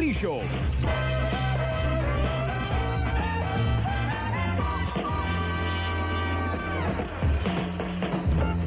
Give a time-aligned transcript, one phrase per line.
[0.00, 0.40] Op Grand Prix Show.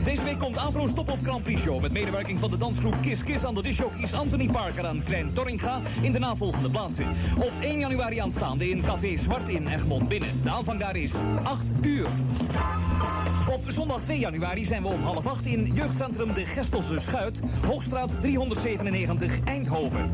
[0.03, 1.81] Deze week komt Afro's Top op Grand Show...
[1.81, 5.79] met medewerking van de dansgroep Kiss Kiss aan de disjockeys Anthony Parker en Klein Torringa...
[6.01, 7.05] in de navolgende plaatsen.
[7.37, 10.41] Op 1 januari aanstaande in Café Zwart in Egmond binnen.
[10.43, 12.07] De aanvang daar is 8 uur.
[13.51, 17.39] Op zondag 2 januari zijn we om half 8 in jeugdcentrum De Gestelse Schuit...
[17.65, 20.11] Hoogstraat 397 Eindhoven.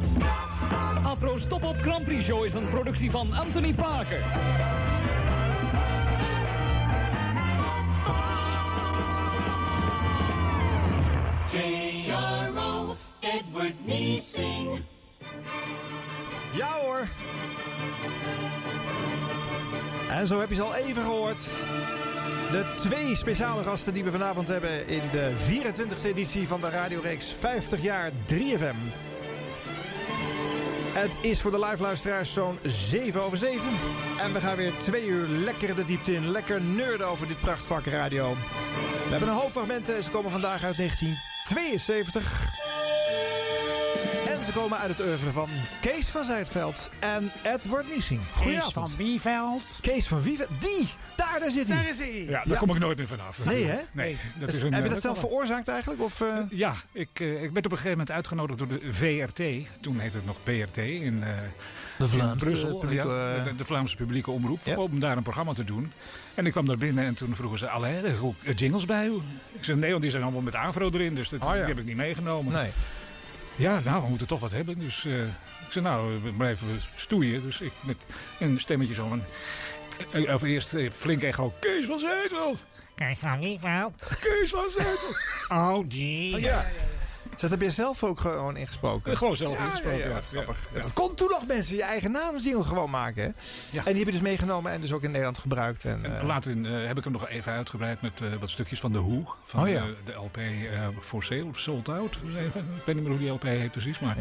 [1.21, 4.19] Afro's Top op Grand Prix Show is een productie van Anthony Parker.
[11.51, 14.81] K-R-O, Edward Niesing.
[16.51, 17.07] Ja hoor.
[20.09, 21.41] En zo heb je ze al even gehoord.
[22.51, 27.31] De twee speciale gasten die we vanavond hebben in de 24e editie van de radioreeks
[27.39, 29.08] 50 jaar 3FM.
[30.99, 33.61] Het is voor de live luisteraars zo'n 7 over 7.
[34.19, 36.31] En we gaan weer twee uur lekker de diepte in.
[36.31, 38.33] Lekker nerden over dit prachtvak radio.
[39.03, 40.03] We hebben een hoop fragmenten.
[40.03, 42.47] Ze komen vandaag uit 1972.
[44.49, 45.49] Ze komen uit het oeuvre van
[45.81, 48.19] Kees van Zijtveld en Edward Niesing.
[48.19, 48.73] Kees Goedenavond.
[48.89, 49.77] van Wieveld.
[49.81, 50.49] Kees van Wieveld.
[50.59, 50.87] Die!
[51.15, 51.77] Daar, daar zit hij.
[51.77, 52.23] Daar is hij.
[52.23, 52.57] Ja, daar Ja.
[52.57, 53.45] kom ik nooit meer vanaf.
[53.45, 53.77] Nee, hè?
[53.91, 56.01] Nee, dat Dus is een, heb je eh, dat zelf veroorzaakt eigenlijk?
[56.01, 59.67] Of, eh, Ja, ik, eh, ik werd op een gegeven moment uitgenodigd door de VRT.
[59.81, 61.29] Toen heette het nog BRT in, eh,
[61.97, 62.77] De in Vlaamse Brussel.
[62.77, 64.59] publieke, ja, eh, de, de Vlaamse publieke omroep.
[64.63, 64.75] Ja.
[64.77, 65.91] Om daar een programma te doen.
[66.35, 67.69] En ik kwam daar binnen en toen vroegen ze...
[67.69, 69.13] Allee, ook jingles bij u?
[69.51, 71.15] Ik zei nee, want die zijn allemaal met Avro erin.
[71.15, 71.53] Dus dat, Oh, ja.
[71.53, 72.53] die heb ik niet meegenomen.
[72.53, 72.69] nee.
[73.59, 74.79] Ja, nou, we moeten toch wat hebben.
[74.79, 77.41] Dus eh, ik zei, nou, we blijven stoeien.
[77.41, 77.97] Dus ik met
[78.39, 79.23] een stemmetje zo van...
[80.11, 81.53] eh, Of eerst eh, flink echo.
[81.59, 82.65] Kees van Zijtveld!
[82.95, 83.93] Kees van Wieveld.
[84.21, 85.17] Kees van Zijtveld!
[85.49, 86.39] Oh, die.
[86.39, 86.65] Ja.
[87.39, 89.17] Dus dat heb je zelf ook gewoon ingesproken?
[89.17, 90.09] Gewoon zelf Ja, ingesproken.
[90.09, 90.67] ja, grappig.
[90.73, 90.81] Ja.
[90.81, 93.23] Dat kon toen nog mensen je eigen naamsdingen gewoon maken.
[93.23, 93.29] Hè?
[93.69, 93.85] Ja.
[93.85, 95.85] En die heb je dus meegenomen en dus ook in Nederland gebruikt.
[95.85, 98.49] En, En eh, later in, eh, heb ik hem nog even uitgebreid met eh, wat
[98.49, 99.35] stukjes van The Who.
[99.45, 99.83] Van Oh ja.
[99.85, 100.39] de, de LP
[101.01, 102.17] For Sale of Sold Out.
[102.23, 103.99] Dus even, ik weet niet meer hoe die LP heet precies.
[103.99, 104.17] Maar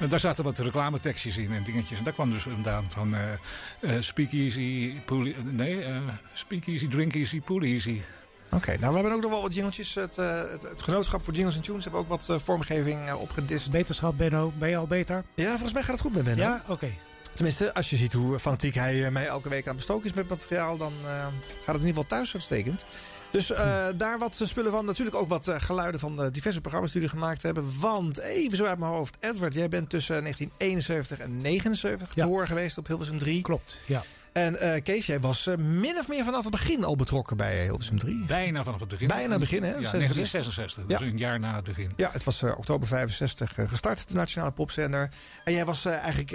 [0.00, 0.06] Ja.
[0.06, 1.98] daar zaten wat reclametekstjes in en dingetjes.
[1.98, 3.32] En daar kwam dus vandaan van eh
[3.80, 5.96] eh, Speak Easy, Pool, nee, eh
[6.34, 8.00] Speak Easy, Drink Easy, Pool Easy.
[8.50, 9.94] Oké, nou we hebben ook nog wel wat jingletjes.
[9.94, 13.20] Het, eh, het, het genootschap voor jingles en tunes hebben ook wat eh, vormgeving uh,
[13.20, 13.70] opgedist.
[13.70, 14.52] Beterschap, Benno.
[14.58, 15.24] Ben je al beter?
[15.34, 16.42] Ja, volgens mij gaat het goed met Benno.
[16.42, 16.62] Ja?
[16.66, 16.90] Oké.
[17.34, 20.12] Tenminste, als je ziet hoe fanatiek hij eh, mij elke week aan het bestoken is
[20.14, 22.84] met materiaal, dan eh, gaat het in ieder geval thuis uitstekend.
[23.30, 24.84] Dus eh, daar wat spullen van.
[24.84, 27.72] Natuurlijk ook wat eh, geluiden van de diverse programma's die jullie gemaakt hebben.
[27.80, 29.16] Want even zo uit mijn hoofd.
[29.20, 32.22] Edward, jij bent tussen 1971 en 79 Ja.
[32.22, 33.42] te horen geweest op Hilversum 3.
[33.42, 34.02] Klopt, ja.
[34.32, 37.62] En eh, Kees, jij was eh, min of meer vanaf het begin al betrokken bij
[37.62, 38.24] Hilversum 3.
[38.26, 39.08] Bijna vanaf het begin.
[39.08, 39.68] Bijna het begin, hè?
[39.68, 40.84] Ja, 1966.
[40.86, 41.92] Dus een jaar na het begin.
[41.96, 45.08] Ja, het was eh, oktober 65 eh, gestart, de Nationale Popzender.
[45.44, 46.28] En jij was eigenlijk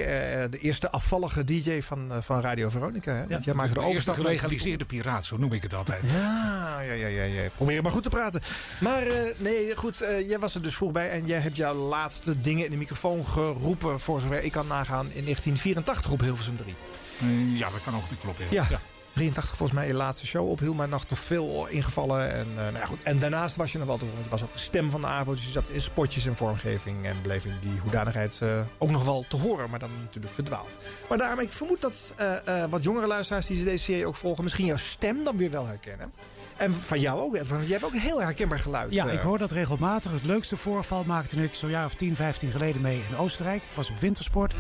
[0.52, 3.14] de eerste afvallige DJ van, van Radio Veronica.
[3.14, 3.28] Hè?
[3.28, 4.16] Want jij maakte de De eerste overstap.
[4.16, 6.02] gelegaliseerde piraat, zo noem ik het altijd.
[6.12, 7.50] Ja, ja, ja, ja, ja.
[7.56, 8.42] Probeer maar goed te praten.
[8.80, 9.04] Maar
[9.38, 9.98] nee, goed,
[10.28, 11.10] jij was er dus vroeg bij.
[11.10, 14.00] En jij hebt jouw laatste dingen in de microfoon geroepen...
[14.00, 16.76] voor zover ik kan nagaan in 1984 op Hilversum 3.
[17.24, 18.46] Eh, ja, dat kan ook niet kloppen.
[18.50, 18.68] Ja.
[19.14, 20.60] 83 volgens mij je laatste show op.
[20.60, 22.32] Hield maar nog toch veel ingevallen.
[22.32, 23.04] En, eh, nou ja, goed.
[23.04, 24.20] en daarnaast was je nog wel te horen.
[24.20, 25.32] Want je was ook de stem van de AVO.
[25.32, 27.06] Dus je zat in spotjes en vormgeving.
[27.06, 29.70] En bleef in die hoedanigheid eh, ook nog wel te horen.
[29.70, 30.78] Maar dan natuurlijk verdwaald.
[31.10, 34.44] Maar daarom, ik vermoed dat eh, eh, wat jongere luisteraars die deze serie ook volgen...
[34.44, 36.14] misschien jouw stem dan weer wel herkennen.
[36.58, 37.50] En van jou ook, Edwin.
[37.50, 38.94] Want jij hebt ook een heel herkenbaar geluid.
[38.94, 40.12] Ja, ik hoor dat regelmatig.
[40.12, 43.64] Het leukste voorval maakte ik zo'n jaar of 10, 15 geleden mee in Oostenrijk.
[43.64, 44.54] Ik was op wintersport.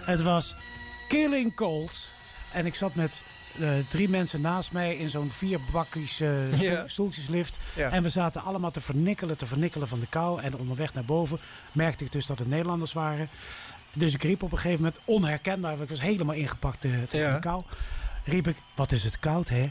[0.00, 0.54] Het was
[1.10, 2.08] killing cold.
[2.52, 3.22] En ik zat met
[3.60, 6.88] eh, drie mensen naast mij in zo'n vierbakkies eh, stoel- Ja.
[6.88, 7.56] stoeltjeslift.
[7.76, 10.40] En we zaten allemaal te vernikkelen, te vernikkelen van de kou.
[10.42, 11.38] En onderweg naar boven
[11.72, 13.28] merkte ik dus dat het Nederlanders waren.
[13.92, 17.26] Dus ik riep op een gegeven moment onherkenbaar, want ik was helemaal ingepakt eh, tegen
[17.28, 17.34] Ja.
[17.34, 17.62] de kou.
[18.24, 19.70] Riep ik, wat is het koud hè?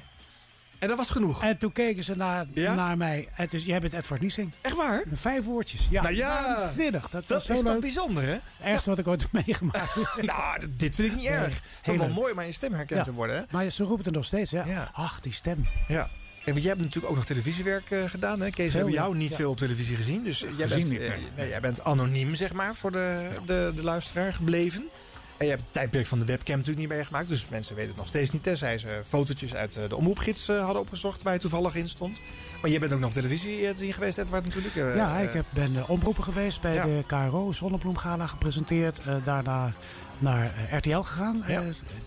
[0.80, 1.44] En dat was genoeg.
[1.44, 2.74] En toen keken ze naar, Ja?
[2.76, 3.28] naar mij.
[3.32, 4.52] Het is, jij bent Edward Niesing.
[4.62, 5.04] Echt waar?
[5.14, 5.88] Vijf woordjes.
[5.90, 6.44] Ja, Nou ja.
[6.58, 7.10] waanzinnig.
[7.10, 8.30] Dat, Dat is toch bijzonder, hè?
[8.32, 9.96] Het ergste wat ik ooit heb meegemaakt.
[10.22, 11.62] Nou, dit vind ik niet Nee, erg.
[11.78, 13.04] Het is wel mooi om aan je stem herkend Ja.
[13.06, 13.44] te worden, hè?
[13.52, 14.52] maar ze roepen het nog steeds.
[14.52, 14.66] Ja.
[14.66, 14.90] Ja.
[14.94, 15.66] Ach, die stem.
[15.88, 16.08] Ja.
[16.46, 18.42] En want jij hebt natuurlijk ook nog televisiewerk eh, gedaan.
[18.42, 18.50] Hè?
[18.50, 19.18] Kees, we hebben jou ja.
[19.20, 19.36] niet Ja.
[19.36, 20.24] veel op televisie gezien.
[20.24, 21.20] Dus jij, Gezien bent, niet, eh, nee.
[21.36, 24.90] nee, jij bent anoniem, zeg maar, voor de, de, de luisteraar gebleven.
[25.40, 27.28] En je hebt het tijdperk van de webcam natuurlijk niet meegemaakt.
[27.28, 28.44] Dus mensen weten het nog steeds niet.
[28.44, 32.20] Tenzij ze fotootjes uit eh, de omroepgids eh, hadden opgezocht waar je toevallig in stond.
[32.62, 34.76] Maar jij bent ook nog televisie eh, te zien geweest, Edward, natuurlijk.
[34.76, 36.84] Ja, ik heb, ben eh, omroeper geweest bij Ja.
[36.86, 39.02] de KRO Zonnebloemgala gepresenteerd.
[39.24, 39.70] Daarna
[40.18, 41.44] naar RTL gegaan.
[41.48, 41.64] Ja.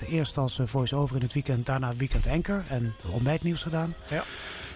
[0.08, 3.94] Eerst als voice-over in het weekend, daarna weekend anchor en ontbijtnieuws gedaan.
[4.08, 4.24] Ja.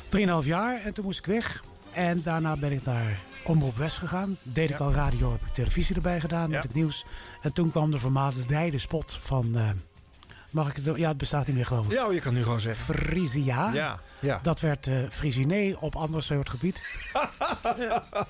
[0.09, 1.63] Drieënhalf jaar en toen moest ik weg.
[1.93, 4.37] En daarna ben ik naar Omroep West gegaan.
[4.43, 7.05] Deed ik al radio, heb ik televisie erbij gedaan met het nieuws.
[7.43, 9.57] En toen kwam de vermaledijde spot van...
[9.57, 9.69] eh,
[10.51, 10.97] mag ik het...
[10.97, 11.93] Ja, het bestaat niet meer geloof ik.
[11.93, 12.95] Ja, je kan nu gewoon zeggen.
[12.95, 13.71] Frisia.
[13.73, 14.41] Ja, ja.
[14.43, 16.81] Dat werd Frisiné op ander soort gebied.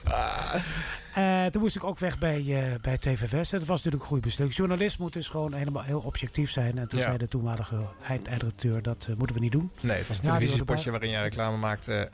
[1.17, 3.51] Eh, toen moest ik ook weg bij, eh, bij TV West.
[3.51, 4.55] Dat was natuurlijk een goed besluit.
[4.57, 6.79] Journalist moet dus gewoon helemaal heel objectief zijn.
[6.79, 7.05] En toen Ja.
[7.05, 7.77] zei de toenmalige
[8.07, 9.71] eind- eindredacteur, dat eh, moeten we niet doen.
[9.81, 10.91] Nee, het was een televisiespotje erbij.
[10.93, 12.09] waarin jij reclame maakte.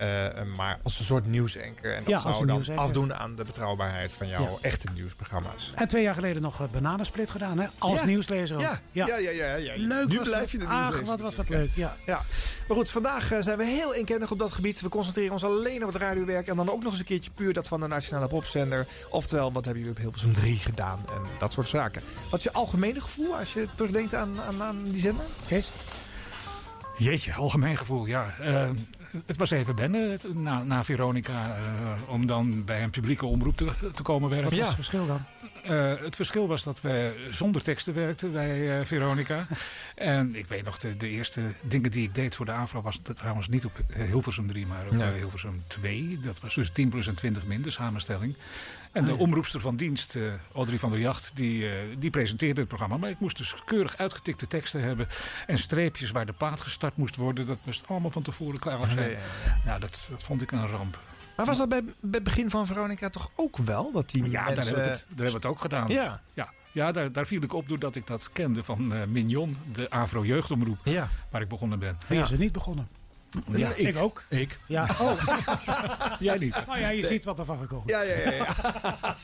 [0.57, 1.93] maar als een soort nieuwsanker.
[1.95, 4.49] En dat Ja, zou dan afdoen aan de betrouwbaarheid van jouw Ja.
[4.69, 5.73] echte nieuwsprogramma's.
[5.75, 7.67] En twee jaar geleden nog uh, Bananensplit gedaan, hè?
[7.79, 8.63] Als nieuwslezer ook.
[8.63, 9.55] Ja, ja, ja, ja.
[9.55, 11.71] ja, Leuk Nu blijf je de Ach, nieuwslezer wat was dat leuk.
[11.75, 11.97] Ja.
[12.07, 12.21] Ja,
[12.69, 14.81] maar goed, vandaag zijn we heel inkennig op dat gebied.
[14.81, 16.47] We concentreren ons alleen op het radiowerk.
[16.47, 18.87] En dan ook nog eens een keertje puur dat van de Nationale Popzender.
[19.11, 20.99] Oftewel, wat hebben jullie op Hilversum 3 gedaan?
[20.99, 22.03] En dat soort zaken.
[22.31, 25.25] Wat is je algemene gevoel als je terugdenkt aan, aan, aan die zender?
[25.47, 25.71] Kees?
[26.99, 28.35] Jeetje, algemeen gevoel, ja.
[28.41, 28.71] Eh,
[29.27, 33.57] het was even wennen het- na, na Veronica eh, om dan bij een publieke omroep
[33.57, 34.49] te, te komen werken.
[34.49, 34.61] Wat Ja.
[34.63, 35.25] is het verschil dan?
[35.63, 39.47] Eh, het verschil was dat we zonder teksten werkten bij eh, Veronica.
[39.95, 42.99] en ik weet nog, de, de eerste dingen die ik deed voor de AVRO was
[43.03, 45.13] dat trouwens niet op Hilversum 3, maar op Nee.
[45.19, 46.19] Hilversum 2.
[46.23, 48.35] Dat was dus 10 plus en 20 minder samenstelling.
[48.93, 50.23] En Ah, de omroepster van dienst, eh,
[50.55, 52.97] Audrey van der Jacht, die, eh, die presenteerde het programma.
[52.97, 55.09] Maar ik moest dus keurig uitgetikte teksten hebben.
[55.47, 57.47] En streepjes waar de paad gestart moest worden.
[57.47, 59.11] Dat moest allemaal van tevoren klaar zijn.
[59.11, 59.59] Ja, ja, ja.
[59.65, 60.99] Nou, dat, dat vond ik een ramp.
[61.37, 63.93] Maar was dat bij, bij het begin van Veronica toch ook wel?
[63.93, 64.55] Dat die Ja, mensen...
[64.55, 65.89] daar hebben, we het, daar hebben we het ook gedaan.
[65.89, 69.57] Ja, Ja, ja daar, daar viel ik op doordat ik dat kende van eh, Mignon,
[69.73, 71.09] de Avro Jeugdomroep, ja.
[71.31, 71.99] waar ik begonnen ben.
[72.09, 72.23] Ja.
[72.23, 72.89] is er niet begonnen?
[73.53, 73.77] Ja, ik.
[73.77, 74.23] ik ook.
[74.29, 74.59] Ik.
[74.67, 74.87] Ja.
[75.01, 75.23] Oh,
[76.19, 76.63] Jij niet.
[76.67, 77.93] nou ja, je ziet wat er van gekomen is.
[77.93, 78.31] Ja, ja, ja.
[78.33, 78.47] ja.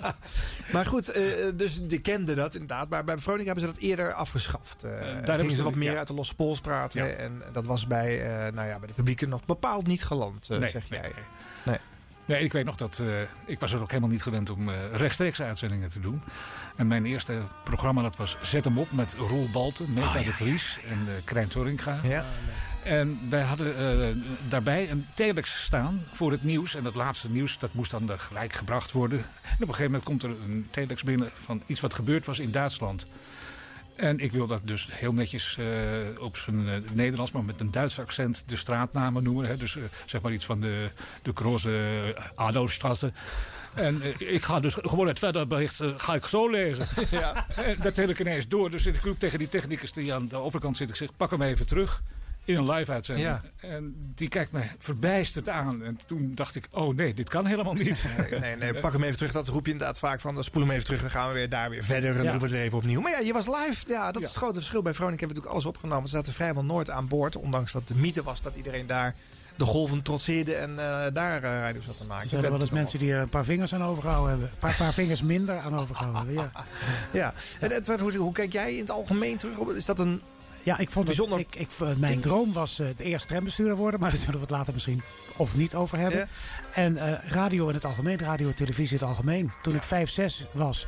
[0.72, 1.22] maar goed, eh,
[1.54, 2.88] dus die kenden dat inderdaad.
[2.88, 4.82] Maar bij Veronica hebben ze dat eerder afgeschaft.
[4.84, 5.98] Eh hebben gingen ze- ze wat meer ja.
[5.98, 7.04] uit de losse pols praten.
[7.04, 7.10] Ja.
[7.12, 8.16] En dat was bij,
[8.54, 11.10] nou ja, bij de publieke nog bepaald niet geland, Nee, zeg nee, jij.
[11.14, 11.24] nee.
[11.64, 11.78] Nee.
[12.24, 13.02] Nee, ik weet nog dat
[13.46, 16.22] ik was er ook helemaal niet gewend om rechtstreeks uitzendingen te doen.
[16.76, 20.78] En mijn eerste programma dat was Zet hem op met Roel Balten, Meta de Vries
[20.90, 21.98] en uh, Krijn Torringa.
[22.02, 22.24] Ja.
[22.82, 24.08] En wij hadden eh,
[24.48, 26.74] daarbij een telex staan voor het nieuws.
[26.74, 29.18] En dat laatste nieuws dat moest dan er gelijk gebracht worden.
[29.18, 32.38] En op een gegeven moment komt er een telex binnen van iets wat gebeurd was
[32.38, 33.06] in Duitsland.
[33.96, 35.66] En ik wil dat dus heel netjes eh,
[36.22, 39.46] op zijn eh, Nederlands, maar met een Duits accent de straatnamen noemen.
[39.46, 39.56] Hè.
[39.56, 40.90] Dus zeg maar iets van de,
[41.22, 43.12] de Große Adolfstrasse.
[43.74, 46.86] En ik ga dus gewoon het verder bericht ga ik zo lezen.
[47.10, 47.46] Ja.
[47.82, 48.70] Dat tel ik ineens door.
[48.70, 50.88] Dus ik roep tegen die technicus die aan de overkant zit.
[50.88, 52.02] Ik zeg, pak hem even terug.
[52.48, 53.26] In een live uitzending.
[53.28, 53.42] Ja.
[53.56, 55.82] En die kijkt me verbijsterd aan.
[55.84, 58.04] En toen dacht ik, oh nee, dit kan helemaal niet.
[58.30, 59.32] Nee, nee, nee, pak hem even terug.
[59.32, 60.34] Dat roep je inderdaad vaak van.
[60.34, 61.00] Dan spoel hem even terug.
[61.00, 62.16] Dan gaan we weer daar weer verder.
[62.16, 62.30] En Ja.
[62.30, 63.00] doen we het weer even opnieuw.
[63.00, 63.84] Maar ja, je was live.
[63.88, 64.82] Ja, dat is het grote verschil.
[64.82, 66.08] Bij Veronica hebben we natuurlijk alles opgenomen.
[66.08, 67.36] Ze zaten vrijwel nooit aan boord.
[67.36, 69.14] Ondanks dat de mythe was dat iedereen daar
[69.56, 70.54] de golven trotseerde.
[70.54, 71.42] En eh, daar
[71.74, 72.22] uh, zat te maken.
[72.24, 74.48] Er zijn wel eens mensen die er een paar vingers aan overgehouden hebben.
[74.52, 76.50] Een paar, paar vingers minder aan overgehouden hebben.
[76.54, 76.64] Ja.
[77.20, 77.34] Ja.
[77.60, 79.70] En Edward, hoe, hoe kijk jij in het algemeen terug op?
[79.70, 80.22] Is dat een
[80.68, 83.76] Ja, ik vond Bijzonder het, ik, ik, eh, mijn droom was eh, de eerste trambestuurder
[83.76, 85.02] worden, maar daar zullen we het later misschien
[85.36, 86.18] of niet over hebben.
[86.18, 86.26] Ja.
[86.74, 89.50] En eh, radio in het algemeen, radio televisie in het algemeen.
[89.62, 90.86] Toen ik 5, 6 was,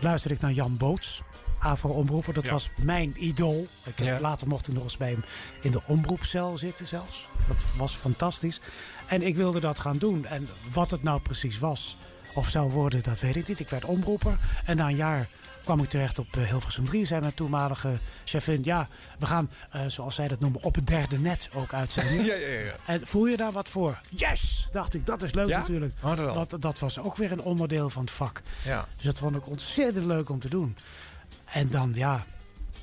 [0.00, 1.22] luisterde ik naar Jan Boots.
[1.58, 2.50] Afro-omroeper, dat Ja.
[2.52, 3.66] was mijn idool.
[3.84, 4.20] Ik heb.
[4.20, 5.24] Later mocht ik nog eens bij hem
[5.60, 7.26] in de omroepcel zitten zelfs.
[7.48, 8.60] Dat was fantastisch.
[9.06, 10.26] En ik wilde dat gaan doen.
[10.26, 11.96] En wat het nou precies was
[12.34, 13.60] of zou worden, dat weet ik niet.
[13.60, 15.28] Ik werd omroeper en na een jaar
[15.68, 17.04] kwam ik terecht op eh, Hilversum 3.
[17.04, 21.18] Zei mijn toenmalige chefin, ja, we gaan, eh, zoals zij dat noemen, op het derde
[21.18, 22.24] net ook uitzenden.
[22.24, 22.74] Ja, ja, ja.
[22.86, 24.00] En voel je daar wat voor?
[24.08, 24.68] Yes!
[24.72, 25.58] Dacht ik, dat is leuk Ja?
[25.58, 25.94] natuurlijk.
[26.02, 28.42] Oh, dat dat, dat was ook weer een onderdeel van het vak.
[28.64, 28.86] ja.
[28.96, 30.76] Dus dat vond ik ontzettend leuk om te doen.
[31.52, 32.24] En dan, ja,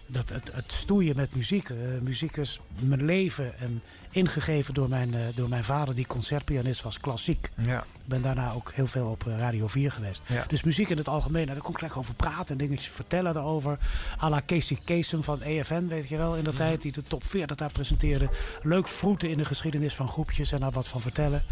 [0.05, 1.69] dat, het, het stoeien met muziek.
[1.69, 3.81] Eh, muziek is mijn leven en
[4.15, 7.49] ingegeven door mijn, eh, door mijn vader, die concertpianist was, klassiek.
[7.61, 7.79] ja.
[7.79, 10.21] Ik ben daarna ook heel veel op eh, Radio 4 geweest.
[10.27, 10.43] Ja.
[10.47, 13.33] Dus muziek in het algemeen, nou, daar kon ik lekker over praten en dingetjes vertellen
[13.33, 13.77] daarover.
[14.23, 17.23] A la Casey Kasem van EFN, weet je wel, in de tijd, die de top
[17.25, 18.29] 40 daar presenteerde.
[18.61, 21.43] Leuk vroeten in de geschiedenis van groepjes en daar wat van vertellen.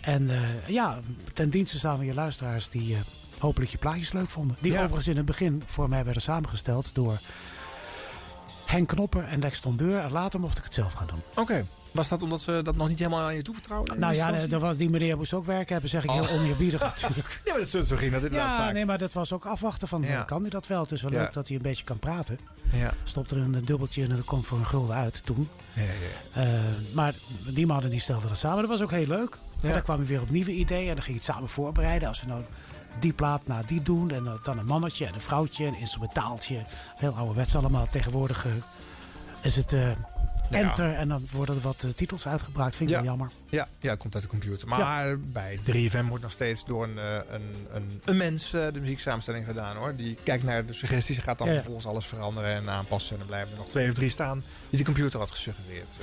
[0.00, 0.98] En eh, ja,
[1.34, 2.96] ten dienste staan we je luisteraars die
[3.38, 4.56] hopelijk je plaatjes leuk vonden.
[4.60, 4.78] Die Ja.
[4.78, 7.18] overigens in het begin voor mij werden samengesteld door
[8.66, 9.98] Henk Knopper en Lex Tondeur.
[9.98, 11.22] En later mocht ik het zelf gaan doen.
[11.34, 11.66] Oké.
[11.92, 13.94] Was dat omdat ze dat nog niet helemaal aan je toevertrouwden?
[13.94, 16.80] in Nou ja, er was, die meneer moest ook werken hebben, zeg ik heel oneerbiedig
[17.00, 17.40] natuurlijk.
[17.44, 18.72] Ja, maar dat, zo ging dat inderdaad Ja, vaak.
[18.72, 20.08] nee, maar dat was ook afwachten van, Ja.
[20.08, 20.80] eh, kan hij dat wel?
[20.82, 21.18] Het is wel Ja.
[21.18, 22.38] leuk dat hij een beetje kan praten.
[22.72, 22.92] Ja.
[23.04, 25.48] Stopt er een dubbeltje en dat komt voor een gulden uit toen.
[25.72, 26.48] Ja, ja, Eh,
[26.92, 27.14] maar
[27.46, 28.58] die mannen die stelden dat samen.
[28.60, 29.38] Dat was ook heel leuk.
[29.60, 29.68] Ja.
[29.68, 30.88] En dan kwamen we weer op nieuwe ideeën.
[30.88, 32.08] En dan ging je het samen voorbereiden.
[32.08, 32.42] Als we nou
[33.00, 34.10] die plaat na die doen.
[34.10, 35.64] En dan een mannetje en een vrouwtje.
[35.66, 36.64] Een instrumentaaltje.
[36.96, 37.86] Heel ouderwets allemaal.
[37.90, 38.52] Tegenwoordig eh,
[39.42, 39.74] is het
[40.50, 40.94] enter.
[40.94, 42.76] En dan worden er wat eh, titels uitgebracht.
[42.76, 43.02] Vind ik Ja.
[43.02, 43.30] wel jammer.
[43.48, 44.68] Ja, ja, komt uit de computer.
[44.68, 48.80] Maar bij 3FM wordt nog steeds door een, eh, een, een, een mens eh, de
[48.80, 49.94] muzieksamenstelling gedaan hoor.
[49.96, 53.12] Die kijkt naar de suggesties en gaat dan vervolgens alles veranderen en aanpassen.
[53.12, 55.96] En dan blijven er nog twee of drie staan die de computer had gesuggereerd.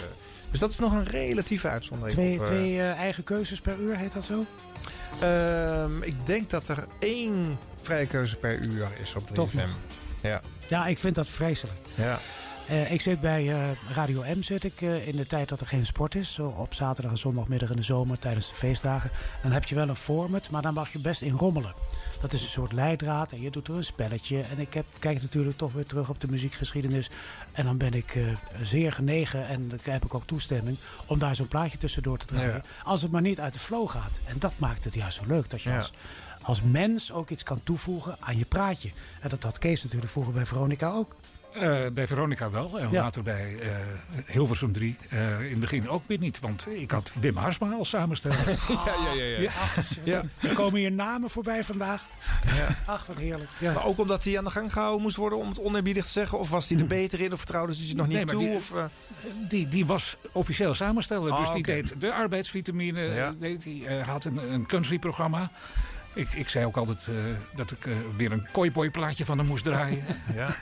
[0.51, 2.17] dus dat is nog een relatieve uitzondering.
[2.17, 4.45] Twee, op, twee eh, eigen keuzes per uur, heet dat zo?
[5.19, 9.33] ehm, ik denk dat er één vrije keuze per uur is op 3FM.
[9.33, 9.69] Toch nog.
[10.21, 11.77] Ja, Ja, ik vind dat vreselijk.
[11.95, 12.19] ja.
[12.67, 15.67] Eh, ik zit bij eh, Radio M zit ik, eh, in de tijd dat er
[15.67, 16.33] geen sport is.
[16.33, 19.11] Zo op zaterdag en zondagmiddag in de zomer tijdens de feestdagen.
[19.41, 21.73] Dan heb je wel een format, maar dan mag je best in rommelen.
[22.21, 24.41] Dat is een soort leidraad en je doet er een spelletje.
[24.41, 27.09] En ik heb, kijk natuurlijk toch weer terug op de muziekgeschiedenis.
[27.51, 28.17] En dan ben ik
[28.61, 32.53] zeer genegen en dan heb ik ook toestemming om daar zo'n plaatje tussendoor te draaien.
[32.53, 32.61] Ja.
[32.83, 34.11] Als het maar niet uit de flow gaat.
[34.25, 35.49] En dat maakt het juist zo leuk.
[35.49, 35.75] Dat je Ja.
[35.77, 35.93] als,
[36.41, 38.89] als mens ook iets kan toevoegen aan je praatje.
[39.19, 41.15] En dat had Kees natuurlijk vroeger bij Veronica ook.
[41.59, 42.79] Eh, bij Veronica wel.
[42.79, 43.01] En Ja.
[43.01, 43.69] later bij eh,
[44.25, 44.97] Hilversum 3.
[45.09, 46.39] eh, in het begin ook weer niet.
[46.39, 48.37] Want ik had Wim Harsma als samensteller.
[48.85, 49.39] ja, ja, ja, ja.
[49.39, 49.49] Ja.
[50.03, 50.23] Ja.
[50.49, 52.03] Er komen hier namen voorbij vandaag.
[52.55, 52.67] Ja.
[52.85, 53.49] Ach, wat heerlijk.
[53.59, 53.73] Ja.
[53.73, 56.39] Maar ook omdat hij aan de gang gehouden moest worden om het oneerbiedig te zeggen?
[56.39, 57.31] Of was hij er beter in?
[57.31, 58.43] Of vertrouwden ze zich nog niet Nee, maar toe?
[58.43, 58.83] die- of, eh,
[59.49, 61.31] Die, die was officieel samensteller.
[61.31, 63.01] Ah, dus die deed de arbeidsvitamine.
[63.01, 63.33] Ja.
[63.39, 65.49] deed die eh, had een, een countryprogramma.
[66.13, 67.15] Ik, ik zei ook altijd eh,
[67.55, 70.05] dat ik eh, weer een kooiboy plaatje van hem moest draaien.
[70.35, 70.55] ja.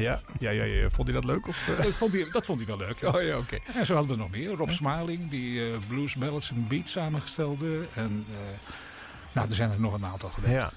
[0.00, 0.90] Ja, ja, ja, ja.
[0.90, 1.46] Vond hij dat leuk?
[1.48, 1.84] Of, eh?
[1.84, 3.00] dat, vond hij, dat vond hij wel leuk.
[3.00, 3.08] ja.
[3.08, 3.58] Oh ja, oké.
[3.74, 4.50] En zo hadden we nog meer.
[4.50, 7.86] Rob Smaling, die eh, blues, ballads en beats samengestelde.
[7.94, 8.70] En eh,
[9.32, 10.54] nou, er zijn er nog een aantal geweest.
[10.54, 10.70] Ja.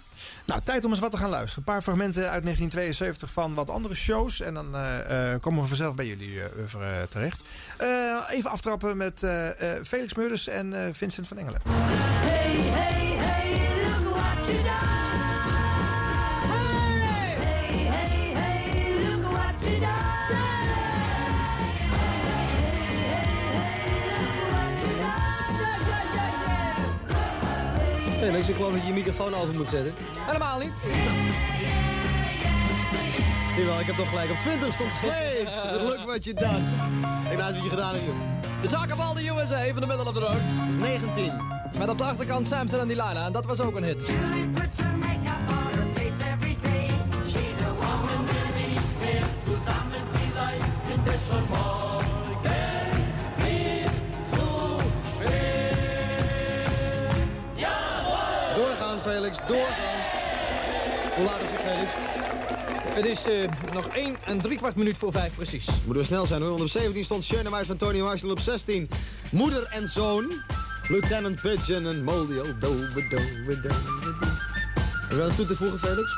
[0.45, 1.57] Nou, tijd om eens wat te gaan luisteren.
[1.67, 4.41] Een paar fragmenten uit 1972 van wat andere shows.
[4.41, 7.41] En dan eh, eh, komen we vanzelf bij jullie oeuvre, terecht.
[7.77, 7.87] Eh,
[8.31, 11.61] even aftrappen met eh, eh, Felix Meurders en eh, Vincent van Engelen.
[11.69, 14.92] Hey, hey, hey, look what you done.
[28.23, 29.93] Felix, ik geloof dat je je microfoon over moet zetten.
[30.17, 30.73] Helemaal niet.
[33.53, 34.29] Zie je wel, ik heb toch gelijk.
[34.29, 34.91] Op 20 stond.
[35.81, 36.63] Look what you done.
[37.23, 38.15] Kijk nou eens wat je gedaan hebt, joh.
[38.61, 40.29] The Talk of All the USA van de Middle of the Road.
[40.29, 41.41] Dat is 19.
[41.77, 43.25] Met op de achterkant Samson en Delilah.
[43.25, 44.05] En dat was ook een hit.
[59.47, 59.99] Doorgaan.
[61.15, 61.91] Hoe laat is het, Felix?
[62.93, 65.65] Het is eh, nog 1 en drie kwart minuut voor 5 precies.
[65.65, 66.49] Moeten we snel zijn hoor.
[66.49, 67.25] Want op 17 stond
[67.65, 68.31] van Tony Marshall.
[68.31, 68.89] Op 16
[69.31, 70.31] moeder en zoon.
[70.87, 72.37] Lieutenant Pigeon en Moldy.
[72.37, 73.69] Oh, do, be, do, be, do,
[73.99, 74.25] be, do.
[75.15, 76.11] Heb je toe te voegen, Felix?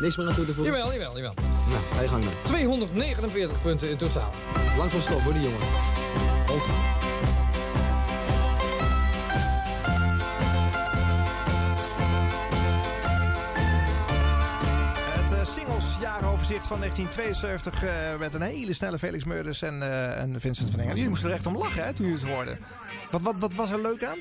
[0.00, 0.74] Niks meer aan toe te voegen?
[0.74, 1.34] Jawel, jawel, jawel.
[1.68, 2.32] Nou, ga je gang dan.
[2.42, 4.32] 249 punten in totaal.
[4.76, 5.58] Lang van stop hoor, die jongen.
[6.46, 6.64] Komt.
[16.20, 20.78] Jaaroverzicht van 1972 eh, met een hele snelle Felix Meurders en, eh, en Vincent van
[20.78, 20.94] Engelen.
[20.96, 22.58] Jullie moesten er echt om lachen hè, toen jullie het hoorden.
[23.10, 24.18] Wat, wat, wat was er leuk aan?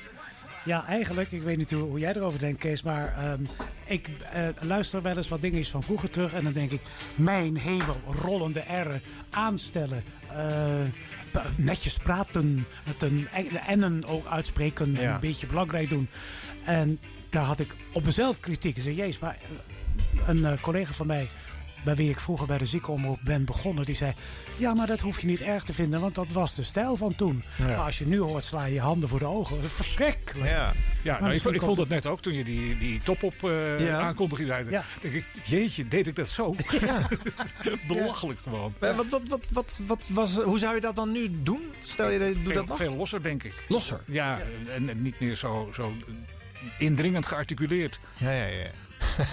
[0.65, 3.43] Ja, eigenlijk, ik weet niet hoe, hoe jij erover denkt, Kees, maar ehm,
[3.85, 6.81] ik eh, luister wel eens wat dingetjes van vroeger terug en dan denk ik,
[7.15, 10.03] mijn hemel, rollende R'en, aanstellen,
[11.55, 13.27] netjes praten, met een
[13.67, 15.13] en N'en ook uitspreken, Ja.
[15.13, 16.09] een beetje belangrijk doen.
[16.65, 18.75] En daar had ik op mezelf kritiek.
[18.77, 19.37] Ik zei, jezus, maar
[20.27, 21.27] een collega van mij,
[21.83, 24.13] bij wie ik vroeger bij de ziekenomroep ben begonnen, die zei,
[24.55, 27.15] ja, maar dat hoef je niet erg te vinden, want dat was de stijl van
[27.15, 27.43] toen.
[27.57, 27.65] Ja.
[27.65, 29.55] Maar als je nu hoort, sla je je handen voor de ogen.
[29.55, 30.49] Dat is verschrikkelijk.
[30.49, 30.73] Ja.
[31.03, 33.79] Ja, nou, ik, misschien ik vond het net ook toen je die, die top-op eh,
[33.85, 33.99] Ja.
[33.99, 34.69] aankondiging zei.
[34.69, 34.83] Ja.
[35.01, 36.55] denk ik, jeetje, deed ik dat zo?
[37.87, 38.73] Belachelijk gewoon.
[38.79, 41.61] Wat, wat, wat, wat, wat was, hoe zou je dat dan nu doen?
[41.79, 42.77] Stel je, doe Veel, dat nog?
[42.77, 43.53] veel losser, denk ik.
[43.67, 44.01] Losser.
[44.07, 44.39] Ja,
[44.75, 45.93] en, en niet meer zo, zo
[46.77, 47.99] indringend gearticuleerd.
[48.17, 48.69] Ja, ja, ja.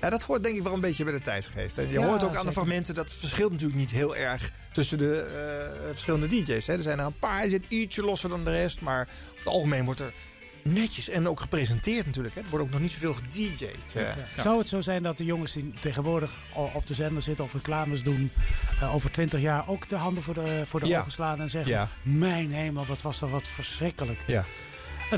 [0.00, 1.76] ja, dat hoort denk ik wel een beetje bij de tijdsgeest.
[1.76, 1.82] hè.
[1.82, 5.20] Je Ja, hoort ook aan de fragmenten, dat verschilt natuurlijk niet heel erg tussen de
[5.20, 6.66] eh, verschillende DJ's.
[6.66, 6.72] Hè.
[6.72, 8.80] Er zijn er een paar, die zijn ietsje losser dan de rest.
[8.80, 10.12] Maar over het algemeen wordt er
[10.64, 12.34] netjes en ook gepresenteerd natuurlijk.
[12.34, 12.40] Hè.
[12.40, 13.62] Er wordt ook nog niet zoveel gedj'd.
[13.94, 14.02] eh.
[14.42, 16.30] Zou het zo zijn dat de jongens die tegenwoordig
[16.74, 18.30] op de zender zitten of reclames doen,
[18.80, 21.72] eh, over twintig jaar ook de handen voor de, voor de ogen slaan en zeggen:
[21.72, 21.88] Ja.
[22.02, 24.18] Mijn hemel, wat was dat wat verschrikkelijk.
[24.26, 24.44] Ja.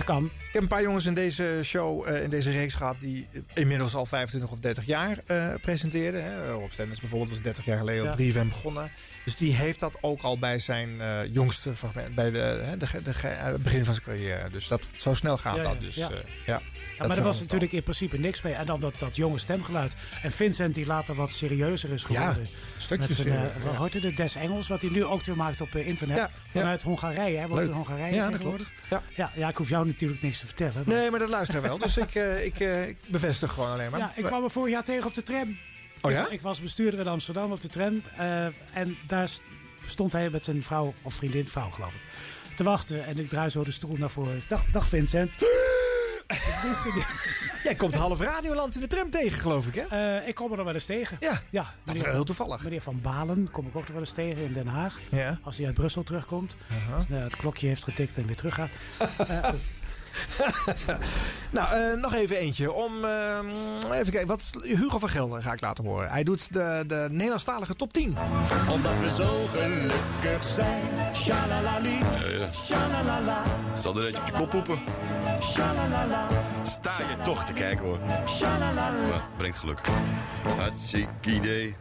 [0.04, 0.24] Kan.
[0.24, 2.96] Ik heb een paar jongens in deze show, eh, in deze reeks gehad...
[3.00, 6.24] die inmiddels al 25 of 30 jaar eh, presenteerden.
[6.24, 6.50] Hè.
[6.52, 8.32] Rob Stenders bijvoorbeeld was 30 jaar geleden op Ja.
[8.32, 8.90] 3FM begonnen.
[9.24, 12.14] Dus die heeft dat ook al bij zijn eh, jongste fragment...
[12.14, 14.50] bij de, hè, de, de, de- eh, het begin van zijn carrière.
[14.50, 15.72] Dus dat, zo snel gaat Ja, dat.
[15.72, 16.10] ja, Dus, ja.
[16.10, 16.60] eh, ja,
[16.92, 18.52] Ja, dat maar er was natuurlijk in principe niks mee.
[18.54, 19.94] En dan dat, dat jonge stemgeluid.
[20.22, 22.48] En Vincent, die later wat serieuzer is Ja, geworden.
[22.76, 23.82] stukjes, Met zijn, eh, eh, ja.
[23.84, 26.16] het, de Des Engels, wat hij nu ook weer maakt op eh, internet.
[26.16, 26.60] Ja, ja.
[26.60, 27.38] Vanuit Hongarije.
[27.38, 27.66] Hij Leuk.
[27.68, 28.70] in Hongarije Ja, dat klopt.
[28.90, 29.02] Ja.
[29.14, 30.82] Ja, ja, ik hoef jou natuurlijk niks te vertellen.
[30.86, 31.78] maar- Nee, maar dat luisteren wel.
[31.78, 34.00] Dus ik, eh, ik, eh, ik bevestig gewoon alleen maar.
[34.00, 35.58] Ja, ik kwam er vorig jaar tegen op de tram.
[36.00, 36.24] Oh ja?
[36.24, 38.02] Ik, ik was bestuurder in Amsterdam op de tram.
[38.18, 39.42] eh, en daar st-
[39.86, 43.04] stond hij met zijn vrouw, of vriendin, vrouw geloof ik, te wachten.
[43.06, 44.42] En ik draai zo de stoel naar voren.
[44.48, 45.30] Dacht, dag Vincent.
[46.26, 47.06] Ik wist het niet.
[47.62, 50.18] Jij komt half Radioland in de tram tegen, geloof ik, hè?
[50.18, 51.16] Eh, ik kom er nog wel eens tegen.
[51.20, 52.62] Ja, ja dat is wel heel toevallig.
[52.62, 55.00] Meneer Van Balen kom ik ook nog wel eens tegen in Den Haag.
[55.10, 55.38] Ja.
[55.42, 56.56] Als hij uit Brussel terugkomt.
[57.08, 58.70] Hij het klokje heeft getikt en weer teruggaat.
[59.32, 59.48] Eh,
[61.52, 62.72] Nou, eh, nog even eentje.
[62.72, 63.38] Om, eh,
[63.92, 66.10] even kijken, wat Hugo van Gelder ga ik laten horen.
[66.10, 68.16] Hij doet de, de Nederlandstalige top 10.
[68.70, 70.82] Omdat we zo gelukkig zijn.
[71.14, 71.98] Shalalali.
[72.54, 73.42] Shalalala.
[73.74, 74.80] Zal er net op je kop poepen?
[75.42, 76.26] Shalalala.
[76.62, 77.98] Sta je toch te kijken hoor.
[78.28, 79.24] Shalalala.
[79.36, 79.80] Brengt geluk.
[80.58, 81.76] Hartstikke idee.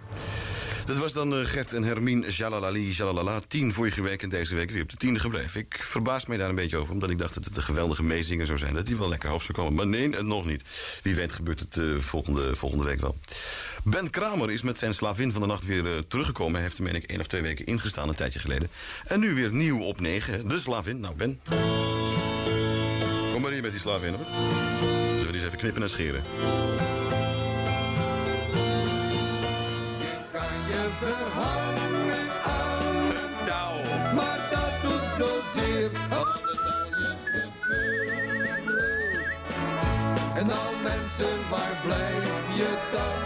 [0.86, 3.40] Dat was dan eh, Gert en Hermine Jalalali Jalalala.
[3.48, 5.60] Tien vorige week en deze week weer op de tiende gebleven.
[5.60, 8.46] Ik verbaas me daar een beetje over, omdat ik dacht dat het een geweldige meezinger
[8.46, 8.74] zou zijn.
[8.74, 9.74] Dat hij wel lekker hoog zou komen.
[9.74, 10.64] Maar nee, nog niet.
[11.02, 13.16] Wie weet gebeurt het eh, volgende, volgende week wel.
[13.84, 16.54] Ben Kramer is met zijn slavin van de nacht weer eh, teruggekomen.
[16.54, 18.70] Hij heeft er, meen ik, één of twee weken ingestaan een tijdje geleden.
[19.06, 20.48] En nu weer nieuw op negen.
[20.48, 21.00] De slavin.
[21.00, 21.40] Nou, Ben.
[23.32, 24.14] Kom maar hier met die slavin.
[24.14, 24.26] Hoor.
[25.10, 26.22] Zullen we die eens even knippen en scheren?
[31.02, 34.14] Verhangen aan een touw.
[34.16, 35.90] Maar dat doet zozeer.
[36.10, 38.60] Anders zal je gebeuren.
[40.36, 43.20] En dan mensen, waar blijf je dan?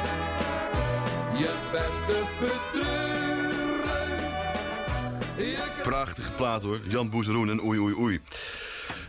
[1.40, 3.06] Je bent te betreuren.
[5.84, 6.80] Prachtige plaat hoor.
[6.88, 8.22] Jan Boezeroen en Oei Oei Oei.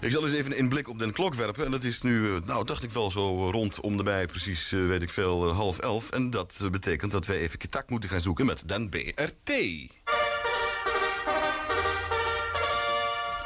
[0.07, 1.65] Ik zal eens even een blik op den klok werpen.
[1.65, 4.73] En dat is nu, eh, nou dacht ik wel zo rond om de bij, precies
[4.73, 6.11] eh, weet ik veel, eh, half elf.
[6.11, 9.51] En dat eh, betekent dat wij even contact moeten gaan zoeken met den BRT.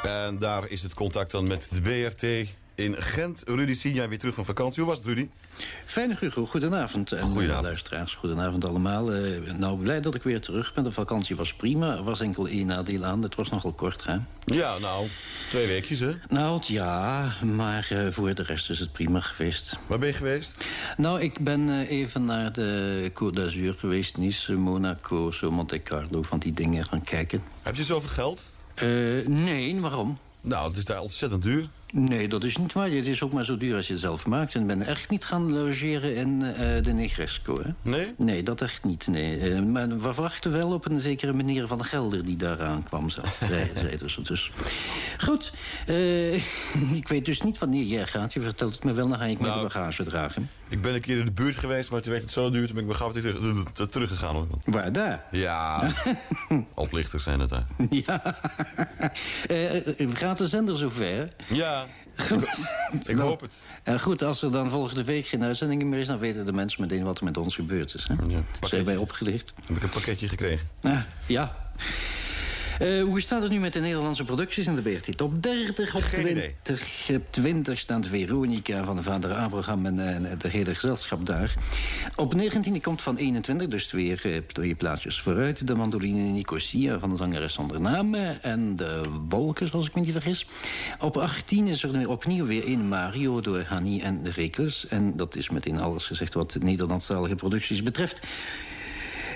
[0.03, 3.41] En daar is het contact dan met de BRT in Gent.
[3.45, 4.79] Rudy Sinja weer terug van vakantie.
[4.83, 5.29] Hoe was het Rudy?
[5.85, 6.45] Fijn, Hugo.
[6.45, 7.11] Goedenavond.
[7.11, 7.57] En Goedenavond.
[7.57, 9.13] eh, luisteraars, goedenavond allemaal.
[9.13, 10.83] Eh, nou, blij dat ik weer terug ben.
[10.83, 11.95] De vakantie was prima.
[11.95, 13.21] Er was enkel één nadeel aan.
[13.23, 14.17] Het was nogal kort, hè?
[14.45, 15.07] Ja, nou,
[15.49, 16.13] twee weekjes hè.
[16.29, 19.79] Nou, ja, maar eh, voor de rest is het prima geweest.
[19.87, 20.65] Waar ben je geweest?
[20.97, 24.17] Nou, ik ben even naar de Côte d'Azur geweest.
[24.17, 27.43] Nice, Monaco, zo Monte Carlo, van die dingen gaan kijken.
[27.61, 28.41] Heb je zoveel geld?
[29.27, 30.17] Nee, waarom?
[30.41, 31.69] Nou, het is daar ontzettend duur.
[31.91, 32.89] Nee, dat is niet waar.
[32.89, 34.55] Het is ook maar zo duur als je het zelf maakt.
[34.55, 37.89] En ik ben echt niet gaan logeren in eh, de Negresco, hè?
[37.89, 38.13] Nee?
[38.17, 39.39] Nee, dat echt niet, nee.
[39.39, 43.37] Eh, maar we wachten wel op een zekere meneer Van Gelder die daaraan kwam zelf.
[43.99, 44.51] Dus, dus.
[45.17, 45.53] Goed,
[45.87, 46.33] eh,
[46.99, 48.33] ik weet dus niet wanneer jij gaat.
[48.33, 50.49] Je vertelt het me wel, dan ga ik met Nou, de bagage dragen.
[50.71, 52.65] Ik ben een keer in de buurt geweest, maar toen werd het zo duur.
[52.65, 54.35] Toen ben ik mijn gauw weer terug, terug- teruggegaan.
[54.35, 54.47] Hoor.
[54.65, 55.23] Waar, daar?
[55.31, 55.91] Ja,
[56.75, 57.65] oplichters zijn het daar.
[57.89, 58.21] Ja.
[59.47, 61.33] Eh, gaat de zender zover?
[61.47, 61.85] Ja,
[63.07, 63.55] Ik hoop het.
[63.83, 66.07] En goed, als er dan volgende week geen uitzendingen meer is...
[66.07, 68.07] dan weten de mensen meteen wat er met ons gebeurd is.
[68.07, 68.15] Hè?
[68.23, 69.53] Ze hebben wij opgelicht.
[69.65, 70.67] Heb ik een pakketje gekregen.
[70.81, 71.55] Ah, ja.
[72.81, 75.17] Eh, hoe staat het nu met de Nederlandse producties in de BRT?
[75.17, 77.09] Top 30 op Geen 20.
[77.15, 81.53] Op 20 staat Veronica van de vader Abraham en, eh, en het hele gezelschap daar.
[82.15, 85.67] Op 19 komt van 21, dus weer eh, twee plaatsjes vooruit.
[85.67, 88.15] De mandoline Nicosia van de zangeres zonder naam.
[88.15, 90.45] En de Wolkers, als ik me niet vergis.
[90.99, 94.87] Op 18 is er opnieuw weer in Mario door Hanni en de Rekels.
[94.87, 98.19] En dat is meteen alles gezegd wat Nederlandstalige producties betreft.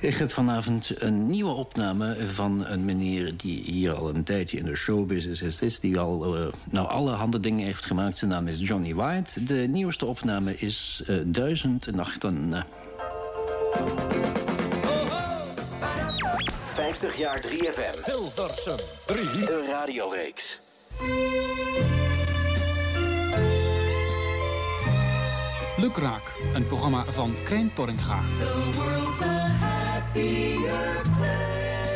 [0.06, 3.38] Ik heb vanavond een nieuwe opname van een meneer...
[3.38, 5.80] die hier al een tijdje in de showbusiness is...
[5.80, 8.18] die al eh, nou, allerhande dingen heeft gemaakt.
[8.18, 9.44] Zijn naam is Johnny White.
[9.44, 12.66] De nieuwste opname is eh, Duizend Nachten.
[16.64, 18.04] 50 jaar 3FM.
[18.04, 19.24] Hilversum 3.
[19.26, 20.60] De radioreeks.
[25.78, 28.20] Lukraak, een programma van Krijn Torringa.
[30.16, 31.92] Happier place.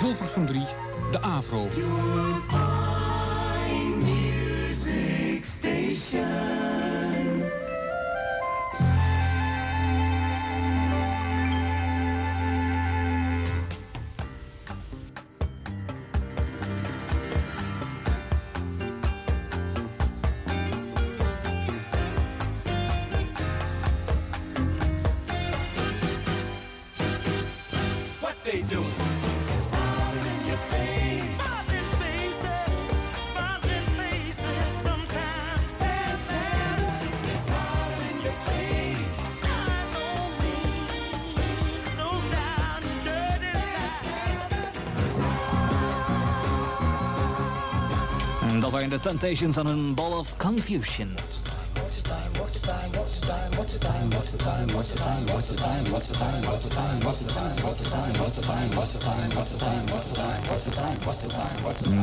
[0.00, 0.66] Hilversum 3,
[1.12, 1.68] de AVRO.
[1.76, 6.75] Your fine music station.
[48.76, 51.08] Waren de Temptations aan een Ball of Confusion.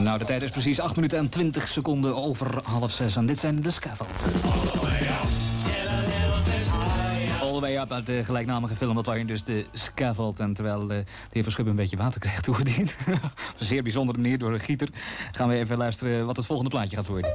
[0.01, 3.15] Nou, de tijd is precies 8 minuten en 20 seconden over half 6.
[3.15, 4.09] En dit zijn de Scaffold.
[7.81, 8.95] Up uit de gelijknamige film.
[8.95, 10.39] Dat waren dus de Scaffold.
[10.39, 12.95] En terwijl eh, de heer Verschub een beetje water krijgt toegediend.
[13.07, 13.15] Op
[13.59, 14.89] een zeer bijzondere manier door een gieter.
[15.31, 17.31] Gaan we even luisteren wat het volgende plaatje gaat worden.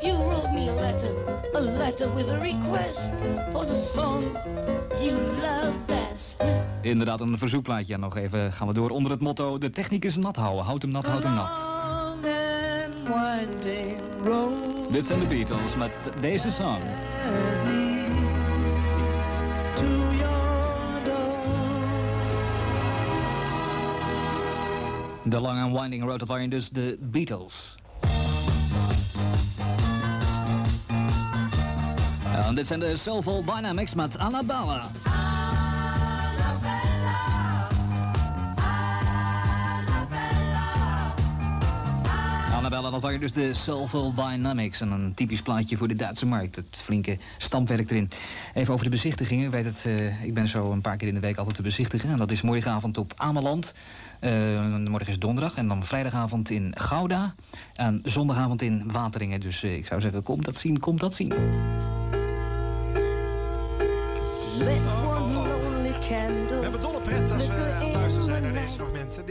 [0.00, 1.14] You wrote me a letter,
[1.56, 3.12] a letter with a request
[3.52, 4.24] for the song
[5.00, 6.44] you love best.
[6.80, 7.94] Inderdaad, een verzoekplaatje.
[7.94, 9.58] En nog even gaan we door onder het motto...
[9.58, 10.64] De techniek is nat houden.
[10.64, 11.60] Houd hem nat, houd hem nat.
[11.60, 16.80] Long and winding road Dit zijn de Beatles met deze song.
[25.24, 27.74] De Long and Winding Road, dat waren dus de Beatles.
[32.46, 34.90] En dit zijn de Soulful Dynamics met Annabella.
[42.72, 44.80] Annabella, dat waren dus de Soulful Dynamics.
[44.80, 46.56] En een typisch plaatje voor de Duitse markt.
[46.56, 48.08] Het flinke stampwerk erin.
[48.54, 49.50] Even over de bezichtigingen.
[49.50, 52.10] Weet het, eh, ik ben zo een paar keer in de week altijd te bezichtigen.
[52.10, 53.74] En dat is morgenavond op Ameland.
[54.20, 54.30] Eh,
[54.76, 55.56] morgen is donderdag.
[55.56, 57.34] En dan vrijdagavond in Gouda.
[57.74, 59.40] En zondagavond in Wateringen.
[59.40, 61.32] Dus eh, ik zou zeggen, kom dat zien, kom dat zien.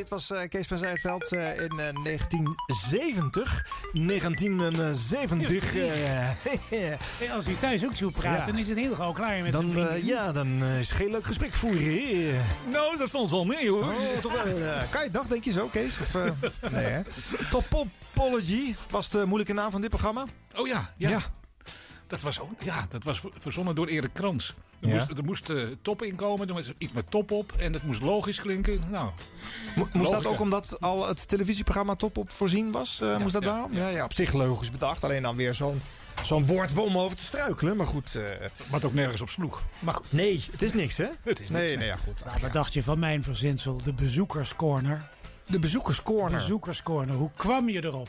[0.02, 3.66] Dit was eh, Kees van Zijtveld eh, in eh, 1970.
[3.94, 5.76] 1970.
[5.76, 6.30] eh,
[7.20, 8.46] Hey, als u thuis ook zo praat, Ja.
[8.46, 11.54] dan is het heel gauw klaar met dan, ja, dan is het geen leuk gesprek
[11.54, 12.42] voeren.
[12.72, 13.84] Nou, dat valt wel mee hoor.
[13.84, 14.34] Oh, toch
[14.90, 16.00] kan je dag, denk je zo, Kees?
[16.00, 16.14] Of,
[16.72, 17.02] nee, hè?
[17.50, 20.26] Topology was de moeilijke naam van dit programma.
[20.56, 21.10] Oh ja, ja.
[21.10, 21.20] Ja.
[22.12, 24.54] Dat was, ook, ja, dat was verzonnen door Erik Krans.
[24.80, 24.94] Er Ja.
[24.94, 28.02] moest, er moest eh, top inkomen, er moest iets met top op en het moest
[28.02, 28.80] logisch klinken.
[28.90, 29.10] Nou,
[29.76, 30.40] Mo- moest dat ook ja.
[30.40, 33.02] omdat al het televisieprogramma top op voorzien was?
[33.02, 33.74] Eh, moest dat ja, daarom?
[33.74, 35.04] Ja, ja, op zich logisch bedacht.
[35.04, 35.82] Alleen dan weer zo'n
[36.24, 37.78] zo'n woord om over te struikelen.
[37.78, 38.16] Maar goed.
[38.16, 38.24] eh,
[38.70, 39.62] wat ook nergens op sloeg.
[39.80, 41.08] Maar goed, nee, het is niks, hè?
[41.24, 42.26] het is Nee, niks, nee, ja, goed.
[42.26, 43.78] Nou, wat dacht je van mijn verzinsel?
[43.84, 45.10] De bezoekerscorner.
[45.48, 46.40] De bezoekerscorner.
[46.40, 47.16] Bezoekerscorner.
[47.16, 48.08] Hoe kwam je erop?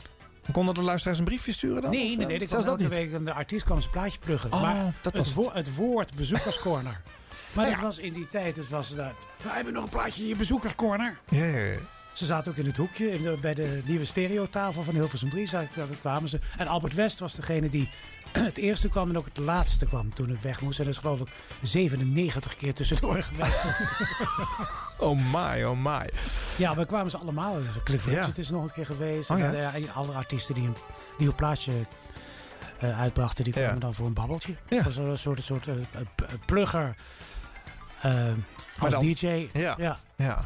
[0.51, 1.91] Kon de luisteraars een briefje sturen dan?
[1.91, 2.39] Nee, nee, eh, nee.
[2.39, 2.87] Ik kwam dat niet.
[2.89, 4.53] week een de artiest kwam zijn plaatje pluggen.
[4.53, 5.35] Oh, maar dat het, was het.
[5.35, 7.01] wo- het woord bezoekerscorner.
[7.53, 7.87] Maar Nou dat ja.
[7.87, 9.13] was in die tijd, het was daar.
[9.41, 11.17] We hebben nog een plaatje in je bezoekerscorner.
[11.29, 11.77] Ja, ja, ja.
[12.13, 15.49] Ze zaten ook in het hoekje in de- bij de nieuwe stereotafel van Hilversum 3.
[15.49, 16.39] Daar daar kwamen ze.
[16.57, 17.89] En Albert West was degene die
[18.49, 20.79] het eerste kwam en ook het laatste kwam toen het weg moest.
[20.79, 21.27] En dat is geloof ik
[21.61, 23.63] 97 keer tussendoor geweest.
[24.97, 26.09] Oh my, oh my.
[26.57, 27.57] ja, maar kwamen ze allemaal.
[27.83, 28.11] Cliff Ja.
[28.19, 29.29] Richard is nog een keer geweest.
[29.29, 29.91] Oh, en ja?
[29.93, 30.75] alle artiesten die een
[31.17, 31.71] nieuw plaatje
[32.79, 33.61] eh, uitbrachten, die Ja.
[33.61, 34.55] kwamen dan voor een babbeltje.
[34.69, 34.75] Ja.
[34.75, 35.73] Dat was een soort, soort eh,
[36.45, 36.95] plugger
[38.01, 38.13] eh,
[38.79, 39.47] als dan- DJ.
[39.53, 39.75] Ja.
[40.15, 40.45] ja.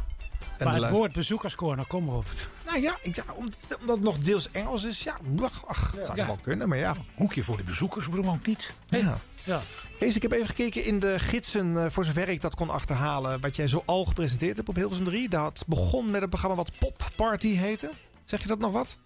[0.59, 0.65] Ja.
[0.65, 2.25] En Maar het woord bezoekerscorner, kom maar op.
[2.65, 6.25] Nou ja, ik, ja omdat, het nog deels Engels is, ja, ach, ach, zou Ja.
[6.25, 6.95] wel kunnen, maar ja.
[7.15, 8.71] Hoekje voor de bezoekers, waarom ook niet?
[8.89, 9.17] ja.
[9.43, 9.61] Ja.
[9.99, 13.41] Kees, ik heb even gekeken in de gidsen, eh, voor zover ik dat kon achterhalen,
[13.41, 15.29] wat jij zo al gepresenteerd hebt op Hilversum 3.
[15.29, 17.89] Dat begon met een programma wat Pop Party heette.
[18.25, 18.97] Zeg je dat nog wat?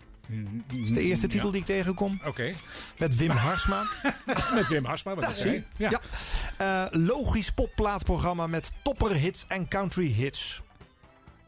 [0.68, 1.52] Dat is de eerste titel Ja.
[1.52, 2.22] die ik tegenkom.
[2.26, 2.54] Oké.
[2.98, 3.88] Met Wim Harsma.
[4.54, 5.50] Met Wim Harsma, wat Ja, ik zei.
[5.78, 5.90] zie.
[5.90, 6.02] Ja.
[6.58, 10.62] Eh, logisch popplaatprogramma met topperhits en country hits.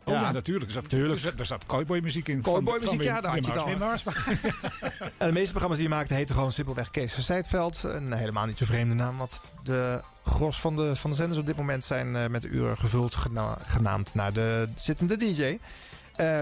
[0.06, 0.32] Oh ja, Ja.
[0.32, 0.66] natuurlijk.
[0.66, 1.40] Er zat, Tuurlijk.
[1.40, 2.42] Er zat, cowboymuziek in.
[2.42, 3.68] Cowboymuziek, ja, daar had je het al.
[5.18, 7.84] En de meeste programma's die hij maakte heten gewoon simpelweg Kees van Zijtveld.
[7.84, 11.46] Een helemaal niet zo vreemde naam, want de gros van de, van de zenders op
[11.46, 15.58] dit moment zijn eh, met uren gevuld, gena- genaamd naar de zittende DJ.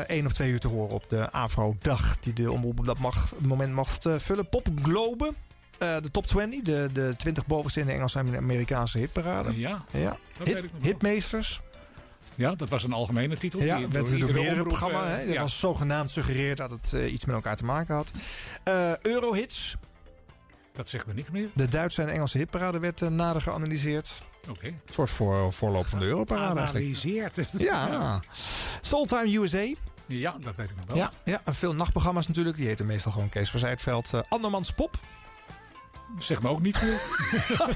[0.08, 3.32] Eén of twee uur te horen op de Afro-dag die de omroep op dat mag,
[3.38, 4.50] moment mag eh, vullen.
[4.50, 5.34] Pop Globe,
[5.78, 9.60] eh, de top 20, de, de 20 bovenste in de Engelse en Amerikaanse hitparade.
[9.60, 10.18] Ja, Ja.
[10.38, 10.92] dat Hit- weet ik nog wel.
[10.92, 11.62] Hitmeesters.
[12.42, 13.62] Ja, dat was een algemene titel.
[13.64, 15.04] Ja, die werd door iedere meerdere omroep, programma's.
[15.10, 15.22] eh, hè.
[15.22, 15.42] Ja.
[15.42, 18.08] was zogenaamd suggereerd dat het eh, iets met elkaar te maken had.
[18.64, 19.76] Eh, Eurohits,
[20.74, 21.50] Dat zegt me niks meer.
[21.54, 24.22] de Duitse en Engelse hitparade werd nader geanalyseerd.
[24.50, 24.66] Oké.
[24.68, 26.86] Een soort voor, voorloop van de Europarade eigenlijk.
[26.86, 27.38] Analyseert.
[27.58, 28.20] Ja.
[28.82, 29.74] Soultime USA.
[30.06, 30.96] Ja, dat weet ik nog wel.
[30.98, 32.58] Ja, ja, veel nachtprogramma's natuurlijk.
[32.58, 34.12] Die heten meestal gewoon Kees van Zijtveld.
[34.30, 35.00] Andermans Pop.
[36.20, 37.02] Zeg me ook niet meer.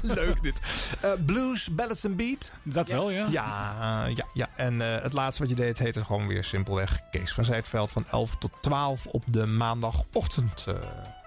[0.14, 0.54] Leuk dit.
[1.00, 2.50] Eh, blues, Ballads and Beat.
[2.62, 3.26] Dat wel, ja.
[3.30, 4.48] Ja, ja, ja.
[4.56, 7.90] En eh, het laatste wat je deed heette gewoon weer simpelweg Kees van Zijtveld.
[7.90, 10.74] Van 11 tot 12 op de maandagochtend eh,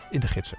[0.09, 0.57] in de gidsen.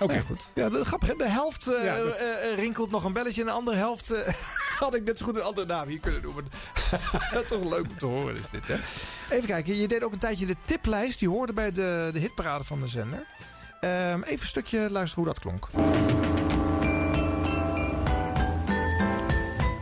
[0.00, 0.14] Oké.
[0.14, 0.50] Ja, goed.
[0.54, 2.18] Ja, de, grappig, de helft eh, Ja, dat-
[2.56, 3.40] rinkelt nog een belletje.
[3.40, 4.12] En de andere helft
[4.78, 6.44] had ik net zo goed een andere naam hier kunnen noemen.
[7.48, 8.76] Toch leuk om te horen is dit, hè?
[9.30, 11.18] Even kijken, je deed ook een tijdje de tiplijst.
[11.18, 13.26] Die hoorde bij de, de hitparade van de zender.
[13.80, 15.68] Ehm, even een stukje luisteren hoe dat klonk.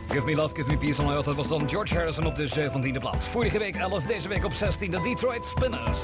[0.09, 1.25] Give Me Love, Give Me Peace on Earth.
[1.25, 3.23] Dat was dan George Harrison op de 17e plaats.
[3.23, 5.99] Vorige week 11, deze week op 16 de Detroit Spinners.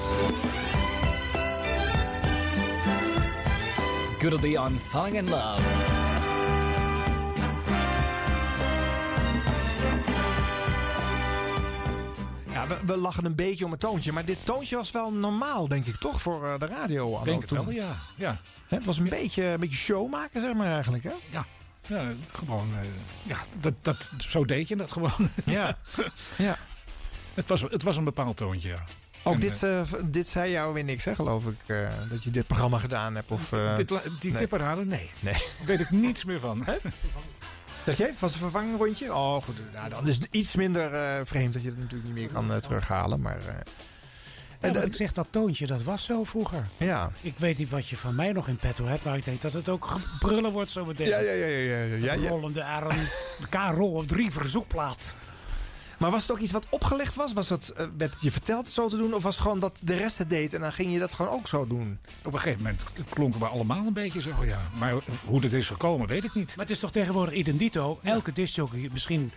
[4.20, 5.95] Could it be I'm falling in love?
[12.69, 14.12] Ja, we, we lachen een beetje om het toontje.
[14.12, 16.21] Maar dit toontje was wel normaal, denk ik, toch?
[16.21, 17.23] Voor eh, de radio.
[17.23, 17.97] Denk het wel, ja.
[18.15, 21.13] Ja, Het was een beetje, een beetje show maken, zeg maar eigenlijk, hè?
[21.30, 21.45] ja.
[21.88, 22.88] ja gewoon, eh,
[23.23, 25.12] ja, dat, dat, zo deed je dat gewoon.
[25.45, 25.78] Ja.
[26.38, 26.58] ja.
[27.34, 28.84] het, was, het was een bepaald toontje, ja.
[29.23, 31.58] Ook En, dit, eh, dit zei jou weer niks, hè, geloof ik.
[32.10, 33.32] dat je dit programma gedaan hebt.
[33.32, 33.88] Of, Dit,
[34.19, 34.39] die nee.
[34.39, 34.86] tipparade?
[34.86, 35.10] Nee.
[35.19, 35.34] Nee.
[35.34, 36.65] Daar weet ik niets meer van.
[37.86, 39.13] Zeg jij, was een vervangrondje?
[39.13, 39.60] Oh, goed.
[39.74, 42.52] Nou, dan is het iets minder eh, vreemd dat je het natuurlijk niet meer kan
[42.52, 43.21] eh, terughalen.
[43.21, 43.56] Maar eh,
[44.62, 46.67] Ja, maar ik zeg dat toontje, dat was zo vroeger.
[46.78, 47.12] ja.
[47.21, 49.54] Ik weet niet wat je van mij nog in petto hebt, maar ik denk dat
[49.54, 51.08] het ook brullen wordt zo meteen.
[51.08, 52.30] Ja, ja, ja, ja, ja, ja, ja.
[52.30, 52.89] Rollende arm,
[53.39, 55.13] de KRO op drie verzoekplaat.
[56.00, 57.34] Maar was het ook iets wat opgelegd was?
[57.34, 59.14] was het, eh, werd het je verteld zo te doen?
[59.14, 61.32] Of was het gewoon dat de rest het deed en dan ging je dat gewoon
[61.32, 62.00] ook zo doen?
[62.24, 64.60] Op een gegeven moment klonken we allemaal een beetje zo, ja.
[64.78, 64.94] Maar
[65.26, 66.56] hoe dit is gekomen, weet ik niet.
[66.56, 68.00] Maar het is toch tegenwoordig identito.
[68.04, 69.32] Elke discjockey, misschien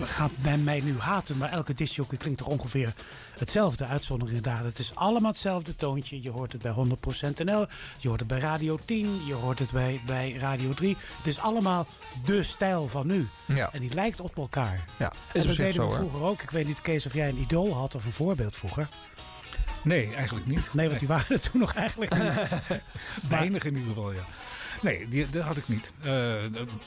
[0.00, 2.94] gaat men mij nu haten, maar elke discjockey klinkt toch ongeveer
[3.38, 3.86] hetzelfde.
[3.86, 4.64] Uitzonderingen daar.
[4.64, 6.22] Het is allemaal hetzelfde toontje.
[6.22, 7.66] Je hoort het bij 100% NL,
[7.98, 10.96] je hoort het bij Radio 10, je hoort het bij, bij Radio 3.
[11.16, 11.86] Het is allemaal
[12.24, 13.28] de stijl van nu.
[13.46, 13.72] Ja.
[13.72, 14.84] En die lijkt op elkaar.
[14.96, 15.96] Ja, En is dat op zich deden we hoor.
[15.96, 16.42] vroeger ook.
[16.42, 18.88] Ik weet niet, Kees, of jij een idool had of een voorbeeld vroeger.
[19.82, 20.74] Nee, eigenlijk niet.
[20.74, 22.80] Nee, want die waren er toen nog eigenlijk niet.
[23.28, 24.24] Weinig in ieder geval, ja.
[24.82, 25.92] Nee, die, dat had ik niet.
[26.02, 26.34] Eh,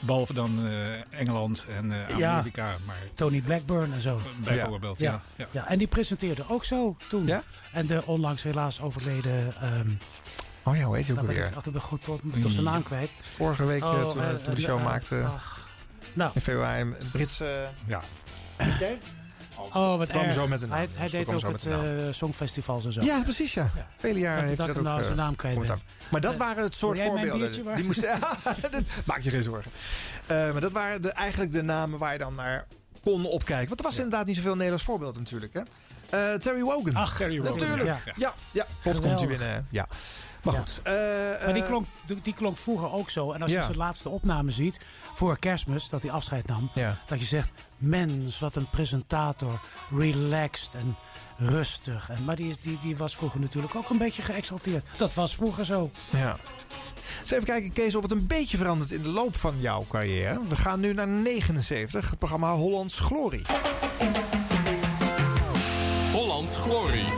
[0.00, 2.32] behalve dan eh, Engeland en eh, Ja.
[2.32, 2.76] Amerika.
[2.86, 4.20] Maar Tony Blackburn en zo.
[4.44, 5.22] bijvoorbeeld, ja.
[5.36, 5.46] ja.
[5.50, 7.26] Ja, en die presenteerde ook zo toen.
[7.26, 7.42] Ja?
[7.72, 9.54] En de onlangs helaas overleden...
[9.60, 9.90] ehm
[10.64, 11.56] Oh ja, hoe heet hij ook dat ben ik alweer?
[11.56, 13.10] altijd de goed tot, tot zijn naam kwijt.
[13.20, 15.68] Vorige week eh, Oh, toen, toen de show maakten ach.
[16.12, 16.80] Nou, in februari.
[16.80, 17.68] Een Britse...
[17.86, 18.02] ja.
[19.72, 20.32] Oh wat kwam erg.
[20.32, 20.78] zo met een naam.
[20.78, 21.78] Hij, Dus hij we deed ook het eh,
[22.10, 23.00] Songfestivals en zo.
[23.00, 23.70] Ja, precies ja.
[23.76, 23.86] Ja.
[23.96, 25.74] Vele jaren heeft dat dat ook nou zijn eh, naam kwijt.
[26.10, 27.74] Maar dat waren het soort voorbeelden.
[27.74, 28.18] Die moesten,
[29.04, 29.70] maak je geen zorgen.
[30.26, 32.66] Eh, maar dat waren de, eigenlijk de namen waar je dan naar
[33.02, 33.68] kon opkijken.
[33.68, 35.52] Want er was inderdaad niet zoveel Nederlands voorbeeld natuurlijk.
[35.52, 36.38] Hè?
[36.38, 36.94] Terry Wogan.
[36.94, 37.84] Ach, Terry Wogan, Natuurlijk.
[37.84, 37.98] ja.
[38.04, 38.66] Ja, ja, ja.
[38.82, 39.66] Plots komt hij binnen.
[39.70, 39.86] Ja.
[40.42, 40.80] Maar goed.
[41.44, 41.86] Maar die klonk,
[42.22, 43.32] die, klonk vroeger ook zo.
[43.32, 44.78] En als je zijn laatste opname ziet,
[45.20, 46.70] voor kerstmis, dat hij afscheid nam.
[46.74, 46.98] Ja.
[47.06, 49.60] Dat je zegt, mens, wat een presentator.
[49.90, 50.96] Relaxed en
[51.36, 52.10] rustig.
[52.10, 54.84] En, maar die, die, die was vroeger natuurlijk ook een beetje geëxalteerd.
[54.96, 55.90] Dat was vroeger zo.
[56.10, 56.36] Ja.
[57.20, 60.40] Eens even kijken, Kees, of het een beetje verandert in de loop van jouw carrière.
[60.48, 63.44] We gaan nu naar 79, het programma Hollands Glorie.
[66.12, 67.08] Hollands Glorie.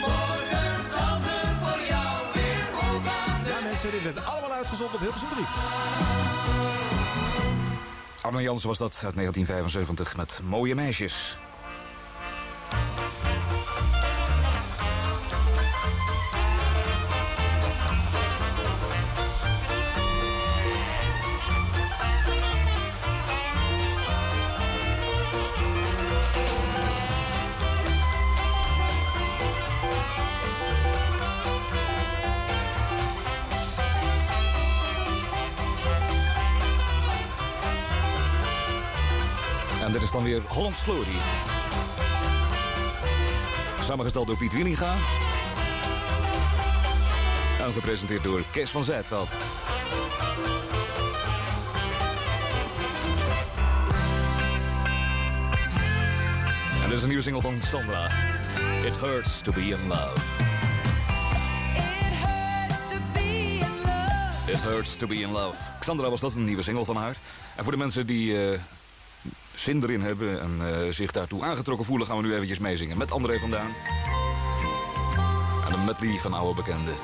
[0.00, 5.44] Morgen zal ze voor jou weer Ja, mensen, dit werd allemaal uitgezonden op Hilversum 3.
[8.22, 11.38] Arno Jansen was dat uit 1975 met Mooie Meisjes.
[40.10, 41.16] Is dan weer Hollands Glory.
[43.80, 44.94] Samengesteld door Piet Wieninga.
[47.60, 49.28] En gepresenteerd door Kees van Zijtveld.
[56.82, 58.06] En dit is een nieuwe single van Sandra.
[58.84, 60.14] It hurts to be in love.
[61.76, 64.52] It hurts to be in love.
[64.52, 65.56] It hurts to be in love.
[65.78, 67.16] Xandra was dat, een nieuwe single van haar.
[67.56, 68.60] En voor de mensen die eh,
[69.60, 72.06] zin erin hebben en eh, zich daartoe aangetrokken voelen...
[72.06, 73.70] gaan we nu eventjes meezingen met André vandaan.
[75.66, 76.94] En een medley van oude bekenden.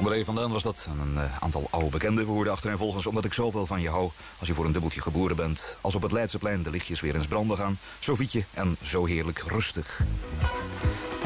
[0.00, 0.86] André vandaan was dat.
[0.88, 2.24] En een eh, aantal oude bekenden.
[2.24, 4.10] We hoorden achter en volgens omdat ik zoveel van je hou.
[4.38, 5.76] Als je voor een dubbeltje geboren bent.
[5.80, 7.78] Als op het Leidseplein de lichtjes weer eens branden gaan.
[7.98, 10.00] Sofietje en zo heerlijk rustig.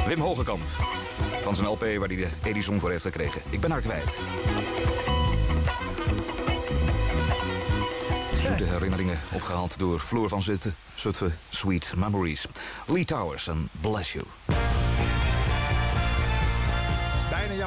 [0.07, 0.63] Wim Hogekamp.
[1.43, 3.43] Van zijn LP waar hij de Edison voor heeft gekregen.
[3.51, 4.19] Ik ben haar kwijt.
[8.43, 10.75] Zoete herinneringen opgehaald door Floor van Zitten.
[10.95, 12.47] Zutphen, Sweet Memories.
[12.87, 14.25] Lee Towers en Bless You.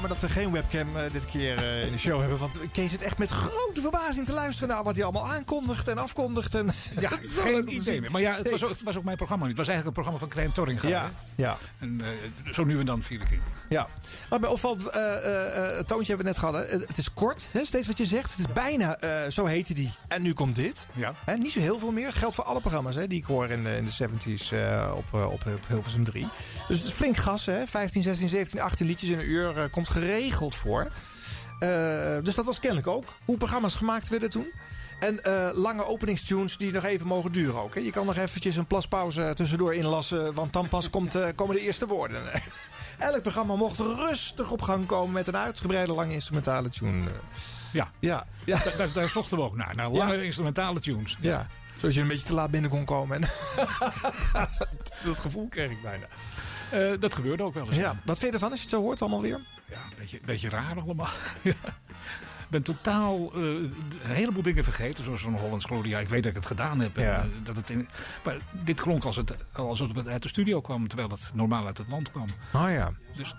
[0.01, 2.37] Jammer dat we geen webcam eh, dit keer eh, in de show hebben.
[2.37, 5.97] Want Kees zit echt met grote verbazing te luisteren naar wat hij allemaal aankondigt en
[5.97, 6.55] afkondigt.
[6.55, 8.11] En Ja, Het is wel geen idee meer.
[8.11, 8.51] Maar ja, het Nee.
[8.51, 9.57] was, ook, het was ook mijn programma niet.
[9.57, 10.87] Het was eigenlijk een programma van Klein Torringa.
[10.87, 11.01] Ja,
[11.35, 11.43] hè?
[11.43, 11.57] ja.
[11.79, 12.01] En
[12.45, 13.41] eh, zo nu en dan viel ik in.
[13.69, 13.87] Ja,
[14.29, 14.81] maar bij opvallend
[15.87, 16.53] toontje hebben we net gehad.
[16.55, 16.61] hè.
[16.87, 18.29] Het is kort, hè, steeds wat je zegt.
[18.31, 18.97] Het is bijna,
[19.29, 19.91] zo heette die.
[20.07, 20.87] En nu komt dit.
[20.93, 21.13] Ja.
[21.25, 22.13] Hè, niet zo heel veel meer.
[22.13, 25.13] Geldt voor alle programma's hè, die ik hoor in de, in de 70s eh, op,
[25.13, 26.27] op, op Hilversum 3.
[26.67, 27.45] Dus het is flink gas.
[27.45, 27.67] Hè.
[27.67, 30.91] 15, 16, 17, 18 liedjes in een uur eh, geregeld voor.
[31.59, 34.51] Eh, dus dat was kennelijk ook hoe programma's gemaakt werden toen.
[34.99, 37.75] En eh, lange openingstunes die nog even mogen duren ook.
[37.75, 37.81] Hè.
[37.81, 40.33] Je kan nog eventjes een plaspauze tussendoor inlassen.
[40.33, 42.23] Want dan pas komt, eh, komen de eerste woorden.
[42.97, 47.09] Elk programma mocht rustig op gang komen met een uitgebreide lange instrumentale tune.
[47.71, 48.57] Ja, Ja, ja.
[48.63, 49.75] Daar, daar, daar zochten we ook naar.
[49.75, 51.17] Naar lange instrumentale tunes.
[51.21, 51.47] ja.
[51.79, 53.15] Zodat je een beetje te laat binnen kon komen.
[53.15, 53.29] En
[55.05, 56.05] dat gevoel kreeg ik bijna.
[56.71, 57.75] Eh, dat gebeurde ook wel eens.
[57.75, 59.41] Ja, wat vind je ervan als je het zo hoort allemaal weer?
[59.71, 61.09] Ja, een beetje, beetje raar allemaal.
[61.43, 61.53] Ja.
[62.47, 65.89] Ik ben totaal eh, een heleboel dingen vergeten, zoals zo'n Hollands Glory.
[65.89, 66.97] Ja, ik weet dat ik het gedaan heb.
[66.97, 67.87] en, eh, dat het in,
[68.23, 71.77] maar dit klonk als het, alsof het uit de studio kwam, terwijl het normaal uit
[71.77, 72.27] het land kwam.
[72.53, 72.91] Oh ja.
[73.15, 73.35] Dus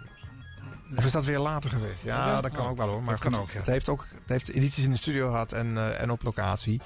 [0.97, 2.03] Of is dat weer later geweest?
[2.03, 3.03] Ja, Ja, dat kan oh, ook wel hoor.
[3.03, 3.59] Maar dat kan goed, ook, ja.
[3.59, 6.81] Het heeft ook het heeft edities in de studio gehad en, en op locatie.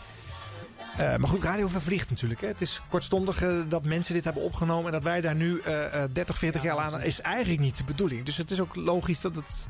[0.96, 2.40] Eh, maar goed, radio vervliegt natuurlijk.
[2.40, 2.46] Hè.
[2.46, 4.86] Het is kortstondig eh, dat mensen dit hebben opgenomen...
[4.86, 7.02] en dat wij daar nu eh, eh, 30, 40 jaar aan...
[7.02, 8.24] is eigenlijk niet de bedoeling.
[8.24, 9.68] Dus het is ook logisch dat, het,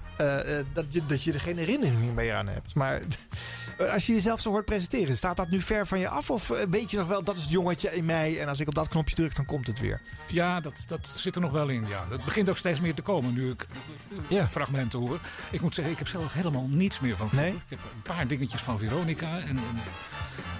[0.72, 2.74] dat, je, dat je er geen herinnering meer aan hebt.
[2.74, 3.00] Maar
[3.94, 5.16] als je jezelf zo hoort presenteren...
[5.16, 6.30] staat dat nu ver van je af?
[6.30, 8.40] Of weet je nog wel, dat is het jongetje in mij...
[8.40, 10.00] en als ik op dat knopje druk, dan komt het weer?
[10.28, 11.86] ja, dat, dat zit er nog wel in.
[11.88, 12.06] Ja.
[12.10, 13.66] Het begint ook steeds meer te komen nu ik
[14.30, 15.18] eh, fragmenten hoor.
[15.50, 17.28] Ik moet zeggen, ik heb zelf helemaal niets meer van.
[17.32, 17.52] Nee?
[17.52, 19.38] Ik heb een paar dingetjes van Veronica.
[19.38, 19.80] En, en-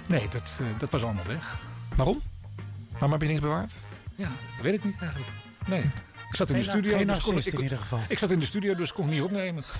[0.05, 1.57] nee, dat, eh, dat was allemaal weg.
[1.95, 2.21] Waarom?
[2.91, 3.71] Waarom heb je niks bewaard?
[4.15, 5.31] Ja, dat weet ik niet eigenlijk.
[5.65, 5.83] Nee.
[6.29, 6.97] Ik zat in Geen de studio.
[6.97, 7.99] geen dus kon, ik, in ieder geval.
[8.07, 9.63] Ik zat in de studio, dus kon ik niet opnemen.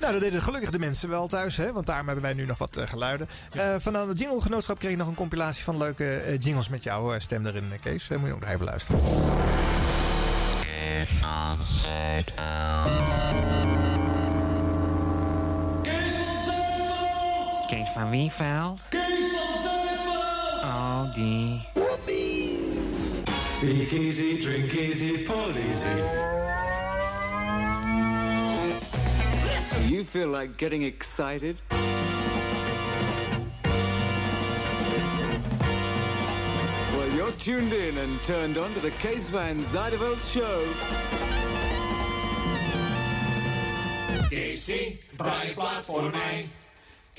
[0.00, 1.72] Nou, dat deden gelukkig de mensen wel thuis, hè?
[1.72, 3.28] want daarom hebben wij nu nog wat eh, geluiden.
[3.50, 7.46] Eh vanuit het Jingle-genootschap kreeg ik nog een compilatie van leuke jingles met jouw stem
[7.46, 8.08] erin, Kees.
[8.08, 9.00] Moet je ook nog even luisteren.
[17.90, 17.90] Zuidveld!
[17.90, 18.86] Kees van Wieveld?
[18.88, 20.64] Kees van Zuidveld!
[20.64, 21.60] Oh, die.
[23.56, 25.88] Speak easy, drink easy, pull easy.
[29.88, 31.62] You feel like getting excited?
[36.96, 40.62] Well, you're tuned in and turned on to the Case Van Zijderveld Show.
[44.28, 46.46] Casey, draai je plaat voor mij.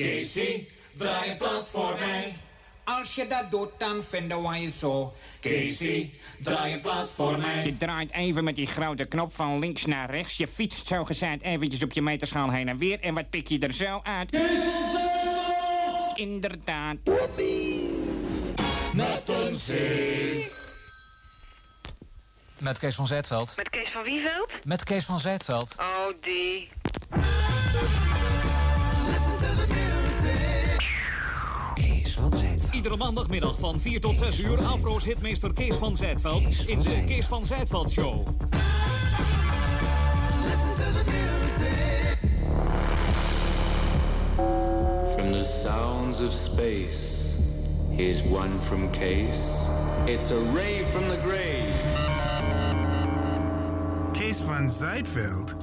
[0.01, 2.35] Casey, draai een plaat voor mij.
[2.83, 5.13] Als je dat doet, dan vinden wij je zo.
[5.41, 7.65] Casey, draai een plaat voor mij.
[7.65, 10.37] Je draait even met die grote knop van links naar rechts.
[10.37, 12.99] Je fietst zo gezegd eventjes op je meterschaal heen en weer.
[12.99, 14.37] En wat pik je er zo uit?
[16.15, 16.95] Inderdaad.
[18.93, 20.51] Met een zee.
[22.57, 23.53] Met Kees van Zijtveld.
[23.55, 24.65] Met Kees van Wieveld?
[24.65, 25.75] Met Kees van Zijtveld.
[25.79, 26.69] Oh, die.
[32.81, 37.25] Iedere maandagmiddag van 4 tot 6 uur Afro's hitmeester Kees van Zijtveld in de Kees
[37.25, 38.27] van Zijtveld Show.
[45.15, 47.35] From the sounds of space,
[47.89, 49.69] here's one from Case.
[50.05, 51.73] It's a ray from the grave.
[54.11, 55.55] Kees van Zeitveld?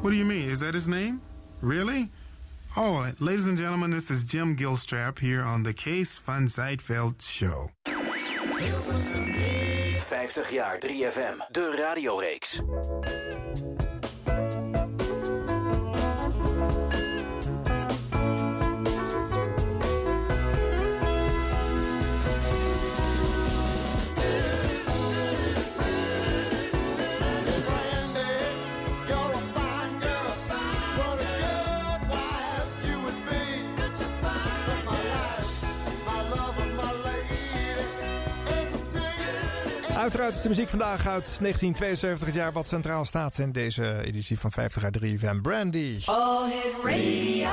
[0.00, 0.50] What do you mean?
[0.50, 1.20] Is that his name?
[1.60, 2.10] Really?
[2.74, 7.70] Oh, ladies and gentlemen, this is Jim Gilstrap here on the Case van Zeitveld Show.
[9.98, 12.60] 50 jaar 3FM, de radioreeks.
[40.02, 44.38] Uiteraard is de muziek vandaag uit 1972, het jaar wat centraal staat in deze editie
[44.38, 46.00] van 50 uit 3 van Brandy.
[46.04, 47.50] All Hit Radio.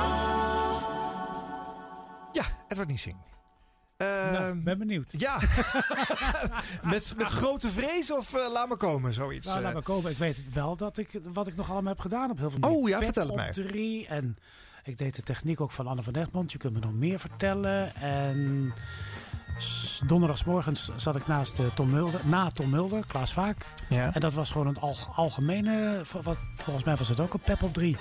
[2.32, 3.16] Ja, Edward Niesing.
[3.98, 5.14] Uh, Nou, ben benieuwd.
[5.16, 5.38] Ja,
[6.82, 9.46] met, met grote vrees of eh, laat me komen, zoiets.
[9.46, 9.74] Nou, laat eh.
[9.74, 10.10] maar komen.
[10.10, 12.88] Ik weet wel dat ik, wat ik nog allemaal heb gedaan op heel veel Oh,
[12.88, 13.52] ja, Pet vertel het mij.
[13.52, 14.38] drie en
[14.84, 16.52] ik deed de techniek ook van Anne van Egmond.
[16.52, 17.94] Je kunt me nog meer vertellen.
[17.94, 18.72] En
[20.06, 23.66] donderdagsmorgens zat ik naast eh, Tom Mulder, na Tom Mulder, Klaas Vaak.
[23.88, 24.14] Ja.
[24.14, 27.62] En dat was gewoon een al, algemene, wat, volgens mij was het ook een pep
[27.62, 27.96] op drie.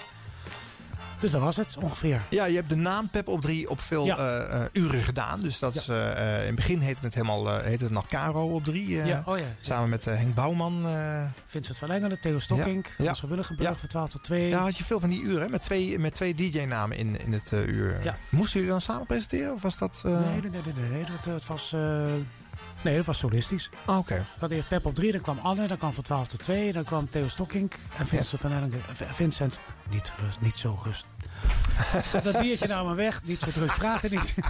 [1.19, 2.21] Dus dat was het ongeveer.
[2.29, 4.17] Ja, je hebt de naam Pep op 3 op veel Ja.
[4.17, 5.39] eh, eh, uren gedaan.
[5.39, 8.63] Dus dat is, eh, in het begin heette het helemaal heette het nog Caro op
[8.63, 8.89] 3.
[8.89, 9.43] Ja, oh ja.
[9.59, 10.85] Samen met Henk Bouwman.
[11.47, 13.05] Vincent van Engelen, Theo Stokkink, Ja.
[13.05, 14.47] Hans van Willigenburg van 12 tot 2.
[14.49, 15.49] Ja, had je veel van die uren, hè?
[15.49, 18.15] met twee, met twee DJ-namen in, in het uur.
[18.29, 19.53] Moesten jullie dan samen presenteren?
[19.53, 20.01] Of was dat...
[20.03, 21.75] Nee, nee, nee, nee, nee, nee, dat, het was...
[22.83, 23.69] nee, dat was solistisch.
[23.85, 24.15] Ah, Oké.
[24.15, 26.73] Ik had eerst Pep op 3, dan kwam Anne, dan kwam van 12 tot 2,
[26.73, 28.71] dan kwam Theo Stokkink en Vincent van
[29.11, 29.59] Vincent,
[29.89, 31.05] niet, rust, niet zo rust.
[32.23, 34.33] dat biertje nou maar weg, niet zo druk praten niet.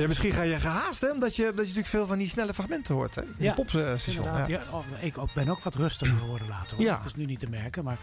[0.00, 1.10] Ja, misschien ga je gehaast, hè?
[1.10, 3.22] Omdat je, dat je natuurlijk veel van die snelle fragmenten hoort, hè?
[3.22, 4.24] In Ja, popstation.
[4.24, 4.46] Ja.
[4.46, 6.76] ja, oh, ik ook, ben ook wat rustiger geworden later.
[6.76, 6.86] Hoor.
[6.86, 6.96] Ja.
[6.96, 7.98] Dat is nu niet te merken, maar...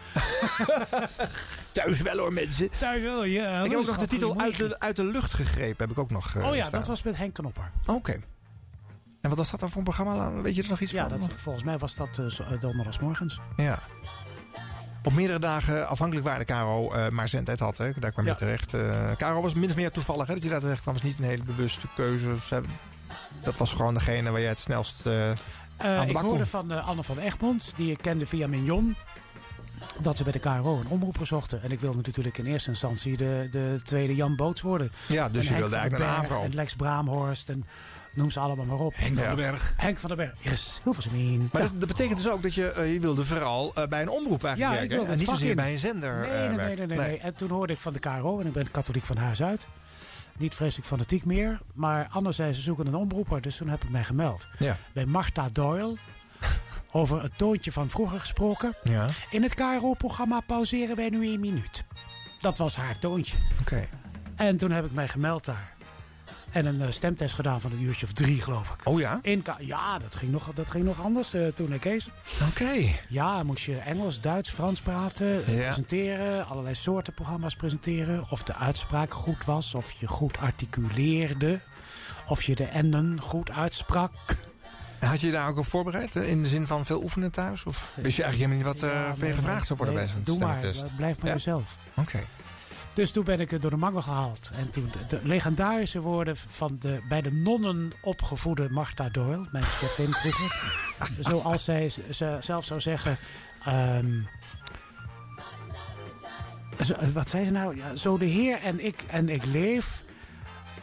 [1.72, 2.70] Thuis wel hoor, mensen.
[2.78, 3.62] Thuis wel, ja.
[3.64, 6.10] ik heb ook nog de titel uit de, uit de lucht gegrepen, heb ik ook
[6.10, 6.78] nog eh, Oh ja, staan.
[6.78, 7.70] dat was met Henk Knopper.
[7.86, 8.20] Oké.
[9.20, 10.32] En wat was dat dan voor een programma?
[10.42, 11.20] Weet je er nog iets Ja, van?
[11.20, 13.40] dat, volgens mij was dat eh, zo- eh, donderdagsmorgens.
[13.56, 13.78] Ja.
[15.04, 17.78] Op meerdere dagen afhankelijk waar de Caro eh, maar zendtijd had.
[17.78, 17.90] Hè.
[17.98, 18.36] Daar kwam je Ja.
[18.36, 18.74] terecht.
[18.74, 20.26] Eh Caro was min of meer toevallig.
[20.26, 20.94] Hè, dat je daar terecht kwam.
[20.94, 22.36] was niet een hele bewuste keuze.
[22.46, 22.62] Ze-
[23.42, 25.36] Dat was gewoon degene waar jij het snelst eh Eh,
[25.98, 26.46] aan de ik hoorde kon.
[26.46, 28.96] van eh, Anne van Egmond, die ik kende via Mignon.
[30.00, 31.62] Dat ze bij de KRO een omroeper zochten.
[31.62, 34.92] En ik wilde natuurlijk in eerste instantie de, de tweede Jan Boots worden.
[35.08, 36.42] Ja, dus En je wilde eigenlijk naar AVRO.
[36.42, 37.64] En Lex Braamhorst en
[38.18, 38.92] noem ze allemaal maar op.
[38.96, 39.74] Henk van den Berg.
[39.76, 41.48] Henk van den Berg, yes, Hilversumien.
[41.52, 41.68] Maar Ja.
[41.68, 44.44] dat, dat betekent dus ook dat je, eh, je wilde vooral eh, bij een omroep
[44.44, 44.96] eigenlijk Ja, ik werken.
[44.96, 45.56] wilde En niet zozeer in.
[45.56, 46.88] bij een zender Nee, eh, nee, nee, werken.
[46.88, 47.18] nee, nee, nee.
[47.18, 49.66] En toen hoorde ik van de KRO, en ik ben katholiek van huis uit.
[50.38, 51.60] Niet vreselijk fanatiek meer.
[51.74, 53.40] Maar zei, ze zoeken een omroeper.
[53.40, 54.46] Dus toen heb ik mij gemeld.
[54.58, 54.76] Ja.
[54.92, 55.96] Bij Marta Doyle.
[56.92, 58.74] Over het toontje van vroeger gesproken.
[58.84, 59.08] Ja.
[59.30, 61.84] In het KRO-programma pauzeren wij nu een minuut.
[62.40, 63.36] Dat was haar toontje.
[63.60, 63.84] Oké.
[64.36, 65.76] En toen heb ik mij gemeld daar.
[66.50, 68.80] En een eh, stemtest gedaan van een uurtje of drie, geloof ik.
[68.84, 69.18] Oh ja?
[69.22, 72.08] In ja, dat ging nog, dat ging nog anders eh, toen ik Kees.
[72.50, 72.72] Oké.
[73.08, 75.62] Ja, moest je Engels, Duits, Frans praten, Ja.
[75.64, 76.46] presenteren.
[76.46, 78.26] Allerlei soorten programma's presenteren.
[78.30, 79.74] Of de uitspraak goed was.
[79.74, 81.60] Of je goed articuleerde.
[82.26, 84.12] Of je de enden goed uitsprak.
[85.00, 86.14] Had je je daar ook op voorbereid?
[86.14, 86.24] hè?
[86.24, 87.64] In de zin van veel oefenen thuis?
[87.64, 90.04] Of wist je eigenlijk helemaal niet wat eh Ja, van je gevraagd zou worden nee,
[90.04, 90.96] bij zo'n Doe maar, stemtest?
[90.96, 91.32] blijf maar Ja.
[91.32, 91.76] jezelf.
[91.94, 92.18] Oké.
[92.98, 94.50] Dus toen ben ik er door de mangel gehaald.
[94.54, 99.64] En toen de, de legendarische woorden van de bij de nonnen opgevoede Martha Doyle, mijn
[99.64, 100.76] chefin vroeger.
[101.30, 103.16] zoals zij ze zelf zou zeggen.
[103.64, 104.20] ehm,
[106.84, 107.76] zo- wat zei ze nou?
[107.76, 110.04] Ja, zo de Heer en ik en ik leef.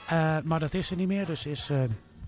[0.08, 1.78] Eh, maar dat is ze niet meer, dus ze is eh,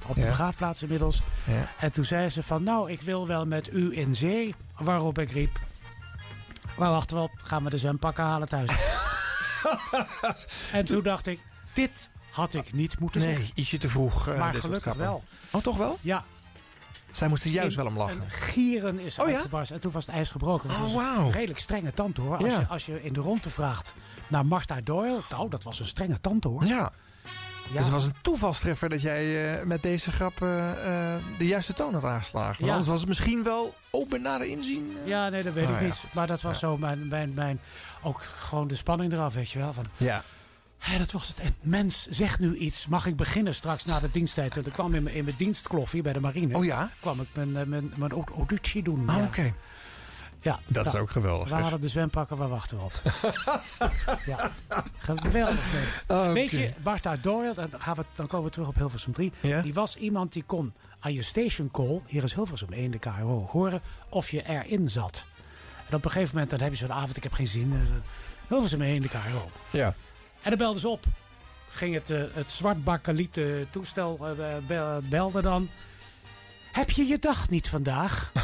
[0.07, 0.27] op de Ja.
[0.27, 1.21] begraafplaats inmiddels.
[1.45, 1.69] Ja.
[1.79, 4.55] En toen zei ze van, nou, ik wil wel met u in zee.
[4.77, 5.59] Waarop ik riep,
[6.77, 7.31] waar wachten we op?
[7.43, 8.71] Gaan we de zwempakken halen thuis?
[10.71, 11.39] en toen dacht ik,
[11.73, 13.51] dit had ik niet moeten Nee, zeggen.
[13.55, 14.27] ietsje te vroeg.
[14.27, 15.23] eh, Maar dit gelukkig wel.
[15.51, 15.97] Oh, toch wel?
[16.01, 16.23] Ja.
[17.11, 18.21] Zij moesten juist In- wel om lachen.
[18.21, 19.43] Een gieren is Oh ja?
[19.71, 20.69] En toen was het ijs gebroken.
[20.69, 21.03] Oh.
[21.17, 22.37] Een redelijk strenge tante hoor.
[22.37, 22.59] Als, Ja.
[22.59, 23.93] je, als je in de ronde vraagt
[24.27, 25.21] naar Martha Doyle.
[25.29, 26.65] Nou, dat was een strenge tante hoor.
[26.65, 26.91] Ja.
[27.67, 27.73] Ja.
[27.73, 30.69] Dus het was een toevalstreffer dat jij eh, met deze grap eh,
[31.37, 32.47] de juiste toon had aangeslagen.
[32.55, 32.69] Want Ja.
[32.69, 34.97] anders was het misschien wel open naar de inzien.
[35.05, 36.13] Ja, nee, dat weet Nou ik ja, niet.
[36.13, 37.59] Maar dat was zo mijn, mijn, mijn...
[38.07, 39.73] Ook gewoon de spanning eraf, weet je wel.
[39.73, 40.23] Van, Ja.
[40.77, 41.39] Hé, dat was het.
[41.39, 42.87] En mens, zeg nu iets.
[42.87, 44.55] Mag ik beginnen straks na de diensttijd?
[44.55, 46.57] Want ik kwam in mijn, in mijn dienstkloffie bij de marine.
[46.57, 46.89] Oh ja?
[46.99, 49.03] kwam ik mijn, eh, mijn, mijn au- auditie doen.
[49.07, 49.23] Ja.
[49.23, 49.53] oké.
[50.41, 51.49] Ja, Dat is nou, ook geweldig.
[51.49, 53.01] We hadden de zwempakken, waar wachten we op?
[54.25, 54.51] ja,
[54.97, 55.73] geweldig.
[55.73, 56.03] mens.
[56.21, 56.31] Oké.
[56.33, 59.31] Weet je, Martha Doyle, dan, gaan we, dan komen we terug op Hilversum 3.
[59.41, 59.61] Ja?
[59.61, 63.47] Die was iemand die kon aan je station call, hier is Hilversum 1, de KRO,
[63.51, 65.25] horen of je erin zat.
[65.89, 67.73] En op een gegeven moment, dan heb je zo'n avond, ik heb geen zin.
[67.73, 67.79] eh,
[68.47, 69.49] Hilversum 1, de KRO.
[69.69, 69.87] Ja.
[70.41, 71.03] En dan belden ze op.
[71.69, 75.69] Ging het, eh, het zwartbakkelieten toestel eh, bel- belde dan.
[76.71, 78.31] Heb je je dag niet vandaag?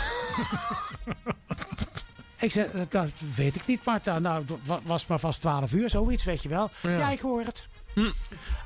[2.39, 4.19] ik zei, "Eh, dat weet ik niet, Marta.
[4.19, 4.45] Nou,
[4.83, 6.71] was maar vast 12 uur, zoiets, weet je wel.
[6.81, 7.67] Ja, ik hoor het.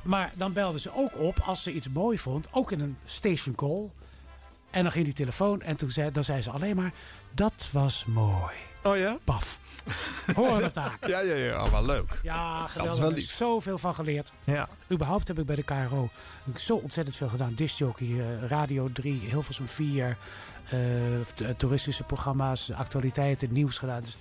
[0.02, 2.48] Maar dan belden ze ook op als ze iets mooi vond.
[2.52, 3.90] Ook in een station call.
[4.70, 6.92] En dan ging die telefoon en toen zei, dan zei ze alleen maar...
[7.30, 8.54] Dat was mooi.
[8.82, 9.16] Oh ja?
[9.24, 9.58] Paf.
[10.34, 11.06] Hoor het taak.
[11.06, 11.62] Ja, ja, ja.
[11.64, 12.20] Oh, wel leuk.
[12.22, 12.92] Ja, Dat geweldig.
[12.94, 13.34] is wel Ik heb lief.
[13.36, 14.32] zoveel van geleerd.
[14.44, 14.68] Ja.
[14.92, 16.08] Überhaupt heb ik bij de KRO
[16.44, 17.54] ik zo ontzettend veel gedaan.
[17.54, 20.16] Discjockey, eh, Radio 3, Hilversum 4,
[20.70, 20.78] eh,
[21.34, 24.00] t- eh, toeristische programma's, actualiteiten, nieuws gedaan.
[24.00, 24.16] Dus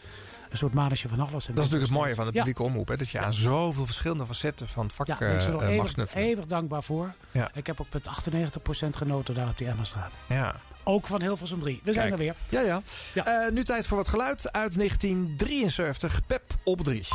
[0.50, 1.32] een soort manetje van alles.
[1.32, 2.38] Dat is natuurlijk het mooie van de Ja.
[2.38, 2.88] publieke omroep.
[2.88, 2.98] Hè?
[2.98, 5.90] Dat je aan zoveel verschillende facetten van het vak Ja, daar ik eh, mag eeuwig,
[5.90, 6.24] snuffelen.
[6.24, 7.14] eeuwig dankbaar voor.
[7.32, 7.50] Ja.
[7.54, 10.12] Ik heb ook met 98% genoten daar op die Emmastraat.
[10.28, 10.56] Ja.
[10.88, 11.82] Ook van Hilversum 3.
[11.84, 12.20] We zijn Kijk.
[12.20, 12.36] er weer.
[12.50, 12.82] Ja,
[13.14, 13.26] ja.
[13.26, 16.22] Eh, nu tijd voor wat geluid uit 1973.
[16.28, 17.08] Pep op 3.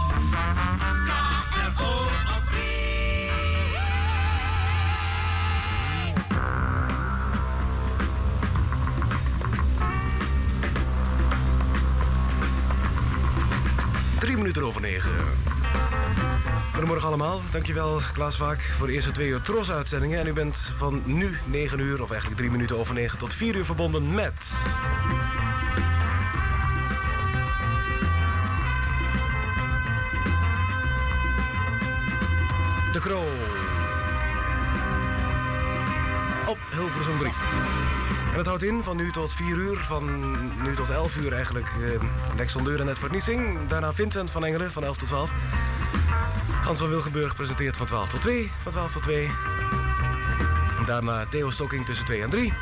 [14.21, 15.42] Drie minuten over negen.
[16.73, 17.41] Goedemorgen allemaal.
[17.51, 20.21] Dankjewel Klaas Vaak voor de eerste twee uur Tros-uitzendingen.
[20.21, 23.55] En u bent van nu 9 uur, of eigenlijk drie minuten over 9 tot 4
[23.55, 24.53] uur verbonden met...
[32.93, 33.25] De Kroo.
[36.47, 37.33] Op Hilversum 3.
[38.33, 40.31] En het houdt in van nu tot 4 uur, van
[40.63, 41.67] nu tot 11 uur eigenlijk.
[41.67, 43.69] Eh, Lex Deur en Net Verniessing.
[43.69, 45.31] Daarna Vincent van Engelen van 11 tot 12.
[46.65, 48.53] Hans van Wilgenburg presenteert van 12 tot 2.
[48.63, 49.25] Van 12 tot 2.
[50.79, 52.53] En daarna Theo Stokking tussen 2 en 3.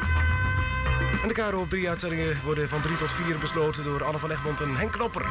[1.22, 4.30] En de KRO op 3 uitzendingen worden van 3 tot 4 besloten door Anne van
[4.30, 5.26] Egmond en Henk Knopper.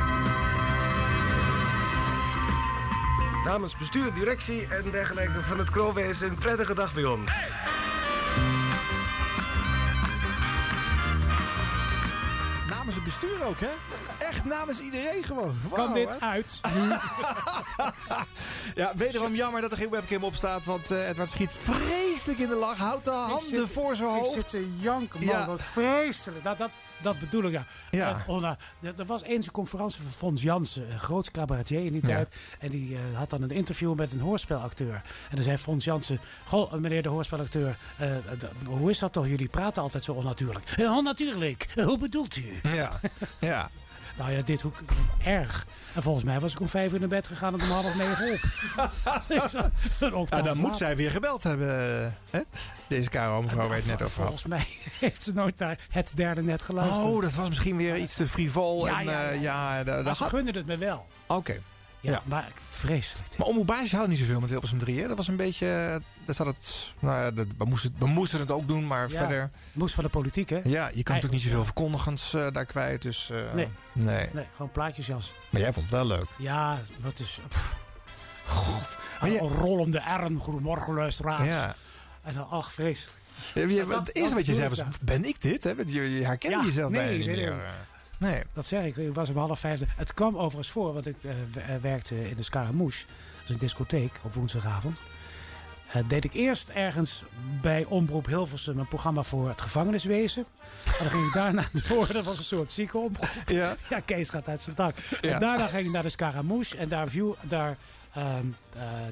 [3.46, 7.32] Namens bestuur, directie en dergelijke van het Kroonwees een prettige dag bij ons.
[13.10, 13.70] Bestuur ook, hè?
[14.20, 15.56] Echt namens iedereen gewoon.
[15.74, 16.20] Kan dit hè?
[16.20, 16.60] uit?
[18.76, 20.66] Ja, wederom jammer dat er geen webcam op staat.
[20.66, 22.78] Want eh, Edward schiet vreselijk in de lach.
[22.78, 24.36] Houdt de handen zit- voor zijn hoofd.
[24.36, 25.36] Ik zit te janken, man.
[25.36, 25.46] Ja.
[25.48, 26.44] Wat vreselijk.
[26.44, 26.70] Dat, dat,
[27.02, 27.64] dat bedoel ik, ja.
[27.92, 28.10] Ja.
[28.10, 28.56] Eh, oh, nou,
[28.98, 32.36] er was eens een conferentie van Fons Jansen, een groot cabaretier in die tijd.
[32.60, 34.94] En die eh, had dan een interview met een hoorspelacteur.
[35.30, 37.78] En dan zei Fons Jansen, goh, meneer de hoorspelacteur,
[38.66, 39.28] hoe is dat toch?
[39.28, 40.70] Jullie praten altijd zo onnatuurlijk.
[40.78, 41.68] "Eh, onnatuurlijk?
[41.76, 42.60] Hoe bedoelt u?
[42.64, 42.99] Ja,
[43.40, 43.70] ja.
[44.18, 44.76] Nou ja, dit hoek
[45.24, 45.66] erg.
[45.94, 48.32] En volgens mij was ik om vijf uur naar bed gegaan en om half negen
[48.34, 48.40] op.
[50.30, 51.68] Nou, dan moet zij weer gebeld hebben.
[52.30, 52.40] Hè?
[52.88, 54.22] Deze KRO mevrouw waar je het net over.
[54.22, 54.68] Volgens mij
[55.00, 57.02] heeft ze nooit naar het derde net geluisterd.
[57.02, 58.86] Oh, dat was misschien weer iets te frivol.
[58.88, 59.84] Ja, en, ja, eh, ja.
[59.84, 61.06] dat had- het me wel.
[61.28, 61.62] Oké.
[62.02, 62.22] Ja.
[62.26, 63.38] maar vreselijk.
[63.38, 65.02] Maar Omroep Basis had niet zoveel met Hilversum 3.
[65.02, 65.08] Hè?
[65.08, 65.68] Dat was een beetje...
[65.68, 65.96] eh,
[66.26, 66.94] Daar zat het...
[67.00, 69.50] Nou ja, dat, we, moesten, we moesten het ook doen, maar Ja, verder...
[69.74, 70.56] Moest van de politiek, hè?
[70.56, 73.02] Ja, je kan natuurlijk niet Eigenlijk, zoveel verkondigends eh, daar kwijt.
[73.02, 73.68] Dus, eh, Nee.
[73.94, 74.28] nee.
[74.34, 75.32] Nee, gewoon plaatjesjas.
[75.50, 76.28] Maar jij vond het wel leuk.
[76.38, 77.40] Ja, wat is...
[77.48, 77.76] pff.
[78.46, 80.30] God, een rollende R.
[80.40, 81.48] Goedemorgen, luisteraars.
[81.48, 81.76] Ja.
[82.24, 83.18] En dan, ach, vreselijk.
[83.54, 85.64] Ja, dat- het eerste wat je dat zei was, ben ik dit?
[85.64, 85.74] Hè?
[85.86, 87.50] Je, je herkende Ja, jezelf nee, niet nee, meer.
[87.56, 87.66] nee.
[88.20, 88.44] Nee.
[88.54, 88.98] Dat zeg ik.
[88.98, 89.82] Ik was om half vijf.
[89.96, 91.32] Het kwam overigens voor, want ik eh,
[91.82, 93.06] werkte in de Scaramouche.
[93.06, 94.98] Dat is een discotheek op woensdagavond.
[95.92, 97.24] Eh, deed ik eerst ergens
[97.62, 100.46] bij Omroep Hilversum een programma voor het gevangeniswezen.
[100.86, 102.14] En dan ging ik daarna door.
[102.14, 103.30] Dat was een soort ziekenomroep.
[103.46, 103.76] Ja.
[103.90, 104.96] ja, Kees gaat uit zijn dak.
[105.22, 105.30] Ja.
[105.34, 106.78] En daarna ging ik naar de Scaramouche.
[106.78, 107.78] En daar, view, daar
[108.14, 108.36] eh,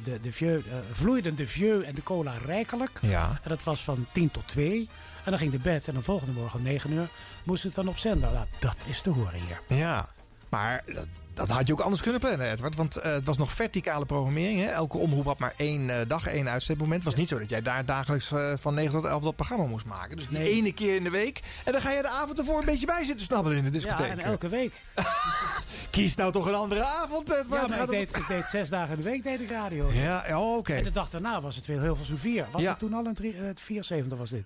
[0.03, 2.99] de, de vieux, vloeiden de vieux en de cola rijkelijk.
[3.01, 3.39] Ja.
[3.43, 4.89] En dat was van 10 tot 2.
[5.27, 5.87] En dan ging de bed.
[5.87, 7.07] En de volgende morgen om 9 uur
[7.43, 8.31] moest het dan op zender.
[8.31, 9.77] Nou, dat is te horen hier.
[9.77, 10.07] Ja.
[10.49, 12.75] Maar dat, dat had je ook anders kunnen plannen, Edward.
[12.75, 14.59] Want eh, het was nog verticale programmering.
[14.59, 14.65] Hè?
[14.65, 16.95] Elke omroep had maar één eh, dag, één uitzendmoment.
[17.03, 19.65] Het was niet zo dat jij daar dagelijks eh, van 9 tot 11 dat programma
[19.65, 20.15] moest maken.
[20.15, 20.49] Dus die Nee.
[20.51, 21.39] ene keer in de week.
[21.65, 23.75] En dan ga je de avond ervoor een beetje bij zitten snabbelen in de Ja,
[23.75, 24.11] discotheek.
[24.11, 24.73] en elke week.
[25.89, 27.61] Kies nou toch een andere avond, Edward.
[27.69, 29.91] Ja, maar ik deed, ik deed zes dagen in de week deed ik radio.
[29.91, 30.73] Ja, oh, oké.
[30.73, 32.45] En de dag daarna was het weer Hilversum 4.
[32.51, 32.69] Was Ja.
[32.69, 34.43] het toen al een drie, eh, 74 was dit?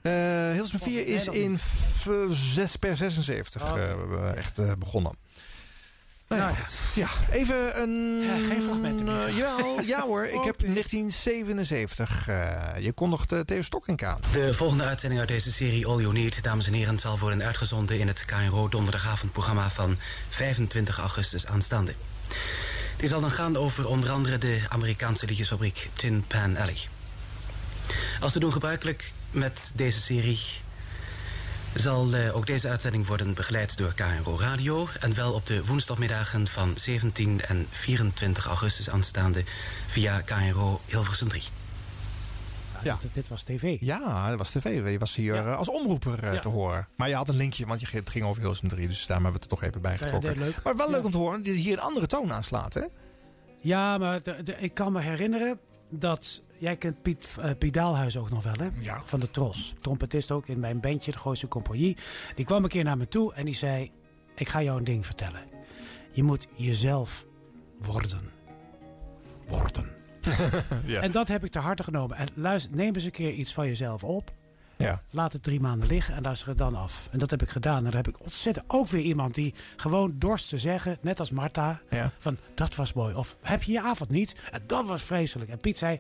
[0.54, 3.96] Hilversum 4 is in f- 6 per 76 Oh, oké.
[4.16, 5.12] eh, echt begonnen.
[6.38, 7.10] Nou ja, Nou ja.
[7.30, 8.22] even een...
[8.24, 9.26] Ja, geen fragmenten meer.
[9.26, 12.28] eh, jawel, ja hoor, ik heb 1977.
[12.28, 14.20] eh, je kondigt eh, Theo Stokkink aan.
[14.32, 18.00] De volgende uitzending uit deze serie All You Need, dames en heren, zal worden uitgezonden
[18.00, 19.98] in het KRO donderdagavondprogramma van
[20.30, 21.94] 25 augustus aanstaande.
[22.98, 26.78] Die zal dan gaan over onder andere de Amerikaanse liedjesfabriek Tin Pan Alley.
[28.20, 30.40] Als te doen gebruikelijk met deze serie
[31.76, 36.48] zal eh, ook deze uitzending worden begeleid door KRO Radio en wel op de woensdagmiddagen
[36.48, 39.44] van 17 en 24 augustus aanstaande
[39.88, 41.44] via KRO Hilversum 3.
[42.84, 42.98] Ja.
[43.02, 43.78] Dit, dit was tv.
[43.80, 44.92] Ja, dat was tv.
[44.92, 46.40] Je was hier eh, als omroeper eh, Ja.
[46.40, 46.88] te horen.
[46.96, 48.88] Maar je had een linkje, want je, het ging over Hilversum 3.
[48.88, 50.54] Dus daarom hebben we het toch even bij getrokken.
[50.64, 51.06] Maar wel leuk Ja.
[51.06, 52.82] om te horen dat je hier een andere toon aanslaat, hè?
[53.60, 55.60] Ja, maar de- de- ik kan me herinneren
[55.92, 56.42] dat...
[56.58, 58.70] Jij kent Piet, Piet Daalhuis ook nog wel, hè?
[58.80, 59.02] Ja.
[59.06, 59.74] Van de Tros.
[59.80, 61.98] Trompetist ook in mijn bandje, de Gooise Compagnie.
[62.36, 63.92] Die kwam een keer naar me toe en die zei...
[64.36, 65.42] Ik ga jou een ding vertellen.
[66.12, 67.26] Je moet jezelf
[67.80, 68.22] worden.
[69.48, 69.90] Worden.
[70.86, 71.02] Ja.
[71.02, 72.18] En dat heb ik te harte genomen.
[72.18, 74.34] En luister, neem eens een keer iets van jezelf op.
[74.82, 75.02] Ja.
[75.10, 77.08] Laat het drie maanden liggen en luister het dan af.
[77.12, 77.78] En dat heb ik gedaan.
[77.78, 81.32] En dan heb ik ontzettend ook weer iemand die gewoon dorst te zeggen, net als
[81.32, 82.12] Marta, Ja.
[82.20, 83.16] van dat was mooi.
[83.16, 84.34] Of heb je je avond niet?
[84.52, 85.50] En dat was vreselijk.
[85.50, 86.00] En Piet zei,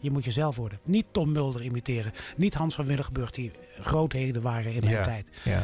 [0.00, 0.78] je moet jezelf worden.
[0.84, 2.12] Niet Tom Mulder imiteren.
[2.36, 5.02] Niet Hans van Willigenburg die grootheden waren in mijn Ja.
[5.04, 5.28] tijd.
[5.44, 5.62] Ja.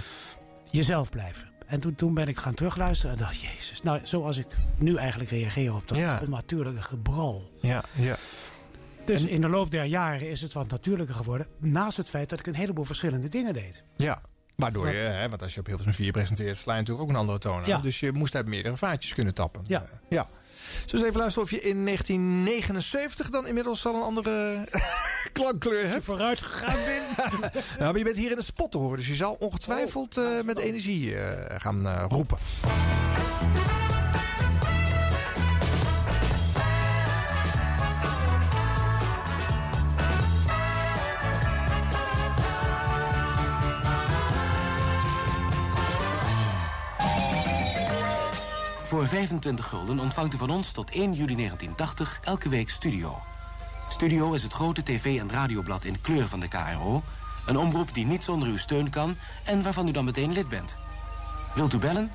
[0.70, 1.52] Jezelf blijven.
[1.66, 3.82] En toen, toen ben ik gaan terugluisteren en dacht, jezus.
[3.82, 4.46] Nou, zoals ik
[4.78, 6.20] nu eigenlijk reageer op dat Ja.
[6.24, 7.50] onnatuurlijke gebrul.
[7.60, 8.16] Ja, ja.
[9.04, 11.46] Dus in de loop der jaren is het wat natuurlijker geworden.
[11.58, 13.82] Naast het feit dat ik een heleboel verschillende dingen deed.
[13.96, 14.22] Ja.
[14.54, 17.20] Waardoor je, hè, want als je op Hilversum 4 presenteert, sla je natuurlijk ook een
[17.20, 17.66] andere toon aan.
[17.66, 17.78] Ja.
[17.78, 19.62] Dus je moest uit meerdere vaatjes kunnen tappen.
[19.66, 19.82] Ja.
[19.82, 20.26] Eh, ja.
[20.66, 24.68] Zullen we eens even luisteren of je in 1979 dan inmiddels al een andere
[25.32, 26.04] klankkleur hebt?
[26.04, 27.02] Vooruit gegaan ben.
[27.78, 30.24] nou, maar je bent hier in de spot te horen, dus je zal ongetwijfeld eh,
[30.44, 32.38] met energie eh, gaan roepen.
[48.94, 53.18] Voor 25 gulden ontvangt u van ons tot 1 juli 1980 elke week Studio.
[53.88, 57.02] Studio is het grote tv- en radioblad in kleur van de KRO.
[57.46, 60.76] Een omroep die niet zonder uw steun kan en waarvan u dan meteen lid bent.
[61.54, 62.12] Wilt u bellen?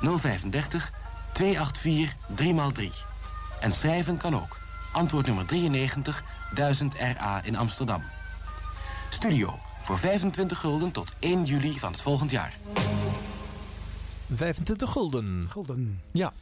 [0.00, 0.92] 035
[1.32, 2.82] 284 3x3.
[3.60, 4.60] En schrijven kan ook.
[4.92, 6.22] Antwoord nummer 93
[6.54, 8.02] 1000 RA in Amsterdam.
[9.10, 12.52] Studio voor 25 gulden tot 1 juli van het volgend jaar.
[14.36, 15.46] 25 gulden.
[15.50, 16.00] Gulden.
[16.12, 16.32] Ja.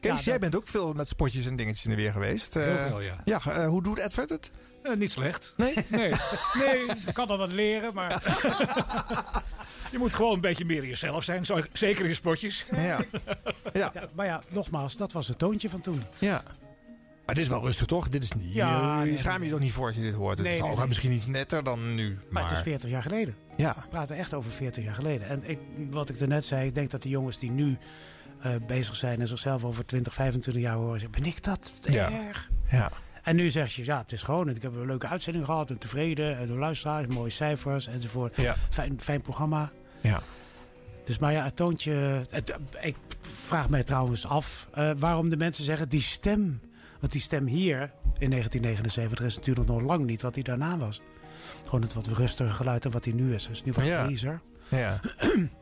[0.00, 2.54] Kees, Ja, dat- jij bent ook veel met spotjes en dingetjes in de weer geweest.
[2.54, 3.20] Heel Eh, veel, ja.
[3.24, 4.50] Ja, eh, hoe doet Edward het?
[4.82, 5.54] Eh, niet slecht.
[5.56, 5.74] Nee?
[5.88, 6.12] Nee.
[6.58, 8.22] Nee, ik kan dat wat leren, maar...
[9.92, 11.46] Je moet gewoon een beetje meer jezelf zijn.
[11.72, 12.66] Zeker in spotjes.
[12.70, 12.78] Ja.
[13.72, 13.90] ja.
[13.94, 16.04] Ja, maar ja, nogmaals, dat was het toontje van toen.
[16.18, 16.42] Ja.
[17.26, 18.08] Maar dit is wel rustig, toch?
[18.08, 18.54] Dit is niet.
[18.54, 20.38] Ja, je schaam je toch niet voor als je dit hoort?
[20.38, 22.08] Het is nee, misschien iets netter dan nu.
[22.14, 23.34] Maar, Maar het is 40 jaar geleden.
[23.56, 23.74] Ja.
[23.82, 25.28] We praten echt over 40 jaar geleden.
[25.28, 25.58] En ik,
[25.90, 27.78] wat ik daarnet zei, ik denk dat de jongens die nu
[28.40, 32.10] eh, bezig zijn en zichzelf over 20, 25 jaar horen, zeggen, ben ik dat Ja.
[32.26, 32.50] erg?
[32.70, 32.90] Ja.
[33.22, 35.78] En nu zeg je, ja, het is gewoon, ik heb een leuke uitzending gehad en
[35.78, 38.36] tevreden, en de luisteraars, mooie cijfers enzovoort.
[38.36, 38.54] Ja.
[38.70, 39.72] Fijn, fijn programma.
[40.00, 40.22] Ja.
[41.04, 42.26] Dus maar ja, het toontje.
[42.30, 46.60] Het, ik vraag mij trouwens af eh, waarom de mensen zeggen die stem.
[47.02, 51.00] Want die stem hier in 1979 is natuurlijk nog lang niet wat hij daarna was.
[51.64, 53.46] Gewoon het wat rustige geluid en wat hij nu is.
[53.46, 54.40] Dus nu wat Ja.
[54.68, 55.00] Ja.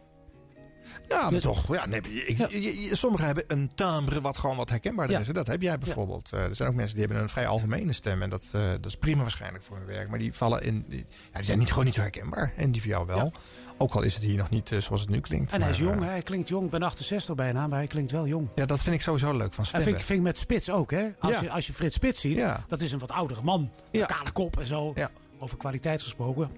[1.08, 1.74] Ja, maar Dus- toch.
[1.74, 5.22] Ja, nee, je- je- sommigen hebben een timbre wat gewoon wat herkenbaarder Ja.
[5.22, 5.28] is.
[5.28, 6.32] En dat heb jij bijvoorbeeld.
[6.32, 8.22] Eh, er zijn ook mensen die hebben een vrij algemene stem.
[8.22, 10.08] En dat, eh, dat is prima waarschijnlijk voor hun werk.
[10.08, 10.84] Maar die vallen in.
[10.88, 12.52] die- Ja, die zijn niet, gewoon niet zo herkenbaar.
[12.56, 13.32] En die voor jou wel.
[13.78, 15.52] Ook al is het hier nog niet eh, zoals het nu klinkt.
[15.52, 16.64] En hij is jong, hij klinkt jong.
[16.64, 18.48] Ik ben 68 bijna, maar hij klinkt wel jong.
[18.54, 19.82] ja, dat vind ik sowieso leuk van En stemmen.
[19.88, 21.08] vind, ik- vind ik met Spits ook, hè?
[21.18, 23.70] Als, je, als je Frits Spits ziet, dat is een wat oudere man.
[23.90, 24.94] Kale kop en zo.
[25.38, 26.50] Over kwaliteit gesproken.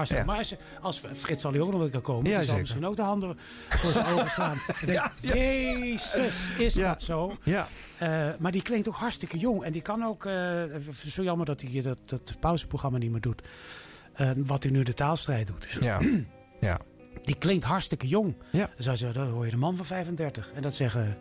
[0.00, 0.24] Hartstikke.
[0.26, 0.30] Ja.
[0.30, 2.30] Maar als, als Frits zal hij ook nog wel kan komen.
[2.30, 3.38] Ja, die zal misschien ook de handen
[3.68, 5.12] voor zijn ogen denk, ja.
[5.20, 7.36] Jezus, is dat zo?
[7.42, 7.68] Ja.
[7.98, 9.62] Eh, maar die klinkt ook hartstikke jong.
[9.64, 10.24] En die kan ook...
[10.26, 10.62] eh,
[11.06, 13.42] zo jammer dat hij dat, dat pauzeprogramma niet meer doet.
[14.12, 15.68] Eh, wat hij nu de taalstrijd doet.
[15.80, 16.00] Ja.
[16.60, 16.78] ja.
[17.22, 18.34] Die klinkt hartstikke jong.
[18.52, 18.70] Ja.
[18.78, 20.50] Dan zou je dan hoor je de man van 35.
[20.54, 21.18] En dat zeggen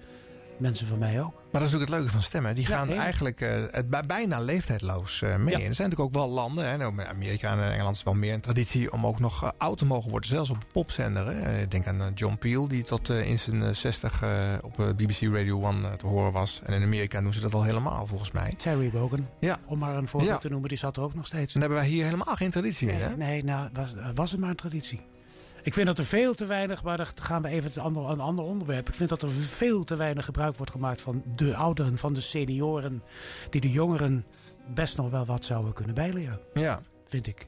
[0.60, 1.34] mensen van mij ook.
[1.52, 2.56] Maar dat is ook het leuke van stemmen.
[2.56, 5.38] Die gaan eigenlijk eh, het bijna leeftijdloos eh, mee.
[5.58, 5.60] Ja.
[5.64, 8.34] En er zijn natuurlijk ook wel landen, hè, nou, Amerika en Engeland is wel meer
[8.34, 10.30] een traditie om ook nog eh, oud te mogen worden.
[10.30, 11.48] Zelfs op popzender.
[11.62, 14.30] Ik denk aan John Peel, die tot in zijn eh, 60 eh,
[14.62, 16.62] op BBC Radio 1 eh, te horen was.
[16.66, 18.54] En in Amerika doen ze dat al helemaal volgens mij.
[18.58, 19.58] Terry Wogan, Ja.
[19.66, 20.38] om maar een voorbeeld Ja.
[20.38, 21.54] te noemen, die zat er ook nog steeds.
[21.54, 23.08] En daar hebben wij hier helemaal geen traditie in, hè?
[23.08, 25.02] Nee, nee nou, was, was het maar een traditie.
[25.64, 28.46] Ik vind dat er veel te weinig, maar dan gaan we even ander, een ander
[28.46, 28.88] onderwerp.
[28.88, 32.22] Ik vind dat er veel te weinig gebruik wordt gemaakt van de ouderen, van de
[32.22, 33.04] senioren.
[33.50, 34.26] Die de jongeren
[34.74, 36.40] best nog wel wat zouden kunnen bijleren.
[36.54, 36.80] Ja.
[37.08, 37.48] Vind ik.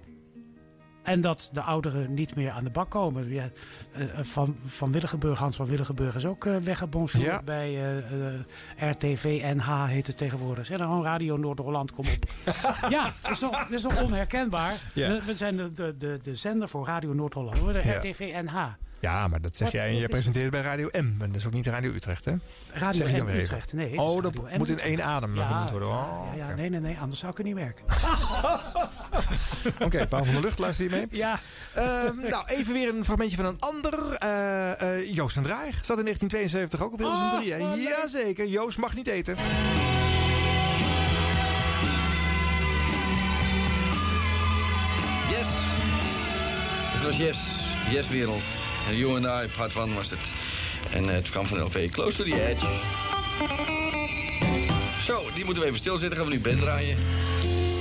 [1.03, 3.29] En dat de ouderen niet meer aan de bak komen.
[3.29, 3.49] Ja,
[3.91, 7.41] eh, van, van Willigenburg, Hans van Willigenburg is ook uh, weggebonjourd Ja.
[7.43, 10.65] bij eh, eh, RTV NH heet het tegenwoordig.
[10.65, 12.29] Zeg dan gewoon Radio Noord-Holland, kom op.
[12.89, 14.73] ja, dat is toch, dat is toch onherkenbaar?
[14.93, 15.07] Ja.
[15.09, 17.73] We, we zijn de, de, de, de zender voor Radio Noord-Holland.
[17.73, 17.79] De.
[17.79, 18.65] RTV NH.
[19.01, 20.95] Ja, maar dat zeg Wat- jij en je presenteert bij Radio M.
[20.97, 22.33] En dat is ook niet Radio Utrecht, hè?
[22.73, 23.29] Radio Zeg je dan M.
[23.39, 23.97] Utrecht, nee.
[23.99, 25.89] Oh, dat moet in één adem ja, genoemd worden.
[25.89, 26.55] Oh, ja, ja, oké.
[26.55, 27.85] nee, nee, nee, anders zou ik er niet werken.
[29.85, 31.07] Oké, Paul van der Lucht, luister je mee?
[31.11, 31.39] Ja.
[31.73, 34.11] Ehm, nou, even weer een fragmentje van een ander.
[34.13, 37.57] Eh, eh, Joost en Draaier zat in 1972 ook op Hilversum Oh, 3.
[37.57, 37.87] wat leuk.
[37.87, 39.37] Jazeker, Joost mag niet eten.
[45.29, 45.47] Yes.
[46.93, 47.37] Het was Yes.
[47.89, 48.41] Yes Wereld.
[48.87, 50.19] En You and I, part 1 was het.
[50.91, 52.65] En eh, het kwam van LV Close to the Edge.
[55.01, 56.17] Zo, die moeten we even stilzetten.
[56.17, 56.97] Gaan we nu Ben draaien.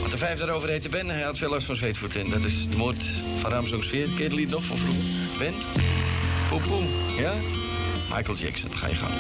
[0.01, 1.09] Want de vijf daarover heette Ben.
[1.09, 2.21] Hij had veel last van zweetvoeten.
[2.21, 3.05] En dat is de moord
[3.41, 3.51] van.
[3.51, 5.03] Ken je het lied nog van vroeger?
[5.39, 5.55] Ben?
[6.49, 6.87] Poem poem.
[7.19, 7.35] Ja?
[8.15, 9.13] Michael Jackson, ga je gang.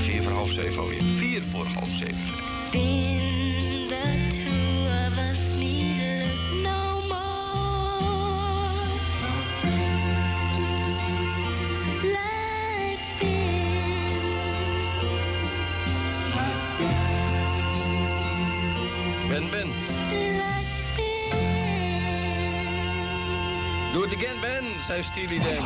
[0.00, 1.02] Vier voor half zeven alweer.
[1.16, 3.47] Vier voor half zeven.
[19.38, 19.68] Ben, Ben.
[23.92, 25.64] Doe het again, Ben, zei Steely Dan.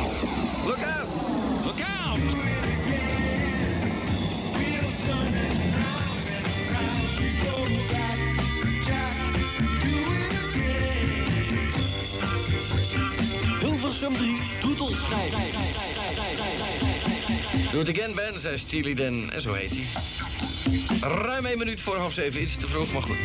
[0.65, 1.07] Look out!
[1.65, 2.19] Look out!
[13.59, 15.29] Hilversum 3 doet ons vrij.
[17.71, 19.31] Doe het again, Ben, zei Steely Dan.
[19.31, 20.12] En zo heet hij.
[21.01, 22.41] Ruim één minuut voor half zeven.
[22.41, 23.17] Iets te vroeg, maar goed.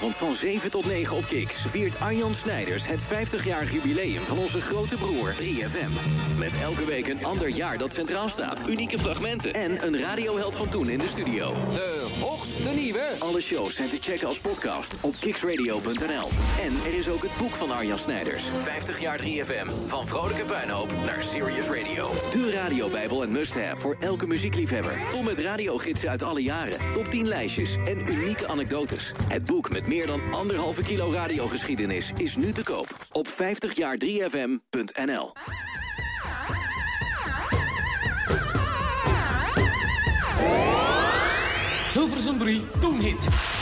[0.00, 4.60] Woensdagavond van 7 tot 9 op Kiks viert Arjan Snijders het 50-jarig jubileum van onze
[4.60, 5.90] grote broer 3FM.
[6.38, 10.68] Met elke week een ander jaar dat centraal staat, unieke fragmenten en een radioheld van
[10.68, 11.54] toen in de studio.
[11.70, 12.18] De
[13.18, 16.28] Alle shows zijn te checken als podcast op kiksradio.nl.
[16.60, 19.70] En er is ook het boek van Arjan Snijders, 50 jaar 3FM.
[19.86, 22.10] Van vrolijke puinhoop naar serious radio.
[22.32, 24.98] De radiobijbel en must-have voor elke muziekliefhebber.
[25.08, 29.12] Vol met radiogidsen uit alle jaren, top 10 lijstjes en unieke anekdotes.
[29.28, 35.32] Het boek met meer dan anderhalve kilo radiogeschiedenis is nu te koop op 50jaar3fm.nl.
[42.00, 43.59] Hilversum 3 toen hit.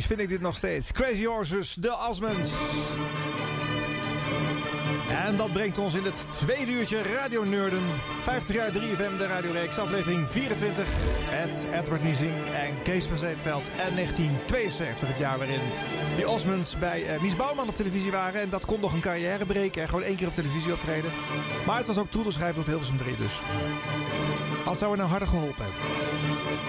[0.00, 0.92] Vind ik dit nog steeds.
[0.92, 2.50] Crazy Horses, de Osmonds.
[5.26, 7.82] En dat brengt ons in het tweede uurtje Radio Nerden.
[8.22, 10.86] 50 jaar 3FM, de radioreeks, aflevering 24.
[11.30, 13.68] Met Edward Niezing en Kees van Zeetveld.
[13.68, 15.60] En 1972, het jaar waarin
[16.16, 18.40] die Osmonds bij eh, Mies Bouwman op televisie waren.
[18.40, 21.10] En dat kon nog een carrière breken en gewoon één keer op televisie optreden.
[21.66, 23.40] Maar het was ook toedelschrijver op Hilversum 3 dus.
[24.64, 25.80] Wat zou er nou harder geholpen hebben?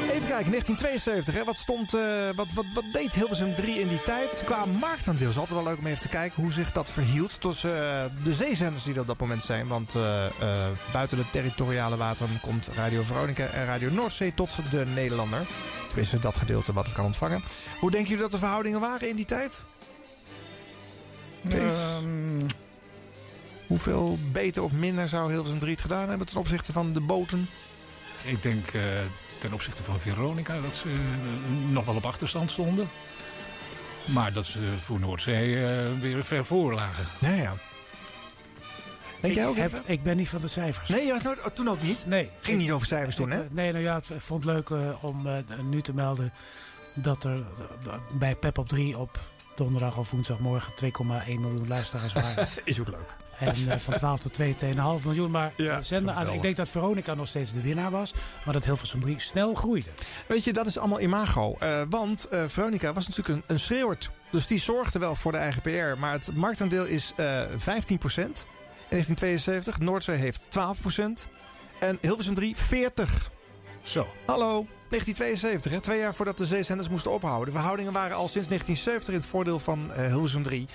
[0.04, 1.34] Even kijken, 1972.
[1.34, 1.44] Hè?
[1.44, 2.02] Wat, stond, eh,
[2.36, 4.42] wat, wat, wat deed Hilversum 3 in die tijd?
[4.46, 7.72] Qua marktaandeel is altijd wel leuk om even te kijken hoe zich dat verhield tussen
[7.72, 9.68] eh, de zeezenders die er op dat moment zijn.
[9.68, 10.26] Want eh,
[10.92, 15.42] buiten de territoriale wateren komt Radio Veronica en Radio Noordzee tot de Nederlander.
[15.88, 17.44] Tenminste, dat gedeelte wat het kan ontvangen.
[17.80, 19.62] Hoe denken jullie dat de verhoudingen waren in die tijd?
[21.50, 22.48] Ehm,
[23.68, 27.50] Hoeveel beter of minder zou Hilversum 3 het gedaan hebben ten opzichte van de boten?
[28.24, 28.82] Ik denk eh,
[29.40, 32.90] ten opzichte van Veronica dat ze eh, nog wel op achterstand stonden.
[34.06, 37.06] Maar dat ze voor Noordzee eh, weer ver voor lagen.
[37.20, 37.54] Nou ja.
[39.20, 39.84] Denk ik, jij ook heb- even?
[39.86, 40.90] ik ben niet van de cijfers.
[40.90, 42.06] Nee, je was nooit, oh, toen ook niet?
[42.06, 42.30] Nee.
[42.42, 43.44] Ging niet over cijfers toen, hè?
[43.50, 45.36] Nee, nou ja, het- ik vond het leuk eh, om eh,
[45.70, 46.32] nu te melden
[46.94, 47.44] dat er
[48.12, 49.20] bij Pep op 3 op
[49.56, 52.48] donderdag of woensdagmorgen 2,1 miljoen luisteraars waren.
[52.64, 53.16] Is ook leuk.
[53.48, 55.32] En eh, van 12 tot 2, 2,5 miljoen.
[55.32, 56.36] Maar Ja, eh, zender aan, geweldig.
[56.36, 58.14] ik denk dat Veronica nog steeds de winnaar was.
[58.46, 59.88] Maar dat Hilversum 3 snel groeide.
[60.28, 61.56] Weet je, dat is allemaal imago.
[61.60, 64.12] Eh, want eh, Veronica was natuurlijk een, een schreeuwert.
[64.30, 66.00] Dus die zorgde wel voor de eigen PR.
[66.00, 68.46] Maar het marktaandeel is eh 15%
[68.90, 69.80] in 1972.
[69.80, 71.28] Noordzee heeft 12%.
[71.80, 72.62] En Hilversum 3 40%.
[73.84, 74.08] Zo.
[74.26, 75.80] Hallo, 1972, hè?
[75.80, 77.46] twee jaar voordat de zeezenders moesten ophouden.
[77.46, 80.68] De verhoudingen waren al sinds 1970 in het voordeel van eh, Hilversum 3.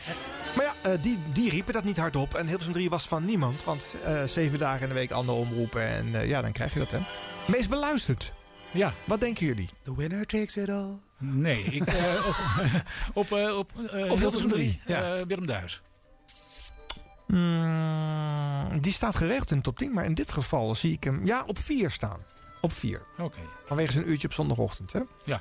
[0.56, 2.34] Maar ja, eh, die, die riepen dat niet hardop.
[2.34, 3.64] En Hilversum 3 was van niemand.
[3.64, 5.82] Want eh, zeven dagen in de week andere omroepen.
[5.82, 6.98] En eh, ja, dan krijg je dat, hè.
[7.46, 8.32] Meest beluisterd.
[8.70, 8.92] Ja.
[9.04, 9.68] Wat denken jullie?
[9.82, 10.98] The winner takes it all.
[11.18, 12.36] Nee, ik, eh, op,
[13.30, 15.26] op, eh, op, eh, Hilversum 3, ja.
[15.26, 15.82] Willem Duis.
[17.26, 19.92] Mm, die staat gerecht in de top 10.
[19.92, 22.20] Maar in dit geval zie ik hem ja, op 4 staan.
[22.60, 23.02] Op 4.
[23.18, 23.38] Oké.
[23.66, 25.00] Vanwege zijn uurtje op zondagochtend, hè?
[25.24, 25.40] Ja.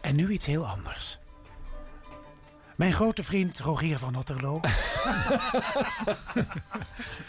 [0.00, 1.18] En nu iets heel anders.
[2.76, 4.60] Mijn grote vriend Rogier van Otterlo.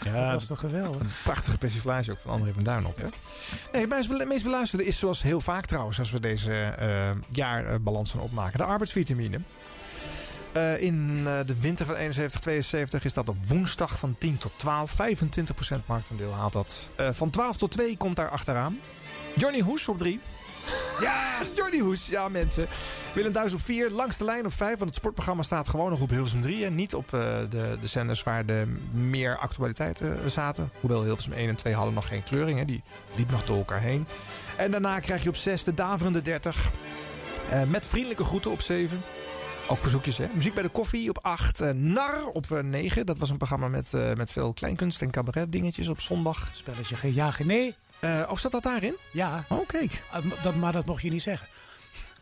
[0.04, 1.00] Ja, dat was toch geweldig?
[1.00, 2.96] Een prachtige persiflage ook van André van Duin op.
[2.96, 3.08] Hè?
[3.72, 5.98] Nee, het meest, beluisterde is zoals heel vaak trouwens...
[5.98, 8.58] als we deze eh jaarbalans gaan opmaken.
[8.58, 9.40] De arbeidsvitamine.
[10.52, 14.52] Eh, in eh, de winter van 71, 72 is dat op woensdag van 10 tot
[14.56, 14.92] 12.
[14.92, 16.88] 25% marktaandeel haalt dat.
[16.94, 18.78] Eh, van 12 tot 2 komt daar achteraan.
[19.34, 20.20] Johnny Hoes op 3.
[21.00, 22.06] Ja, Johnny Hoes.
[22.06, 22.66] Ja, mensen.
[23.12, 23.90] Willem Duis op 4.
[23.90, 24.70] Langs de lijn op 5.
[24.70, 26.64] Want het sportprogramma staat gewoon nog op Hilversum 3.
[26.64, 30.70] En niet op de, de zenders waar de meer actualiteiten zaten.
[30.80, 32.58] Hoewel Hilversum 1 en 2 hadden nog geen kleuring.
[32.58, 32.64] Hè.
[32.64, 32.82] Die
[33.16, 34.06] liep nog door elkaar heen.
[34.56, 36.70] En daarna krijg je op 6 de daverende 30.
[37.50, 39.02] Eh, met vriendelijke groeten op 7.
[39.68, 40.26] Ook verzoekjes, hè?
[40.34, 41.60] Muziek bij de koffie op 8.
[41.60, 43.06] Eh, Nar op eh, 9.
[43.06, 46.50] Dat was een programma met, eh, met veel kleinkunst en cabaret dingetjes op zondag.
[46.52, 47.74] Spelletje geen ja, geen nee.
[48.00, 48.96] Eh oh, zat dat daarin?
[49.12, 49.44] Ja.
[49.48, 50.02] Oh, kijk.
[50.10, 51.46] Ah, dat, maar dat mocht je niet zeggen.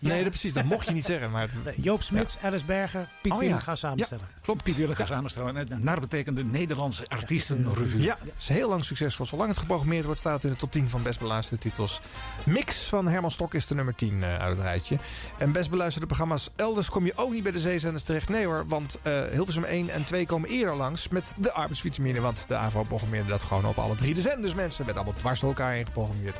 [0.00, 0.52] Nee, dat, precies.
[0.52, 1.30] Dat mocht je niet zeggen.
[1.30, 1.50] Maar...
[1.76, 4.24] Joop Smits, Alice Berger, Piet Oh, gaan samenstellen.
[4.42, 4.62] Klopt.
[4.62, 5.56] Piet Willem gaan samenstellen.
[5.56, 8.02] En NAR betekent de Nederlandse Artiestenrevue.
[8.02, 9.26] Ja, is heel lang succesvol.
[9.26, 12.00] Zolang het geprogrammeerd wordt, staat het in de top 10 van best beluisterde titels.
[12.44, 14.98] Mix van Herman Stok is de nummer 10 eh, uit het rijtje.
[15.38, 18.28] En best beluisterde programma's elders kom je ook niet bij de zeezenders terecht.
[18.28, 22.20] Nee hoor, want eh, Hilversum 1 en 2 komen eerder langs met de arbeidsvitamine.
[22.20, 24.84] Want de AVRO programmeerde dat gewoon op alle drie de zenders, mensen.
[24.84, 26.36] Werd allemaal dwars door elkaar heen geprogrammeerd.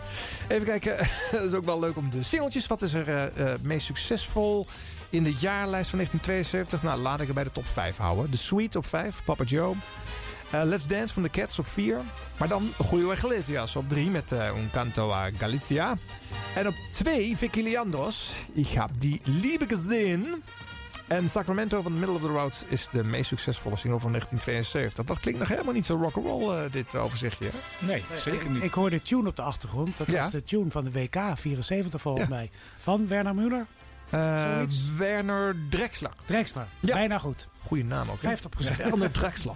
[0.49, 0.97] Even kijken,
[1.31, 2.67] dat is ook wel leuk om de singeltjes.
[2.67, 4.67] Wat is er eh, eh, meest succesvol
[5.11, 6.83] in de jaarlijst van 1972?
[6.83, 8.31] Nou, laat ik er bij de top 5 houden.
[8.31, 9.75] The Sweet op 5, Papa Joe.
[10.51, 12.01] Eh, Let's Dance van de Cats op 4.
[12.39, 15.97] Maar dan Julio Iglesias op 3 met eh, Un Canto a Galicia.
[16.55, 18.33] En op 2 Vicky Leandros.
[18.53, 20.43] Ik heb die lieve gezien.
[21.11, 25.05] En Sacramento van The Middle of the Road is de meest succesvolle single van 1972.
[25.05, 27.45] Dat klinkt nog helemaal niet zo rock'n'roll, eh dit overzichtje.
[27.53, 27.87] hè?
[27.87, 28.63] Nee, zeker niet.
[28.63, 29.97] Ik hoorde de tune op de achtergrond.
[29.99, 30.23] Dat Ja.
[30.23, 32.51] was de tune van de WK 74 volgens mij.
[32.79, 33.67] Van Werner Muller.
[34.11, 34.61] Eh.
[34.99, 36.11] Werner Drexler.
[36.27, 36.67] Drexler.
[36.81, 36.95] Ja.
[36.95, 37.49] Bijna goed.
[37.63, 38.23] Goeie naam ook.
[38.23, 38.29] hè?
[38.29, 38.77] 50%.
[38.77, 39.55] Werner Drexler.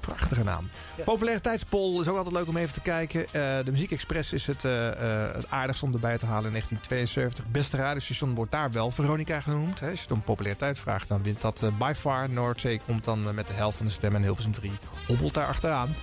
[0.00, 0.68] Prachtige naam.
[1.04, 3.24] Populariteitspol is ook altijd leuk om even te kijken.
[3.24, 3.32] Eh,
[3.64, 4.88] de Muziekexpress is het, eh,
[5.32, 7.46] het aardigst om erbij te halen in 1972.
[7.46, 9.80] Beste radiostation wordt daar wel Veronica genoemd.
[9.80, 9.90] Hè.
[9.90, 12.30] Als je om populariteit vraagt, dan wint dat by far.
[12.30, 14.72] Noordzee komt dan met de helft van de stem en Hilversum 3
[15.06, 15.94] hobbelt daar achteraan.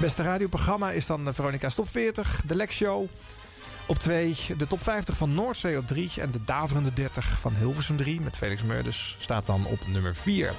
[0.00, 2.40] Beste radioprogramma is dan eh, Veronica's Top 40.
[2.46, 3.08] De Lex Show
[3.88, 4.36] op 2.
[4.56, 6.10] De Top 50 van Noordzee op 3.
[6.16, 10.52] En de Daverende 30 van Hilversum 3 met Felix Meurders staat dan op nummer 4.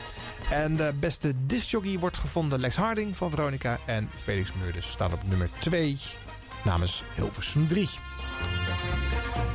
[0.51, 3.77] En de beste discjockey wordt gevonden Lex Harding van Veronica.
[3.85, 5.97] En Felix Meurders staat op nummer 2
[6.63, 7.89] namens Hilversum 3.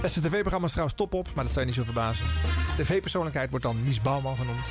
[0.00, 2.26] Beste tv-programma's trouwens top op, maar dat zou je niet zo verbazen.
[2.76, 4.66] TV-persoonlijkheid wordt dan Mies Bouwman genoemd.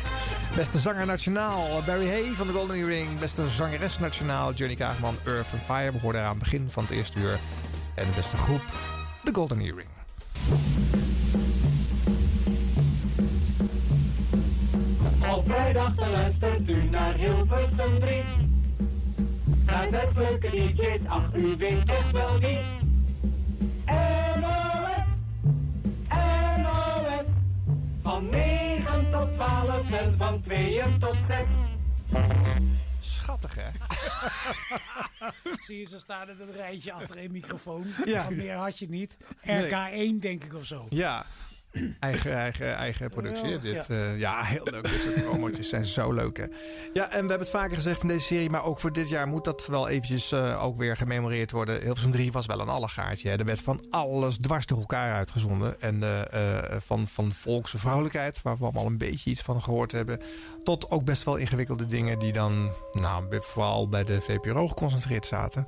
[0.56, 3.18] Beste zanger nationaal Barry Hay van de Golden Earring.
[3.18, 5.92] Beste zangeres nationaal Johnny Kaagman, Earth Fire.
[5.92, 7.38] We hoorden aan het begin van het eerste uur.
[7.96, 8.62] En de beste groep,
[9.22, 9.88] de Golden Earring.
[15.26, 18.22] Al vrijdag dan luistert u naar Hilversum 3.
[19.66, 22.58] Naar zes leuke liedjes, ach u weet toch wel wie.
[24.40, 25.08] NOS,
[26.56, 27.28] NOS.
[28.02, 31.46] Van 9 tot 12 en van 2 tot 6.
[33.26, 33.68] Schattig, hè?
[35.66, 37.86] Zie je, ze staan in een rijtje achter een microfoon.
[38.04, 38.30] Ja.
[38.30, 39.16] Meer had je niet.
[39.42, 39.66] Nee.
[39.66, 40.86] RK1 denk ik of zo.
[40.88, 41.24] Ja.
[42.00, 43.48] Eigen, eigen, eigen productie.
[43.48, 43.94] Ja, dit, ja.
[43.94, 44.90] eh, ja, heel leuk.
[44.90, 46.36] Dit soort promotjes zijn zo leuk.
[46.36, 46.44] Hè.
[46.92, 48.50] Ja, en we hebben het vaker gezegd van deze serie.
[48.50, 51.80] Maar ook voor dit jaar moet dat wel eventjes eh, ook weer gememoreerd worden.
[51.80, 53.28] Hilversum 3 was wel een allegaartje.
[53.28, 53.36] Hè.
[53.36, 55.80] Er werd van alles dwars door elkaar uitgezonden.
[55.80, 60.20] En eh, van, van volkse vrouwelijkheid, waar we allemaal een beetje iets van gehoord hebben.
[60.64, 65.64] Tot ook best wel ingewikkelde dingen die dan nou, vooral bij de VPRO geconcentreerd zaten.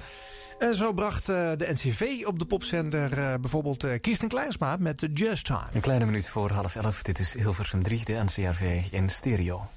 [0.58, 5.08] En zo bracht eh, de NCV op de popzender eh, bijvoorbeeld eh, Kirsten Kleinsma met
[5.12, 5.60] Just Time.
[5.72, 7.02] Een kleine minuut voor half elf.
[7.02, 9.68] Dit is Hilversum 3, de NCRV in stereo.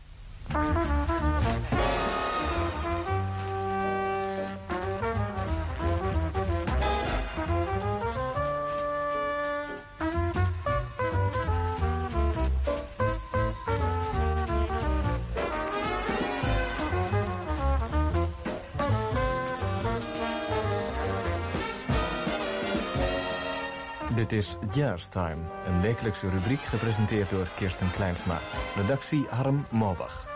[24.31, 28.39] Dit is Jazz Time, een wekelijkse rubriek gepresenteerd door Kirsten Kleinsma.
[28.75, 30.29] Redactie Harm Mobach.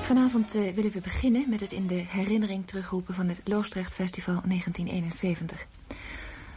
[0.00, 4.40] Vanavond eh, willen we beginnen met het in de herinnering terugroepen van het Loosdrecht Festival
[4.44, 5.71] 1971.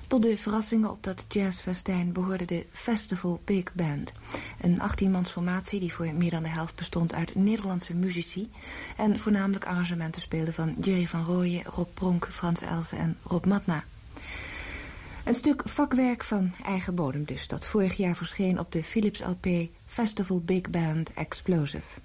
[0.08, 4.12] Tot de verrassingen op dat jazzfestijn behoorde de Festival Big Band.
[4.62, 8.52] Een 18-mans formatie die voor meer dan de helft bestond uit Nederlandse muzici...
[8.98, 13.84] en voornamelijk arrangementen speelde van Jerry van Rooyen, Rob Pronk, Frans Elsen en Rob Matna.
[15.24, 19.48] Een stuk vakwerk van eigen bodem dus, dat vorig jaar verscheen op de Philips LP
[19.86, 22.00] Festival Big Band Explosive.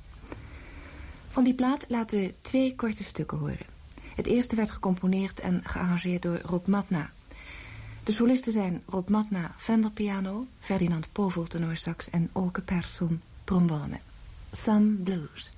[1.31, 3.67] Van die plaat laten we twee korte stukken horen.
[4.15, 7.11] Het eerste werd gecomponeerd en gearrangeerd door Rob Matna.
[8.11, 13.99] De solisten zijn Rob Matna, Fender-piano, Ferdinand Povel, tenorsax en Olke Persson, trombone.
[14.53, 15.49] Some Blues.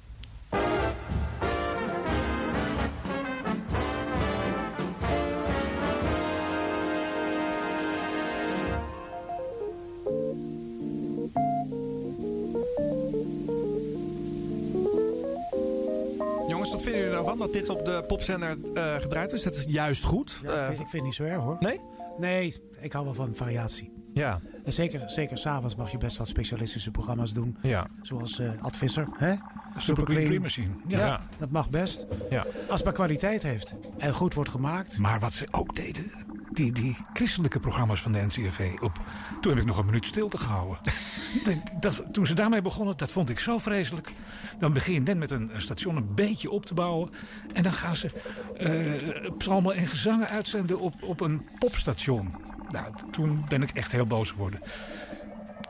[16.49, 19.43] Jongens, wat vinden jullie ervan dat dit op de popzender eh, gedraaid is?
[19.43, 20.41] Dat is juist goed.
[20.43, 21.57] Ja, Eh, ik, vind, ik vind het niet zo erg hoor.
[21.61, 21.81] Nee?
[22.19, 23.93] Nee, ik hou wel van variatie.
[24.15, 24.41] Ja.
[24.65, 27.57] En zeker, zeker s'avonds mag je best wat specialistische programma's doen.
[27.63, 27.87] Ja.
[28.03, 29.35] Zoals eh Ad Visser, hè?
[29.77, 30.75] Super Clean Clean Machine.
[30.87, 30.99] Ja.
[30.99, 31.21] Ja.
[31.39, 32.07] dat mag best.
[32.31, 32.41] Ja.
[32.43, 33.75] Als het maar kwaliteit heeft.
[33.99, 34.99] En goed wordt gemaakt.
[34.99, 36.11] Maar wat ze ook deden,
[36.57, 38.73] die, die christelijke programma's van de NCRV.
[38.81, 39.01] Op,
[39.41, 40.79] toen heb ik nog een minuut stilte gehouden.
[41.45, 44.13] dat, dat- toen ze daarmee begonnen, dat vond ik zo vreselijk.
[44.59, 47.11] Dan begin je net met een, een station een beetje op te bouwen.
[47.53, 48.11] En dan gaan ze
[48.57, 52.35] eh, psalmen en gezangen uitzenden op, op een popstation.
[52.71, 54.61] Nou, toen ben ik echt heel boos geworden.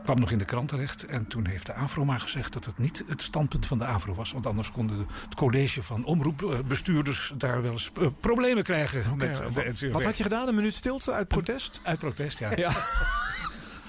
[0.05, 1.05] Kwam nog in de krant terecht.
[1.07, 4.15] En toen heeft de AVRO maar gezegd dat het niet het standpunt van de AVRO
[4.15, 4.33] was.
[4.33, 9.37] Want anders konden de- het college van omroepbestuurders daar wel eens eh, problemen krijgen met
[9.37, 9.93] de wat- NCRV.
[9.93, 10.49] Wat had je gedaan?
[10.49, 11.81] Een minuut stilte uit protest?
[11.83, 12.51] Uit protest, ja.
[12.57, 12.71] Ja.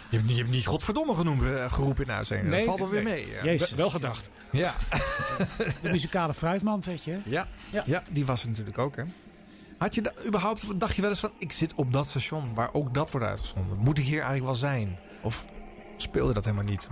[0.09, 2.55] Je hebt niet, je hebt niet godverdomme genoemd, eh, geroepen in uitzending.
[2.55, 3.25] dat valt wel weer nee.
[3.25, 3.33] mee.
[3.35, 3.43] ja.
[3.43, 3.71] Jezus.
[3.71, 4.29] Wel gedacht.
[4.51, 4.73] Ja.
[5.81, 7.17] De muzikale fruitman, weet je.
[7.25, 7.47] Ja.
[7.85, 8.03] Ja.
[8.11, 9.03] die was er natuurlijk ook, hè.
[9.77, 11.31] Had je da- überhaupt, dacht je wel eens van...
[11.37, 13.77] ik zit op dat station waar ook dat wordt uitgezonden.
[13.77, 14.97] Moet ik hier eigenlijk wel zijn?
[15.21, 15.45] Of
[15.97, 16.87] speelde dat helemaal niet?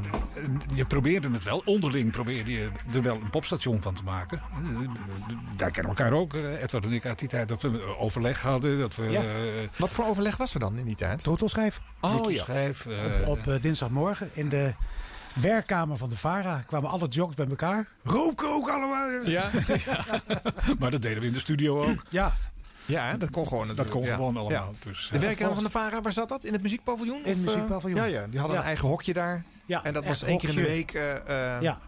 [0.74, 1.62] Je probeerde het wel.
[1.66, 4.38] Onderling probeerde je er wel een popstation van te maken.
[4.52, 4.58] Eh,
[5.58, 8.80] Wij kennen elkaar ook, eh, Edward en ik, uit die tijd dat we overleg hadden.
[8.80, 9.22] Dat we, Ja.
[9.22, 11.24] eh, Wat voor overleg was er dan in die tijd?
[11.24, 11.80] Troetelschijf.
[12.02, 12.46] Oh, ja.
[12.48, 12.70] eh,
[13.22, 14.74] Op, op eh, dinsdagmorgen in de
[15.34, 17.88] werkkamer van de VARA kwamen alle jocks bij elkaar.
[18.04, 19.10] Roken ook allemaal.
[19.30, 19.50] Ja.
[20.80, 22.04] maar dat deden we in de studio ook.
[22.10, 22.34] Ja.
[22.92, 24.16] Ja, dat kon gewoon Dat kon ja.
[24.16, 24.70] gewoon allemaal.
[24.72, 24.90] Ja.
[24.90, 26.44] Dus, De werkkamer van de VARA, waar zat dat?
[26.44, 27.18] In het muziekpaviljoen?
[27.26, 28.00] In het eh, muziekpaviljoen.
[28.00, 28.62] Ja, ja, die hadden Ja.
[28.64, 29.44] een eigen hokje daar.
[29.66, 31.80] Ja, en dat was één keer in de week eh eh Ja.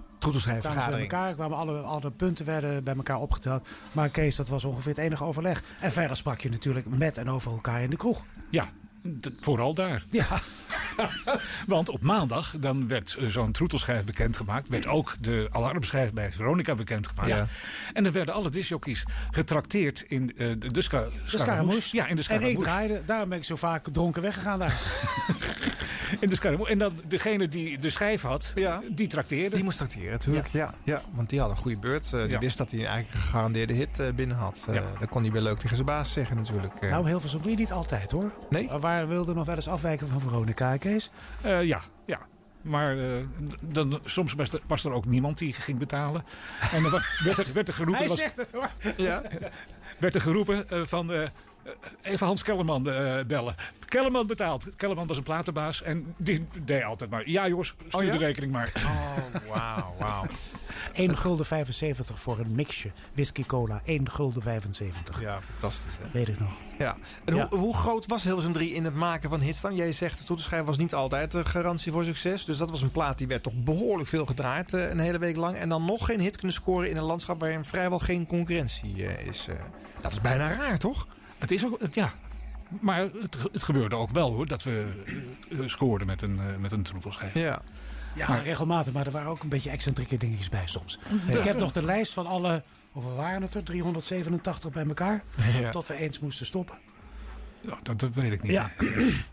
[0.60, 3.68] Kwamen bij elkaar, kwamen alle, alle punten werden bij elkaar opgeteld.
[3.92, 5.64] Maar Kees, dat was ongeveer het enige overleg.
[5.82, 8.26] En verder sprak je natuurlijk met en over elkaar in de kroeg.
[8.50, 8.70] Ja,
[9.42, 10.06] vooral daar.
[10.10, 10.40] Ja.
[11.66, 14.68] Want op maandag dan werd eh, zo'n troetelschijf bekendgemaakt.
[14.68, 17.30] Werd ook de alarmschijf bij Veronica bekendgemaakt.
[17.30, 17.48] Ja.
[17.94, 21.96] En dan werden alle discjockeys getrakteerd in eh, de, de, ska, De Scaramouche.
[21.96, 22.62] Ja, in de En ik Scaramouche.
[22.64, 24.82] draaide, daarom ben ik zo vaak dronken weggegaan daar.
[26.20, 26.72] In de Scaramouche.
[26.74, 28.54] En dan degene die de schijf had,
[28.92, 29.56] die trakteerde.
[29.56, 30.48] Die moest tracteren, natuurlijk.
[30.48, 30.74] Ja.
[30.84, 32.06] Ja, want die had een goede beurt.
[32.14, 32.40] Eh, die Ja.
[32.40, 34.66] wist dat hij een eigen gegarandeerde hit eh, binnen had.
[34.68, 34.84] Eh Ja.
[35.00, 36.74] Dan kon hij weer leuk tegen zijn baas zeggen natuurlijk.
[36.80, 36.90] eh.
[36.92, 38.32] Nou, Hilversum 3 niet altijd hoor.
[38.50, 38.70] Nee?
[38.80, 41.10] Waar wilde nog wel eens afwijken van Veronica, Kees?
[41.42, 42.20] Eh, ja, ja.
[42.62, 43.24] Maar eh,
[43.60, 46.24] dan, soms was er, was er ook niemand die ging betalen.
[46.72, 46.92] En dan
[47.24, 48.00] werd er, werd er geroepen...
[48.00, 48.70] Hij was- zegt het hoor.
[48.98, 49.22] Ja.
[50.00, 51.12] werd er geroepen eh, van...
[51.12, 51.30] eh, eh,
[52.02, 53.56] even Hans Kellerman eh, bellen.
[53.86, 54.76] Kellerman betaalt.
[54.76, 55.82] Kellerman was een platenbaas.
[55.82, 57.30] En die deed altijd maar...
[57.30, 58.12] Ja jongens, stuur Oh ja?
[58.12, 58.72] de rekening maar.
[58.76, 60.26] Oh, wauw, wauw.
[60.94, 63.82] 1 gulden 75 voor een mixje whisky cola.
[63.86, 65.22] 1 gulden 75.
[65.22, 65.92] Ja, fantastisch.
[66.00, 66.10] Hè?
[66.12, 66.50] Weet ik nog.
[66.78, 66.96] Ja.
[67.26, 67.48] En Ja.
[67.50, 69.76] Hoe, hoe groot was Hilversum 3 in het maken van hits dan?
[69.76, 72.46] Jij zegt, de toeterschijf was niet altijd de garantie voor succes.
[72.46, 75.36] Dus dat was een plaat die werd toch behoorlijk veel gedraaid eh, een hele week
[75.36, 75.56] lang.
[75.58, 79.28] En dan nog geen hit kunnen scoren in een landschap waarin vrijwel geen concurrentie eh,
[79.28, 79.48] is.
[79.48, 79.56] eh.
[80.02, 81.08] dat is bijna raar, toch?
[81.44, 81.80] Het is ook...
[81.80, 82.12] het- Ja.
[82.80, 84.48] Maar het, het gebeurde ook wel hoor.
[84.48, 85.04] Dat we
[85.52, 87.34] eh, scoorden met een, eh, met een troetelschijf.
[87.34, 87.62] Ja.
[88.16, 88.94] Ja, Maar- regelmatig.
[88.94, 91.00] Maar er waren ook een beetje excentrieke dingetjes bij soms.
[91.28, 91.38] Ja.
[91.38, 92.64] Ik heb nog de lijst van alle...
[92.92, 93.64] Hoeveel waren het er?
[93.64, 95.24] 387 bij elkaar.
[95.62, 95.70] Ja.
[95.70, 96.78] Tot we eens moesten stoppen.
[97.62, 98.52] Ja, dat, dat weet ik niet.
[98.52, 98.72] Ja.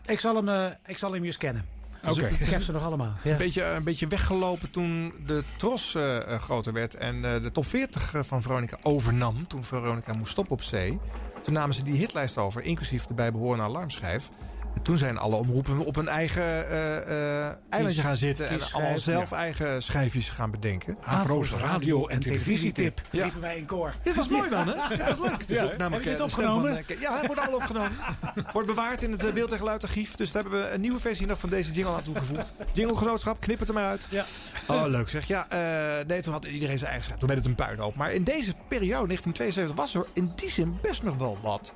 [0.05, 1.65] ik, zal hem, eh, ik zal hem je scannen.
[2.09, 2.27] Oké.
[2.27, 3.13] Ik heb ze nog allemaal.
[3.15, 3.31] Het is Ja.
[3.31, 7.51] een, beetje, een beetje weggelopen toen de Tros eh, eh, groter werd en eh, de
[7.51, 9.47] top 40 van Veronica overnam.
[9.47, 10.99] Toen Veronica moest stoppen op zee.
[11.41, 14.29] Toen namen ze die hitlijst over, inclusief de bijbehorende alarmschijf.
[14.75, 18.97] En toen zijn alle omroepen op een eigen eh, eh, eilandje gaan zitten en allemaal
[18.97, 19.35] zelf ja.
[19.37, 20.97] eigen schijfjes gaan bedenken.
[21.05, 23.01] Avro's radio- en televisietip.
[23.11, 23.29] Ja.
[23.39, 23.93] Wij in koor.
[24.03, 24.73] Dit was mooi man, hè?
[24.95, 25.43] Dit was leuk.
[25.47, 26.69] Is Ja, namelijk heb je dit opgenomen?
[26.69, 27.91] Van, eh, Ke- ja, hij wordt allemaal opgenomen.
[28.53, 30.15] Wordt bewaard in het beeld- en geluidarchief.
[30.15, 32.51] Dus daar hebben we een nieuwe versie nog van deze jingle aan toegevoegd.
[32.73, 34.07] Jingle-genootschap, knip het er maar uit.
[34.09, 34.25] Ja.
[34.67, 35.27] Oh, leuk zeg.
[35.27, 37.19] Ja, eh, nee, toen had iedereen zijn eigen schijf.
[37.19, 37.95] Toen werd het een puinhoop.
[37.95, 41.73] Maar in deze periode, 1972, was er in die zin best nog wel wat.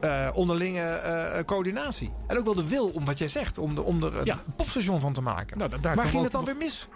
[0.00, 2.12] Eh, onderlinge eh, coördinatie.
[2.26, 5.00] En ook wel de wil om wat jij zegt, om, de, om er een popstation
[5.00, 5.58] van te maken.
[5.58, 6.88] Nou, daar kwam ging het dan weer mis?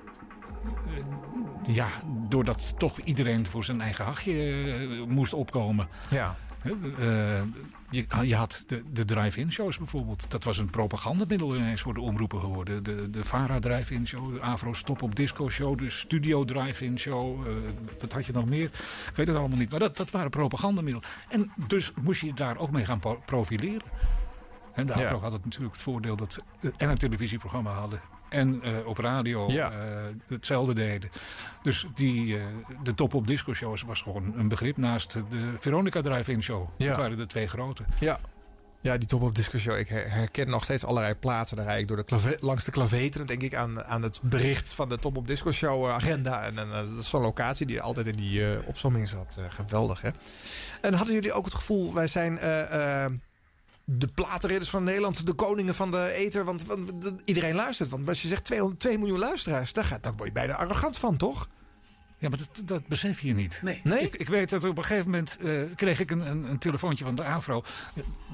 [1.67, 1.89] Ja,
[2.29, 5.89] doordat toch iedereen voor zijn eigen hachje eh, moest opkomen.
[6.11, 6.37] Ja.
[7.93, 10.31] Je, je had de, de drive-in shows bijvoorbeeld.
[10.31, 12.83] Dat was een propagandamiddel ineens voor de omroepen geworden.
[12.83, 17.47] De, de VARA drive-in show, de Avro Stop op Disco show, de Studio drive-in show.
[17.47, 17.53] eh,
[18.01, 18.65] wat had je nog meer?
[19.09, 19.71] Ik weet het allemaal niet.
[19.71, 21.09] Maar dat, dat waren propagandamiddelen.
[21.29, 23.83] En dus moest je daar ook mee gaan profileren.
[24.73, 25.05] En de Ja.
[25.05, 26.39] Avro had het natuurlijk het voordeel dat
[26.77, 28.01] en een televisieprogramma hadden.
[28.33, 29.71] En eh, op radio Ja.
[29.73, 29.97] eh,
[30.29, 31.11] hetzelfde deden.
[31.63, 32.43] Dus die, eh,
[32.83, 36.69] de top op disco shows was gewoon een begrip naast de Veronica Drive-In show.
[36.77, 36.89] Ja.
[36.89, 37.83] Dat waren de twee grote.
[38.01, 38.19] Ja.
[38.81, 39.79] Ja, die top op disco show.
[39.79, 41.57] Ik her- herken nog steeds allerlei plaatsen.
[41.57, 43.27] Daar rijd ik door de klave- langs de klaveteren.
[43.27, 46.43] denk ik aan, aan het bericht van de top op disco show agenda.
[46.43, 49.37] En, en dat is zo'n locatie die altijd in die opzomming zat.
[49.49, 50.09] Geweldig, hè?
[50.81, 52.39] En hadden jullie ook het gevoel, wij zijn
[53.85, 56.45] de platenridders van Nederland, de koningen van de ether.
[56.45, 57.89] Want, want de- iedereen luistert.
[57.89, 60.99] Want als je zegt 200, 2 miljoen luisteraars, daar, gaat, daar word je bijna arrogant
[60.99, 61.49] van, toch?
[62.19, 63.61] Ja, maar dat, dat besef je niet.
[63.63, 63.81] Nee.
[63.85, 64.01] Nee?
[64.01, 67.05] Ik, ik weet dat op een gegeven moment eh, kreeg ik een, een, een telefoontje
[67.05, 67.63] van de AVRO.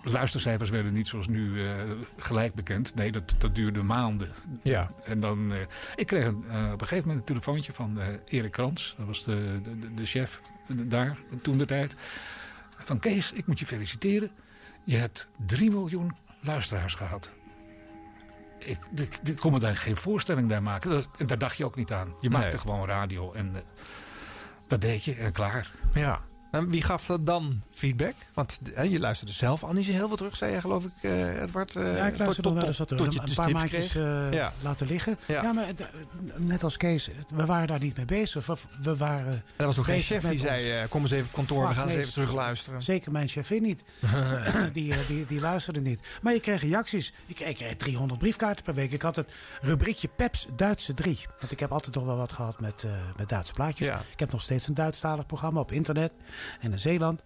[0.02, 1.72] Luistercijfers werden niet zoals nu eh,
[2.16, 2.94] gelijk bekend.
[2.94, 4.32] Nee, dat, dat duurde maanden.
[4.62, 4.90] Ja.
[5.04, 5.58] En dan, eh,
[5.96, 8.94] ik kreeg een, eh, op een gegeven moment een telefoontje van eh, Erik Krans.
[8.98, 11.94] Dat was de, de, de- de chef daar toen de tijd.
[12.78, 14.30] Van Kees, ik moet je feliciteren.
[14.88, 17.30] Je hebt 3 miljoen luisteraars gehad.
[18.58, 20.90] Ik, ik, ik kon me daar geen voorstelling bij maken.
[20.90, 22.14] Dat, daar dacht je ook niet aan.
[22.20, 22.58] Je maakte Nee.
[22.58, 23.62] gewoon radio en eh,
[24.66, 25.70] dat deed je en klaar.
[25.92, 26.20] Ja.
[26.50, 28.14] En wie gaf dat dan feedback?
[28.34, 30.92] Want hè, je luisterde zelf al niet zo heel veel terug, zei je geloof ik,
[31.00, 31.76] eh Edward.
[31.76, 34.32] eh, Ja, ik tot- luister tot- wel eens wat er een dus paar maandjes eh,
[34.32, 34.52] Ja.
[34.62, 35.16] laten liggen.
[35.26, 35.42] Ja.
[35.42, 35.86] Ja, maar het,
[36.36, 38.46] net als Kees, we waren daar niet mee bezig.
[38.46, 41.32] We, we waren En er was nog geen chef die zei, kom eens even op
[41.32, 42.82] kantoor, we gaan eens even terug luisteren.
[42.82, 43.82] Zeker mijn chefin niet.
[44.72, 46.00] die, die, die luisterde niet.
[46.22, 47.12] Maar je kreeg reacties.
[47.26, 48.92] Ik kreeg, ik kreeg 300 briefkaarten per week.
[48.92, 51.26] Ik had het rubriekje Peps Duitse 3.
[51.40, 52.86] Want ik heb altijd toch wel wat gehad met,
[53.16, 53.86] met Duitse plaatjes.
[53.86, 54.02] Ja.
[54.12, 56.12] Ik heb nog steeds een Duitsstalig programma op internet
[56.60, 57.22] en in Zeeland.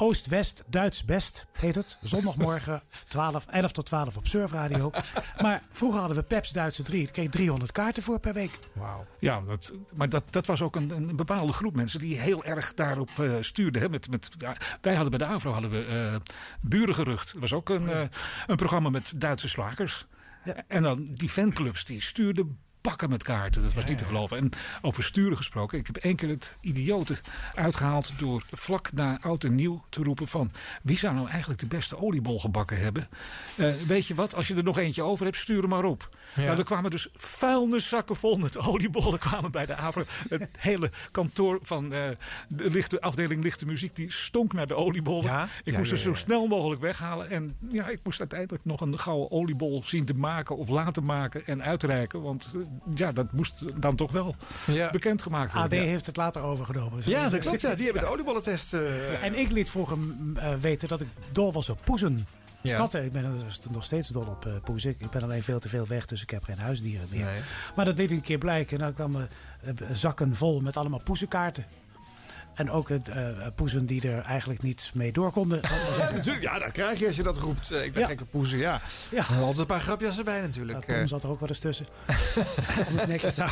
[0.00, 1.98] Oost-West, Duits Best heet het.
[2.00, 4.90] Zondagmorgen 12, 11 tot 12 op Surfradio.
[5.42, 7.02] maar vroeger hadden we Peps Duitse 3.
[7.04, 8.58] Daar kreeg ik 300 kaarten voor per week.
[8.72, 9.06] Wauw.
[9.18, 12.74] Ja, dat, maar dat, dat was ook een, een bepaalde groep mensen die heel erg
[12.74, 13.82] daarop eh stuurden.
[13.82, 13.88] Hè.
[13.88, 17.32] Met, met, ja, wij hadden bij de AVRO hadden we eh Burengerucht.
[17.32, 18.00] Dat was ook een, eh,
[18.46, 20.06] een programma met Duitse slagers.
[20.66, 23.62] En dan die fanclubs die stuurden bakken met kaarten.
[23.62, 24.36] Dat was niet te geloven.
[24.36, 24.50] En
[24.82, 25.78] over sturen gesproken.
[25.78, 27.16] Ik heb één keer het idiote
[27.54, 30.50] uitgehaald door vlak na oud en nieuw te roepen van...
[30.82, 33.08] wie zou nou eigenlijk de beste oliebol gebakken hebben?
[33.56, 36.16] Eh, weet je wat, als je er nog eentje over hebt, stuur hem maar op.
[36.34, 36.42] Ja.
[36.42, 40.04] Nou, er kwamen dus vuilniszakken vol met oliebollen kwamen bij de AVRO.
[40.28, 42.08] Het hele kantoor van eh,
[42.48, 45.48] de lichte, afdeling lichte muziek, die stonk naar de oliebollen.
[45.64, 47.30] ik Ja, moest ze zo snel mogelijk weghalen.
[47.30, 51.46] En ja, ik moest uiteindelijk nog een gouden oliebol zien te maken of laten maken
[51.46, 52.22] en uitreiken.
[52.22, 52.60] Want eh,
[52.94, 54.36] ja, dat moest dan toch wel
[54.92, 55.82] bekendgemaakt AD worden.
[55.82, 57.02] heeft het later overgenomen.
[57.04, 57.60] Ja, dat klopt.
[57.60, 57.74] Ja.
[57.74, 58.74] Die hebben de oliebollentest.
[58.74, 59.98] eh, Ja, en ik liet vroeger
[60.36, 62.26] eh, weten dat ik dol was op poezen.
[62.60, 62.76] Ja.
[62.76, 64.90] Katten, ik ben er dus nog steeds dol op eh, poezen.
[64.98, 67.26] Ik ben alleen veel te veel weg, dus ik heb geen huisdieren meer.
[67.76, 68.78] Maar dat liet ik een keer blijken.
[68.78, 69.28] En dan kwamen
[69.92, 71.64] zakken vol met allemaal poezenkaarten.
[72.58, 75.60] En ook het, eh, poezen die er eigenlijk niet mee door konden.
[75.98, 76.42] Ja, natuurlijk.
[76.42, 77.70] Ja, dat krijg je als je dat roept.
[77.70, 78.08] Eh, ik ben Ja.
[78.08, 78.80] gek op poezen, ja.
[79.08, 79.18] Ja.
[79.30, 80.84] Er altijd een paar grapjes erbij natuurlijk.
[80.84, 81.86] Tom Eh, zat er ook wel eens tussen.
[82.88, 83.46] Om het netjes te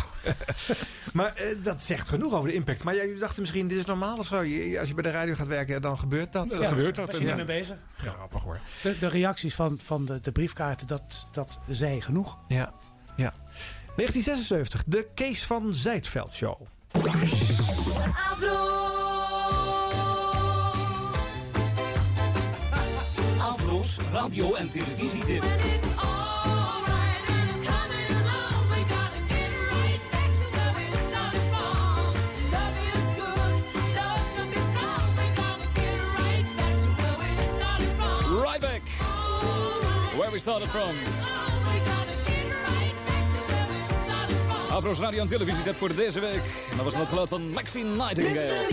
[1.12, 2.84] maar dat zegt genoeg over de impact.
[2.84, 4.42] Maar jij dacht misschien, dit is normaal of zo?
[4.42, 6.52] Je- als je bij de radio gaat werken, dan gebeurt dat.
[6.60, 7.10] Ja, gebeurt dat.
[7.12, 7.76] was je mee bezig?
[7.96, 8.60] Grappig hoor.
[8.82, 12.36] De, de reacties van, van de, de briefkaarten, dat, dat zei genoeg.
[12.48, 12.72] Ja,
[13.16, 13.32] ja.
[13.96, 16.60] 1976, de Kees van Zijtveld Show.
[23.40, 25.42] Afro's radio- en televisietip.
[38.42, 38.82] Right back.
[40.16, 41.45] Where we started from.
[44.76, 46.42] Afro's radio- en televisietip voor deze week.
[46.70, 48.66] En dat was het geluid van Maxine Nightingale.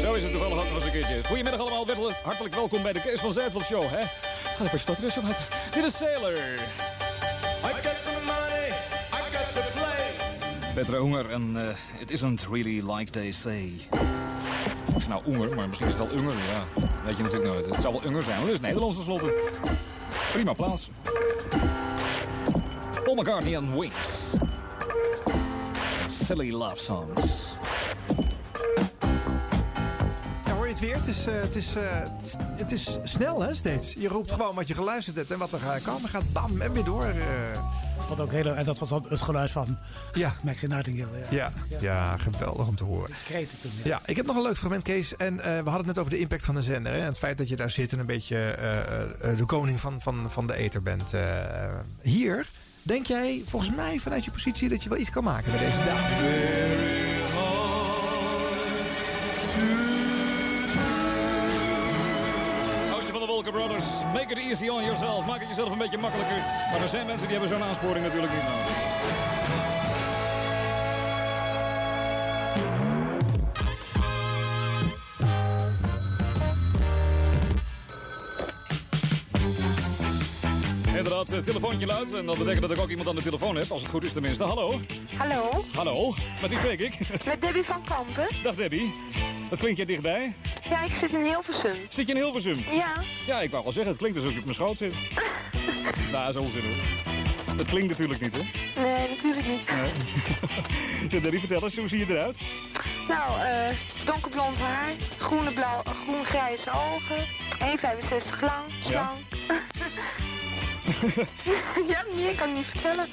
[0.00, 1.24] Zo is het toevallig ook nog eens een keertje.
[1.24, 3.82] Goedemiddag allemaal, hartelijk- hartelijk welkom bij de Kees van Zijtveld Show.
[3.82, 4.02] Hè?
[4.56, 5.20] Ga even stotteren, zo
[5.70, 6.38] Dit is Sailor.
[10.74, 13.72] Petra Unger en eh, it isn't really like they say.
[15.08, 16.64] Nou Unger, maar misschien is het wel Unger, ja.
[17.04, 17.66] Weet je natuurlijk nooit.
[17.66, 19.32] Het zal wel Unger zijn, want het is Nederlands tenslotte.
[20.32, 20.90] Prima plaats.
[23.04, 24.34] Paul McCartney en Wings.
[26.06, 27.48] Silly love songs.
[30.70, 30.96] Het weer?
[30.96, 31.82] Het is, eh, het, is, eh,
[32.56, 33.92] het, is, snel, hè, steeds.
[33.98, 35.98] Je roept gewoon wat je geluisterd hebt en wat er kan.
[36.00, 37.04] Dan gaat bam en weer door.
[37.04, 37.79] eh.
[38.08, 39.78] Wat ook heel, en dat was dan het geluid van
[40.12, 40.34] Ja.
[40.44, 41.18] Maxine Nightingale.
[41.30, 43.10] Ja, ja, geweldig om te horen.
[43.24, 43.70] Kreten toen.
[43.84, 45.16] Ja, ik heb nog een leuk fragment, Kees.
[45.16, 46.92] En eh, we hadden het net over de impact van de zender.
[46.92, 46.98] Hè?
[46.98, 48.78] En het feit dat je daar zit en een beetje eh,
[49.30, 51.14] eh, de koning van, van, van de ether bent.
[51.14, 51.22] Eh,
[52.00, 52.46] hier,
[52.82, 55.78] denk jij volgens mij vanuit je positie dat je wel iets kan maken bij deze
[55.84, 56.99] dame?
[64.50, 65.26] Easy on yourself.
[65.26, 66.36] Maak het jezelf een beetje makkelijker.
[66.70, 68.78] Maar er zijn mensen die hebben zo'n aansporing natuurlijk niet nodig.
[80.96, 82.14] Inderdaad, het telefoontje luidt.
[82.14, 83.70] En dat betekent dat ik ook iemand aan de telefoon heb.
[83.70, 84.44] Als het goed is tenminste.
[84.44, 84.80] Hallo?
[85.16, 86.14] Hallo, Hallo?
[86.40, 86.98] Met wie spreek ik?
[87.24, 88.26] met Debbie van Kampen.
[88.42, 88.92] Dag Debbie.
[89.50, 90.34] Wat klinkt jij dichtbij?
[90.70, 91.72] Ja, ik zit in Hilversum.
[91.88, 92.56] Zit je in Hilversum?
[92.72, 92.92] Ja.
[93.26, 94.94] Ja, ik wou wel zeggen, het klinkt alsof je op mijn schoot zit.
[96.12, 97.56] nou, zo onzin hoor.
[97.56, 98.42] Dat klinkt natuurlijk niet, hè?
[98.82, 99.70] Nee, natuurlijk niet.
[99.70, 101.38] Nee.
[101.40, 102.36] Vertel eens, hoe zie je eruit?
[103.08, 107.24] Nou, eh donkerblond haar, groene blauw, groen-grijze ogen,
[107.58, 108.88] 1,65 lang, slank.
[108.88, 109.12] ja,
[112.14, 113.06] meer kan ik niet vertellen.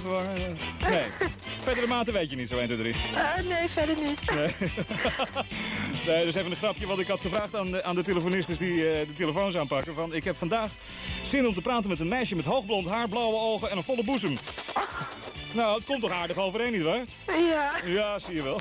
[0.00, 0.26] 1,65 lang?
[0.80, 1.04] eh, Nee.
[1.62, 2.94] Verdere maten weet je niet, zo 1, 2, 3.
[3.14, 4.30] Eh, nee, verder niet.
[4.30, 4.48] Nee.
[6.06, 6.86] nee, dus even een grapje.
[6.86, 9.94] Want ik had gevraagd aan de, aan de telefonistes die eh, de telefoons aanpakken.
[9.94, 10.70] Van, ik heb vandaag
[11.22, 14.04] zin om te praten met een meisje met hoogblond haar, blauwe ogen en een volle
[14.04, 14.38] boezem.
[15.52, 17.04] Nou, het komt toch aardig overeen, nietwaar?
[17.48, 17.70] Ja.
[17.84, 18.60] Ja, zie je wel.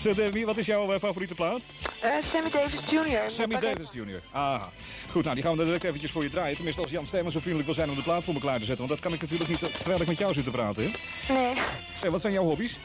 [0.00, 1.60] Zeg, Debbie, wat is jouw eh, favoriete plaat?
[2.00, 3.30] Eh, Sammy Davis Jr.
[3.30, 4.20] Sammy Davis Jr.
[4.30, 4.62] Ah,
[5.10, 5.22] goed.
[5.22, 6.54] Nou, die gaan we direct eventjes voor je draaien.
[6.54, 8.64] Tenminste, als Jan Stemmen zo vriendelijk wil zijn om de plaat voor me klaar te
[8.64, 8.86] zetten.
[8.86, 10.90] Want dat kan ik natuurlijk niet eh, terwijl ik met jou zit te praten, hè?
[11.34, 11.54] Nee.
[11.94, 12.78] Zeg, wat zijn jouw hobby's?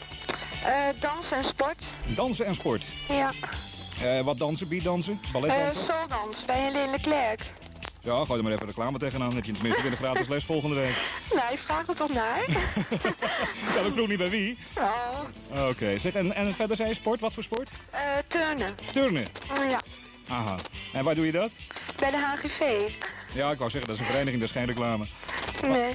[1.00, 1.78] Dansen en sport.
[2.16, 2.86] Dansen en sport.
[3.08, 3.32] Ja.
[4.24, 4.68] Wat dansen?
[4.68, 5.20] Beatdansen?
[5.24, 5.86] Eh Balletdansen?
[5.86, 7.42] soldans bij Helene Leclerc.
[8.04, 9.28] Ja, gooi er maar even reclame tegenaan.
[9.28, 10.96] Dan heb je tenminste weer een gratis les volgende week.
[11.36, 12.40] Nou, ik vraag er toch naar.
[13.76, 14.58] Ja, ik vroeg niet bij wie.
[14.78, 15.68] Oh.
[15.70, 17.20] Oké, zeg, en, en verder zei je sport?
[17.20, 17.70] Wat voor sport?
[17.90, 18.76] Eh, turnen.
[18.92, 19.28] Turnen.
[19.70, 19.80] Ja,
[20.28, 20.58] Aha.
[20.94, 21.52] En waar doe je dat?
[22.00, 22.90] bij de HGV.
[23.34, 25.06] Ja, ik wou zeggen, dat is een vereniging, dat is geen reclame.
[25.62, 25.90] Nee.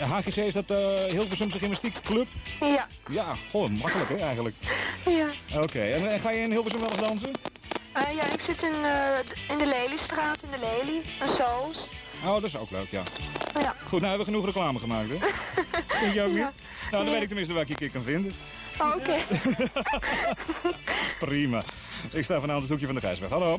[0.00, 2.28] HGC, is dat eh Hilversumse Gymnastiekclub?
[2.60, 2.86] Ja.
[3.10, 4.54] Ja, gewoon makkelijk hè, eigenlijk.
[5.04, 5.26] Ja.
[5.60, 7.30] Oké, en, en ga je in Hilversum wel eens dansen?
[7.92, 9.18] Eh, ja, ik zit in, eh,
[9.48, 11.02] in de Leliestraat, in de Lelie.
[11.20, 11.88] Een Soos.
[12.24, 13.02] Oh, dat is ook leuk, ja.
[13.60, 13.74] Ja.
[13.82, 15.16] Goed, nou hebben we genoeg reclame gemaakt, hè?
[16.00, 16.38] Vind je ook niet?
[16.38, 16.52] Ja.
[16.90, 18.34] Nou, dan weet ik tenminste waar ik je keer kan vinden.
[18.80, 19.18] Oh, Oké.
[21.26, 21.64] Prima.
[22.12, 23.30] Ik sta vanavond het hoekje van de Gijsweg.
[23.30, 23.58] Hallo.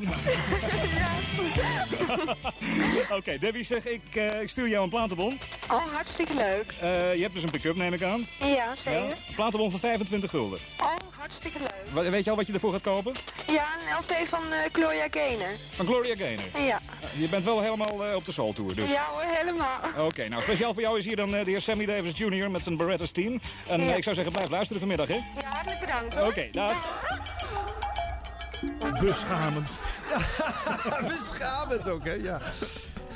[3.18, 5.38] Oké, Debbie, zeg, ik, eh, ik stuur jou een platenbon.
[5.70, 6.72] Oh, hartstikke leuk.
[6.80, 8.26] Eh, je hebt dus een pick-up, neem ik aan.
[8.40, 9.00] Ja, zeker.
[9.00, 9.14] Ja?
[9.34, 10.58] Platenbon van 25 gulden.
[10.80, 10.86] Oh,
[11.18, 12.10] hartstikke leuk.
[12.10, 13.14] Weet je al wat je ervoor gaat kopen?
[13.46, 15.50] Ja, een LP van eh, Gloria Gaynor.
[15.70, 16.44] Van Gloria Gaynor.
[16.66, 16.80] Ja.
[17.18, 18.90] Je bent wel helemaal op de Soul Tour, dus.
[18.90, 20.06] Ja hoor, helemaal.
[20.06, 22.50] Oké, nou speciaal voor jou is hier dan de heer Sammy Davis Jr.
[22.50, 23.40] met zijn Berettas team.
[23.68, 23.94] En Ja.
[23.94, 25.14] ik zou zeggen, blijf luisteren vanmiddag, hè?
[25.14, 26.28] Ja, hartelijk bedankt.
[26.28, 27.02] Oké, dag.
[29.00, 29.70] Beschamend.
[31.08, 32.12] Beschamend ook, hè?
[32.12, 32.40] Ja.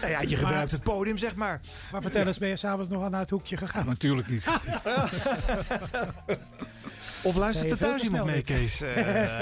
[0.00, 1.60] Nou ja, je gebruikt het podium, zeg maar.
[1.92, 3.86] Maar vertel eens, ben je s'avonds nog naar het hoekje gegaan?
[3.86, 4.46] Natuurlijk niet.
[7.22, 8.80] Of luistert er thuis iemand mee, Kees?
[8.80, 8.94] Eh,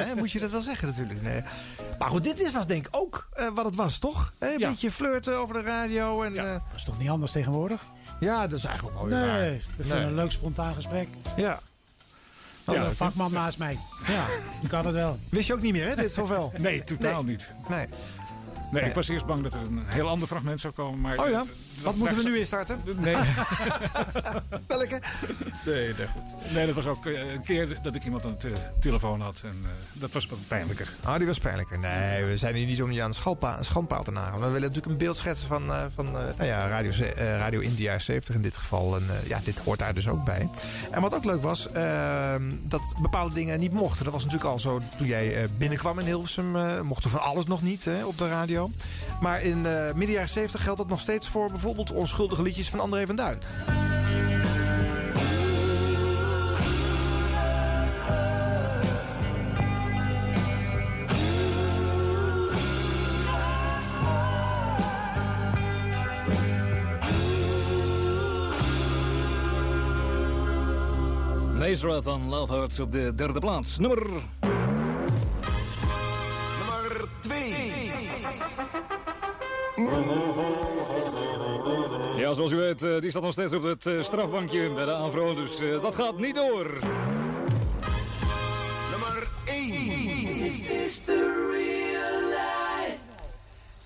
[0.07, 1.23] hè, moet je dat wel zeggen natuurlijk.
[1.23, 1.43] Nee.
[1.99, 4.33] Maar goed, dit is, was denk ik ook eh, wat het was, toch?
[4.39, 4.69] Hè, Een Ja.
[4.69, 6.23] beetje flirten over de radio.
[6.23, 6.53] En, ja.
[6.53, 7.85] Dat is toch niet anders tegenwoordig?
[8.21, 9.39] ja, dat is eigenlijk wel weer waar.
[9.39, 10.03] Nee, we Nee.
[10.03, 11.09] een leuk spontaan gesprek.
[11.37, 11.59] Ja.
[12.73, 13.79] Ja, een vakman naast mij.
[14.07, 14.25] Ja,
[14.61, 15.19] die kan het wel.
[15.29, 16.53] Wist je ook niet meer, hè, dit zoveel?
[16.59, 17.53] Nee, totaal niet.
[17.69, 17.87] Nee.
[18.71, 21.01] Nee, ik was eerst bang dat er een heel ander fragment zou komen.
[21.01, 21.45] Maar Oh ja?
[21.83, 22.81] Wat moeten we nu instarten?
[22.99, 23.15] Nee.
[24.67, 25.01] Welke?
[25.67, 26.53] Nee, nee, goed.
[26.53, 29.41] nee, dat was ook eh, een keer dat ik iemand aan de telefoon had.
[29.45, 30.89] En eh, dat was wat pijnlijker.
[31.05, 31.79] Ah, die was pijnlijker.
[31.79, 33.13] Nee, we zijn hier niet om je aan
[33.59, 34.41] een schandpaal te nagelen.
[34.41, 37.61] We willen natuurlijk een beeld schetsen van, eh, van eh, nou ja, Radio, eh, Radio
[37.61, 38.97] India 70 in dit geval.
[38.97, 40.49] En eh, ja, dit hoort daar dus ook bij.
[40.91, 44.05] En wat ook leuk was, ehm, dat bepaalde dingen niet mochten.
[44.05, 46.57] Dat was natuurlijk al zo toen jij eh, binnenkwam in Hilversum.
[46.57, 48.60] eh mochten van alles nog niet hè, op de radio.
[49.21, 52.81] Maar in eh midden jaren 70 geldt dat nog steeds voor bijvoorbeeld onschuldige liedjes van
[52.81, 53.39] André van Duin.
[71.71, 73.79] Nazareth van Love Hurts op de derde plaats.
[73.79, 74.07] Nummer...
[76.59, 77.80] Nummer 2.
[82.17, 84.93] Ja, zoals u weet, eh, die staat nog steeds op het eh, strafbankje bij de
[84.93, 85.35] AVRO.
[85.35, 86.79] Dus eh, dat gaat niet door.
[88.91, 89.73] Nummer 1.
[89.73, 92.97] Is this the real life?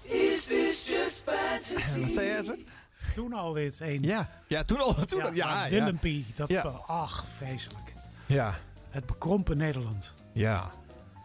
[0.02, 2.00] Is this just fantasy?
[2.00, 2.62] Wat zei jij, Edward?
[3.14, 4.02] Toen al dit een.
[4.02, 4.94] Ja, ja toen al.
[4.94, 5.68] Toen ja, al, ja.
[5.70, 6.62] Willempie, dat Ja.
[6.86, 7.92] ach, vreselijk.
[8.26, 8.54] Ja.
[8.90, 10.12] Het bekrompen Nederland.
[10.32, 10.70] Ja,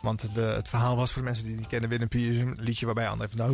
[0.01, 1.89] want de, het verhaal was voor de mensen die niet kennen...
[1.89, 3.49] Willem is een liedje waarbij André van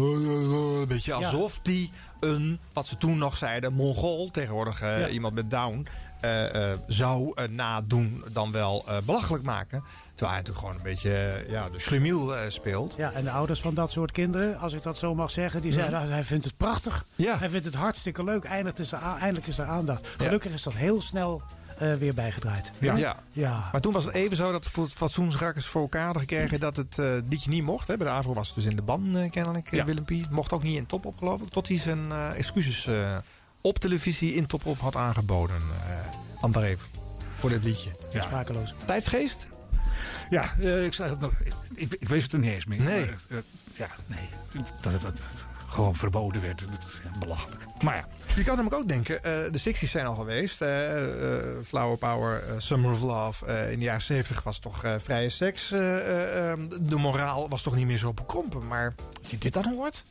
[0.82, 3.74] een beetje alsof die een, wat ze toen nog zeiden...
[3.74, 5.08] Mongool, tegenwoordig eh, Ja.
[5.08, 5.88] iemand met Down...
[6.22, 9.84] eh, eh, zou nadoen dan wel belachelijk maken.
[10.16, 12.94] Terwijl hij natuurlijk gewoon een beetje ja, de schlemiel eh, speelt.
[12.98, 15.72] Ja, en de ouders van dat soort kinderen, als ik dat zo mag zeggen, die
[15.72, 17.06] zeiden, nou, hij vindt het prachtig.
[17.16, 17.38] Ja.
[17.38, 18.44] Hij vindt het hartstikke leuk.
[18.44, 20.08] Eindelijk is er, a- eindelijk is er aandacht.
[20.18, 21.42] Gelukkig is dat heel snel
[21.78, 22.72] eh, weer bijgedraaid.
[22.80, 23.16] Ja.
[23.32, 23.70] Ja.
[23.72, 26.60] Maar toen was het even zo dat de fatsoensrakkers voor elkaar hadden gekregen...
[26.60, 27.88] dat het eh, liedje niet mocht.
[27.88, 27.98] Hè.
[27.98, 29.86] Bij de AVRO was het dus in de ban eh, kennelijk, Ja.
[29.86, 30.26] Willem Pie.
[30.30, 31.50] Mocht ook niet in top op, geloof ik.
[31.50, 33.18] Tot hij zijn eh, excuses eh,
[33.62, 35.56] op televisie in top op had aangeboden.
[35.88, 35.94] eh
[36.42, 36.76] André,
[37.40, 37.90] voor dit liedje.
[38.14, 38.22] Ja.
[38.24, 38.74] Sprakeloos.
[38.86, 39.48] Tijdsgeest?
[40.30, 42.82] Ja, eh, ik, zei het nog, ik, ik, ik weet het er niet eens meer.
[42.82, 43.06] Nee.
[43.06, 43.42] Maar,
[43.74, 44.20] ja, nee.
[44.82, 45.44] Dat het, dat het
[45.76, 46.60] gewoon verboden werd.
[46.60, 47.62] Dat is belachelijk.
[47.84, 48.06] Maar ja.
[48.36, 50.62] Je kan namelijk ook denken, eh, de 60s zijn al geweest.
[50.62, 53.72] eh, eh, Flower Power, Summer of Love.
[53.72, 55.72] in de jaren 70 was toch vrije seks.
[55.72, 58.68] eh, eh, eh, de moraal was toch niet meer zo bekrompen.
[58.68, 60.04] Maar als je dit dan hoort...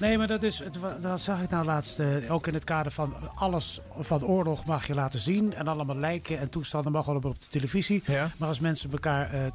[0.00, 0.62] Nee, maar dat, is,
[1.00, 1.98] dat zag ik nou laatst.
[1.98, 5.54] eh, ook in het kader van alles van oorlog mag je laten zien.
[5.54, 8.02] En allemaal lijken en toestanden mag wel op de televisie.
[8.06, 8.30] Ja.
[8.36, 9.52] Maar als mensen elkaar eh, eh,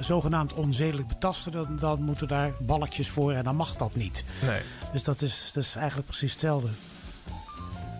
[0.00, 4.24] zogenaamd onzedelijk betasten, dan, dan moeten daar balkjes voor en dan mag dat niet.
[4.46, 4.60] Nee.
[4.92, 6.68] Dus dat is, dat is eigenlijk precies hetzelfde.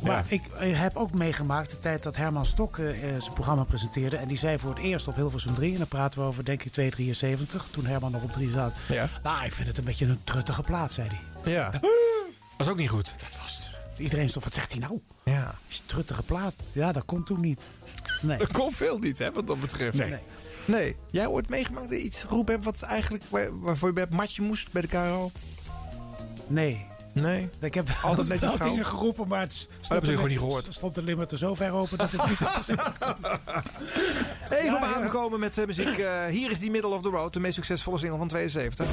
[0.02, 3.62] Maar ik eh, heb ook meegemaakt de tijd dat Herman Stok eh, eh, zijn programma
[3.64, 4.16] presenteerde.
[4.16, 5.72] En die zei voor het eerst op Hilversum 3.
[5.72, 7.66] En dan praten we over denk ik 273.
[7.70, 8.72] Toen Herman nog op 3 zat.
[8.88, 9.08] Ja.
[9.22, 11.52] Nou, ik vind het een beetje een truttige plaat, zei hij.
[11.52, 11.70] Ja.
[12.56, 13.14] Was ook niet goed.
[13.18, 15.00] Dat was Iedereen stond, wat zegt hij nou?
[15.24, 15.54] Ja.
[15.68, 16.54] Is een truttige plaat.
[16.72, 17.62] Ja, dat komt toen niet.
[18.22, 18.38] Nee.
[18.38, 19.96] Er komt veel niet, hè, wat dat betreft.
[19.96, 20.14] Nee.
[20.64, 20.96] Nee.
[21.10, 22.64] Jij ooit meegemaakt dat je iets geroepen hebt...
[22.64, 25.30] wat eigenlijk, waar- waarvoor je bij het matje moest bij de KRO?
[26.46, 26.84] Nee.
[27.12, 27.48] Nee?
[27.60, 28.68] Ik heb Altijd netjes gauw?
[28.70, 30.66] dingen geroepen, maar het stond, er- gewoon niet gehoord.
[30.70, 32.94] stond de limiter zo ver open dat het niet zeggen.
[34.50, 34.94] Even Ja, op ja.
[34.94, 35.98] adem komen met eh, muziek.
[35.98, 38.86] Eh, hier is die Middle of the Road, de meest succesvolle single van 72.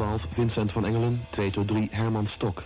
[0.00, 1.20] 12 Vincent van Engelen.
[1.30, 2.62] 2 tot 3 Herman Stok.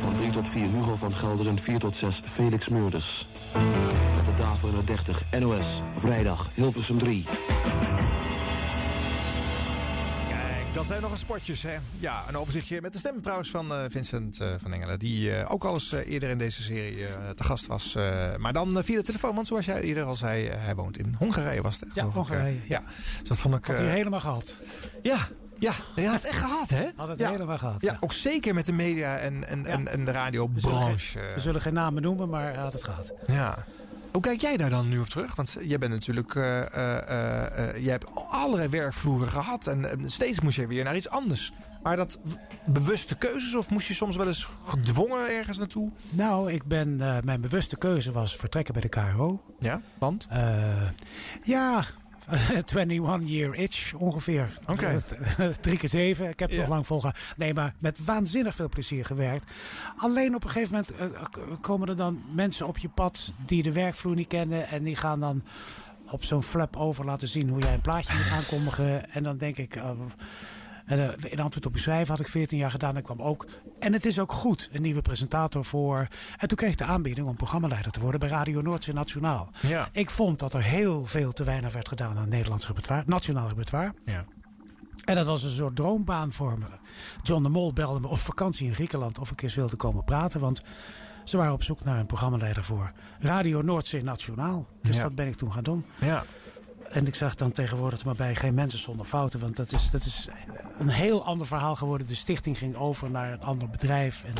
[0.00, 1.58] Van 3 tot 4 Hugo van Gelderen.
[1.58, 3.26] 4 tot 6 Felix Meurders.
[4.16, 5.82] Met de tafel naar 30 NOS.
[5.96, 7.24] Vrijdag Hilversum 3.
[10.28, 11.74] Kijk, dat zijn nog eens spotjes, hè?
[11.98, 14.98] Ja, een overzichtje met de stem trouwens van eh, Vincent eh, van Engelen.
[14.98, 17.94] Die eh, ook al eens eerder in deze serie eh, te gast was.
[17.94, 20.98] eh, maar dan via de telefoon, want zoals jij eerder al zei, eh, hij woont
[20.98, 21.88] in Hongarije was het.
[21.94, 22.06] hè, Ja.
[22.08, 22.60] Hongarije.
[22.68, 22.82] ja,
[23.20, 23.64] dus dat vond ik...
[23.64, 24.54] Had hij helemaal gehad.
[25.02, 25.18] Ja,
[25.60, 26.88] ja, hij had het echt gehad, hè?
[26.96, 27.30] Had het ja.
[27.30, 27.82] helemaal gehad.
[27.82, 31.18] Ja, ook zeker met de media en, en, en, en de radiobranche.
[31.34, 33.12] We zullen geen namen noemen, maar hij had het gehad.
[33.26, 33.64] Ja.
[34.12, 35.34] Hoe kijk jij daar dan nu op terug?
[35.34, 36.34] Want jij bent natuurlijk.
[36.34, 39.66] eh eh, eh, eh, jij hebt allerlei werkvloeren gehad.
[39.66, 41.52] En, en steeds moest je weer naar iets anders.
[41.82, 42.18] Maar dat
[42.66, 45.90] bewuste keuzes of moest je soms wel eens gedwongen ergens naartoe?
[46.08, 49.42] Nou, ik ben, eh, mijn bewuste keuze was vertrekken bij de KRO.
[49.58, 50.28] Ja, want?
[51.42, 51.84] ja,
[52.70, 54.58] 21 year itch ongeveer.
[54.66, 55.02] Oké.
[55.60, 56.28] Drie keer zeven.
[56.28, 57.22] Ik heb het nog lang volgehouden.
[57.36, 59.50] Nee, maar met waanzinnig veel plezier gewerkt.
[59.96, 63.62] Alleen op een gegeven moment eh, k- komen er dan mensen op je pad die
[63.62, 64.68] de werkvloer niet kennen.
[64.68, 65.42] En die gaan dan
[66.10, 69.10] op zo'n flap over laten zien hoe jij een plaatje moet aankondigen.
[69.10, 69.76] En dan denk ik...
[69.76, 69.90] eh,
[70.86, 72.96] en, eh, in antwoord op uw schrijven had ik 14 jaar gedaan.
[72.96, 73.46] En kwam ook.
[73.78, 76.08] En het is ook goed, een nieuwe presentator voor.
[76.38, 79.50] En toen kreeg ik de aanbieding om programmaleider te worden bij Radio Noordzee Nationaal.
[79.60, 79.88] Ja.
[79.92, 83.48] Ik vond dat er heel veel te weinig werd gedaan aan het Nederlands repertoire, nationaal
[83.48, 83.94] repertoire.
[84.04, 84.24] Ja.
[85.04, 86.66] En dat was een soort droombaan voor me.
[87.22, 90.40] John de Mol belde me op vakantie in Griekenland of ik eens wilde komen praten.
[90.40, 90.62] Want
[91.24, 94.66] ze waren op zoek naar een programmaleider voor Radio Noordzee Nationaal.
[94.82, 95.02] Dus Ja.
[95.02, 95.84] dat ben ik toen gaan doen.
[96.00, 96.24] Ja.
[96.90, 99.40] En ik zag dan tegenwoordig maar bij geen mensen zonder fouten.
[99.40, 100.28] Want dat is, dat is
[100.78, 102.06] een heel ander verhaal geworden.
[102.06, 104.24] De stichting ging over naar een ander bedrijf.
[104.24, 104.32] En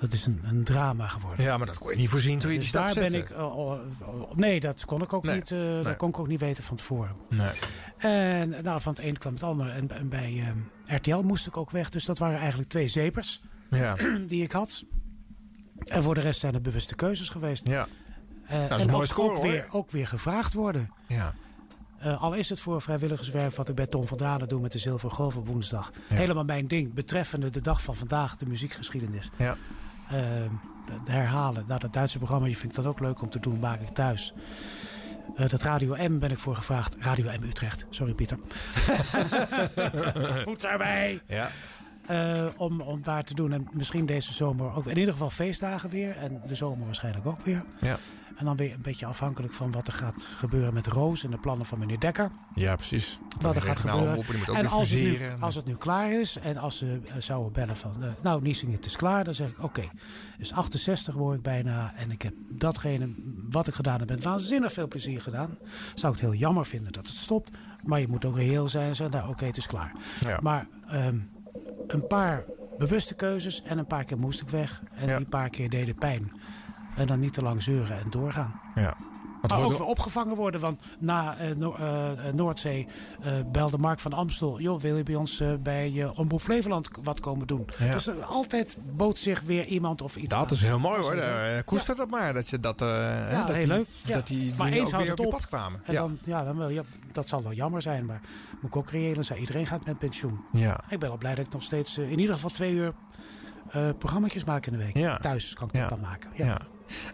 [0.00, 1.44] dat is een, een drama geworden.
[1.44, 3.30] Ja, maar dat kon je niet voorzien toen je Dus die stap daar ben ik.
[3.30, 5.50] eh, oh, oh, nee, dat kon ik ook Nee, niet.
[5.50, 5.82] eh, nee.
[5.82, 7.16] Dat kon ik ook niet weten van tevoren.
[7.28, 7.50] Nee.
[7.98, 9.70] En nou, van het een kwam het ander.
[9.70, 10.44] En, en bij
[10.86, 11.90] eh, RTL moest ik ook weg.
[11.90, 13.96] Dus dat waren eigenlijk twee zepers Ja.
[14.28, 14.84] die ik had.
[15.84, 17.68] En voor de rest zijn het bewuste keuzes geweest.
[17.68, 17.86] Ja.
[18.46, 20.90] Eh, dat is en een mooie ook, score, ook, weer, ook weer gevraagd worden.
[21.08, 21.34] Ja.
[22.06, 24.78] Eh, al is het voor vrijwilligerswerk wat ik bij Tom van Dalen doe met de
[24.78, 25.92] Zilveren Golf op woensdag.
[26.08, 26.16] Ja.
[26.16, 29.30] Helemaal mijn ding, betreffende de dag van vandaag, de muziekgeschiedenis.
[29.36, 29.56] Ja.
[30.08, 30.18] Eh,
[31.04, 31.64] de- herhalen.
[31.66, 34.32] Nou, dat Duitse programma vind ik dat ook leuk om te doen, maak ik thuis.
[35.36, 36.94] Eh, dat Radio M ben ik voor gevraagd.
[36.98, 38.38] Radio M Utrecht, sorry Pieter.
[40.44, 41.20] Goed daarbij.
[41.26, 41.48] Ja.
[42.06, 43.52] Eh, om, om daar te doen.
[43.52, 44.86] En misschien deze zomer ook.
[44.86, 46.16] In ieder geval feestdagen weer.
[46.16, 47.64] En de zomer waarschijnlijk ook weer.
[47.80, 47.98] Ja.
[48.36, 51.38] En dan weer een beetje afhankelijk van wat er gaat gebeuren met Roos en de
[51.38, 52.30] plannen van meneer Dekker.
[52.54, 53.18] Ja, precies.
[53.40, 54.54] Wat er gaat regionale gebeuren.
[54.54, 57.76] En als het, nu, als het nu klaar is en als ze eh, zouden bellen
[57.76, 58.02] van...
[58.02, 59.24] eh, nou, Niesing, het is klaar.
[59.24, 59.82] Dan zeg ik, oké.
[60.38, 61.94] Dus 68 word ik bijna.
[61.96, 63.14] En ik heb datgene
[63.50, 65.58] wat ik gedaan heb met waanzinnig veel plezier gedaan.
[65.94, 67.50] Zou ik het heel jammer vinden dat het stopt.
[67.84, 69.92] Maar je moet ook reëel zijn en zeggen, nou oké, het is klaar.
[70.20, 70.38] Ja.
[70.42, 71.18] Maar ehm,
[71.86, 72.44] een paar
[72.78, 74.82] bewuste keuzes en een paar keer moest ik weg.
[74.94, 76.32] En die paar keer deden pijn.
[76.96, 78.60] En dan niet te lang zeuren en doorgaan.
[78.74, 78.94] Ja.
[79.48, 80.60] Maar ook er- weer opgevangen worden.
[80.60, 82.86] Want na eh, eh, eh, Noordzee
[83.52, 84.60] belde Mark van Amstel.
[84.60, 87.64] Joh, wil je bij ons bij Omroep Flevoland wat komen doen?
[87.78, 87.92] Ja.
[87.92, 90.50] Dus altijd bood zich weer iemand of iets Dat aan.
[90.56, 91.62] is heel mooi hoor.
[91.64, 92.32] Koester dat maar.
[92.32, 92.80] Dat je dat.
[92.80, 93.86] hè, Ja, dat heel die, leuk.
[94.02, 94.14] Ja.
[94.14, 95.30] Dat die maar eens houdt het je op.
[95.30, 95.80] pad kwamen.
[95.84, 96.00] En ja.
[96.00, 96.82] dan, ja, dan wel, ja,
[97.12, 98.06] dat zal wel jammer zijn.
[98.06, 98.20] Maar
[98.60, 99.40] moet ik ook reëel zijn.
[99.40, 100.40] Iedereen gaat met pensioen.
[100.52, 100.80] Ja.
[100.88, 102.92] Ik ben al blij dat ik nog steeds in ieder geval twee uur
[103.98, 104.96] programma's maak in de week.
[104.96, 105.16] Ja.
[105.16, 105.80] Thuis kan ik Ja.
[105.80, 106.30] dat dan maken.
[106.34, 106.58] Ja.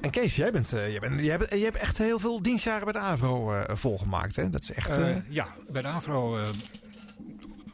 [0.00, 2.84] En Kees, jij, bent, eh, jij, bent, jij, bent, jij hebt echt heel veel dienstjaren
[2.84, 4.36] bij de AVRO eh, volgemaakt.
[4.36, 4.50] Hè?
[4.50, 4.88] Dat is echt...
[4.96, 6.52] Eh, ja, bij de AVRO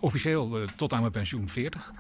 [0.00, 1.92] officieel tot aan mijn pensioen 40.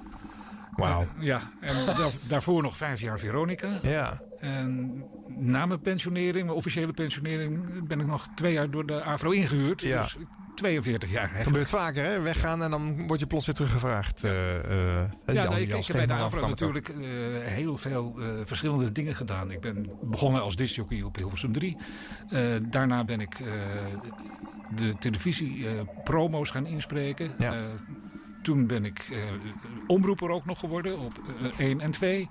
[0.76, 1.06] Wauw.
[1.18, 3.68] Ja, en daar- daarvoor nog vijf jaar Veronica.
[3.82, 4.20] Ja.
[4.38, 9.30] En na mijn pensionering, mijn officiële pensionering, ben ik nog twee jaar door de AVRO
[9.30, 9.80] ingehuurd.
[9.80, 10.02] Ja.
[10.02, 10.16] Dus
[10.58, 11.46] 42 jaar eigenlijk.
[11.46, 12.20] gebeurt vaker, hè?
[12.20, 14.20] Weggaan en dan word je plots weer teruggevraagd.
[14.20, 16.96] Ja, Jan- nou, ik, Jan ik heb bij de AVRO natuurlijk eh,
[17.42, 19.50] heel veel verschillende dingen gedaan.
[19.50, 21.76] Ik ben begonnen als discjockey op Hilversum 3.
[22.30, 23.36] Eh, daarna ben ik
[24.76, 25.72] de televisie eh,
[26.04, 27.30] promo's gaan inspreken.
[27.38, 27.54] Ja.
[28.42, 29.18] Toen ben ik eh,
[29.86, 31.20] omroeper ook nog geworden op
[31.58, 32.28] eh, 1 en 2.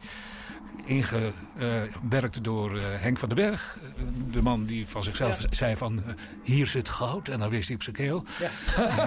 [0.88, 3.78] Ingewerkt door eh, Henk van den Berg.
[3.98, 5.48] eh, de man die van zichzelf Ja.
[5.52, 6.04] zei van...
[6.08, 7.28] eh, hier zit goud.
[7.30, 8.24] En dan wist hij op zijn keel.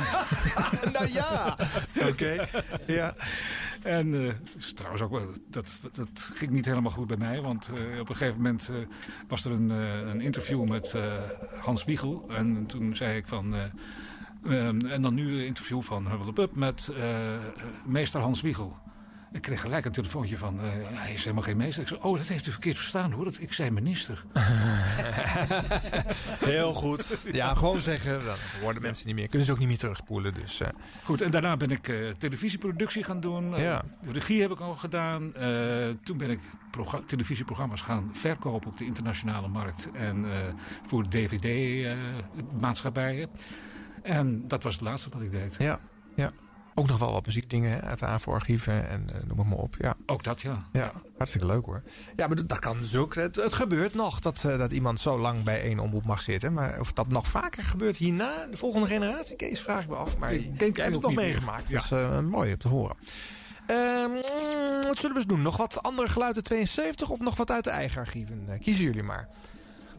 [0.93, 1.57] nou ja,
[2.09, 2.47] oké.
[2.87, 3.15] Ja.
[3.83, 7.41] En eh, het is trouwens ook wel, dat, dat ging niet helemaal goed bij mij.
[7.41, 8.77] Want eh, op een gegeven moment eh,
[9.29, 11.03] was er een, eh, een interview met eh,
[11.61, 12.25] Hans Wiegel.
[12.31, 13.55] En toen zei ik van...
[13.55, 17.41] eh, ehm, en dan nu een interview van Hubble Up met eh, eh,
[17.87, 18.79] meester Hans Wiegel.
[19.33, 21.83] Ik kreeg gelijk een telefoontje van, eh, hij is helemaal geen meester.
[21.83, 23.25] Ik zei, oh, dat heeft u verkeerd verstaan hoor.
[23.25, 24.25] Dat, ik zei minister.
[26.41, 27.19] Heel goed.
[27.33, 28.25] Ja, gewoon zeggen.
[28.25, 29.29] Dan worden mensen niet meer.
[29.29, 30.35] Kunnen ze ook niet meer terugspoelen.
[30.35, 30.69] Dus, eh,
[31.05, 33.59] Goed, en daarna ben ik eh, televisieproductie gaan doen.
[33.59, 33.83] Ja.
[34.13, 35.33] regie heb ik al gedaan.
[36.05, 36.41] Toen ben ik
[36.71, 39.89] progra- televisieprogramma's gaan verkopen op de internationale markt.
[39.93, 40.25] En
[40.87, 43.29] voor DVD-maatschappijen.
[44.03, 45.55] en dat was het laatste wat ik deed.
[45.59, 45.81] ja,
[46.17, 46.33] ja.
[46.75, 49.75] Ook nog wel wat muziekdingen hè, uit de AVO-archieven en eh, noem het maar op.
[49.79, 49.95] Ja.
[50.07, 50.65] Ook dat, ja.
[50.73, 51.83] Ja, hartstikke leuk hoor.
[52.17, 53.15] Ja, maar dat dat kan dus ook.
[53.15, 56.53] Het, het gebeurt nog dat, eh, dat iemand zo lang bij één omroep mag zitten.
[56.53, 60.19] Maar of dat nog vaker gebeurt hierna, de volgende generatie, Kees, vraag ik me af.
[60.19, 61.71] Maar ik denk jij hebt het nog meegemaakt.
[61.71, 61.81] meer.
[61.81, 62.97] Dus eh, mooi om te horen.
[63.67, 64.11] Ehm,
[64.87, 65.43] wat zullen we eens doen?
[65.43, 68.45] Nog wat andere geluid uit 72 of nog wat uit de eigen archieven?
[68.49, 69.29] Eh, kiezen jullie maar.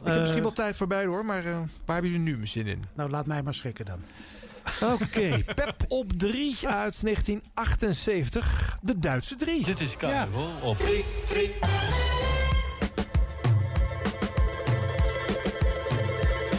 [0.04, 2.68] Ik heb misschien wel tijd voorbij hoor, maar eh, waar hebben jullie nu mijn zin
[2.68, 2.84] in?
[2.94, 4.00] Nou, laat mij maar schrikken dan.
[4.82, 8.78] Oké, Pep op 3 uit 1978.
[8.82, 9.64] De Duitse 3.
[9.64, 10.78] Dit is Carnival op
[11.28, 11.54] 3.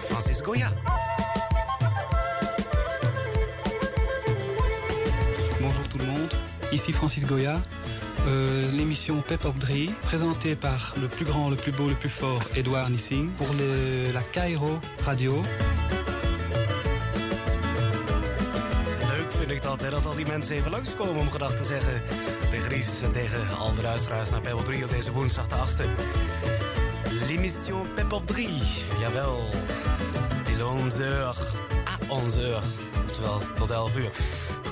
[0.08, 0.70] Francis Goya.
[5.60, 6.28] Bonjour tout le monde,
[6.72, 7.60] ici Francis Goya.
[8.28, 12.08] Euh, L'émission Pep Up Drie, présentée par le plus grand, le plus beau, le plus
[12.08, 15.42] fort Edouard Nissing pour le- la Cairo Radio.
[19.60, 22.02] Dat, hè, dat al die mensen even langskomen om gedag te zeggen.
[22.50, 25.86] Tegen Ries en tegen al de luisteraars naar op 3 op deze woensdag de 8e.
[27.26, 28.48] L'émission op 3,
[29.00, 29.40] jawel.
[30.44, 32.62] Till 11 uur, à 11 uur.
[33.06, 34.10] Oftewel tot 11 uur.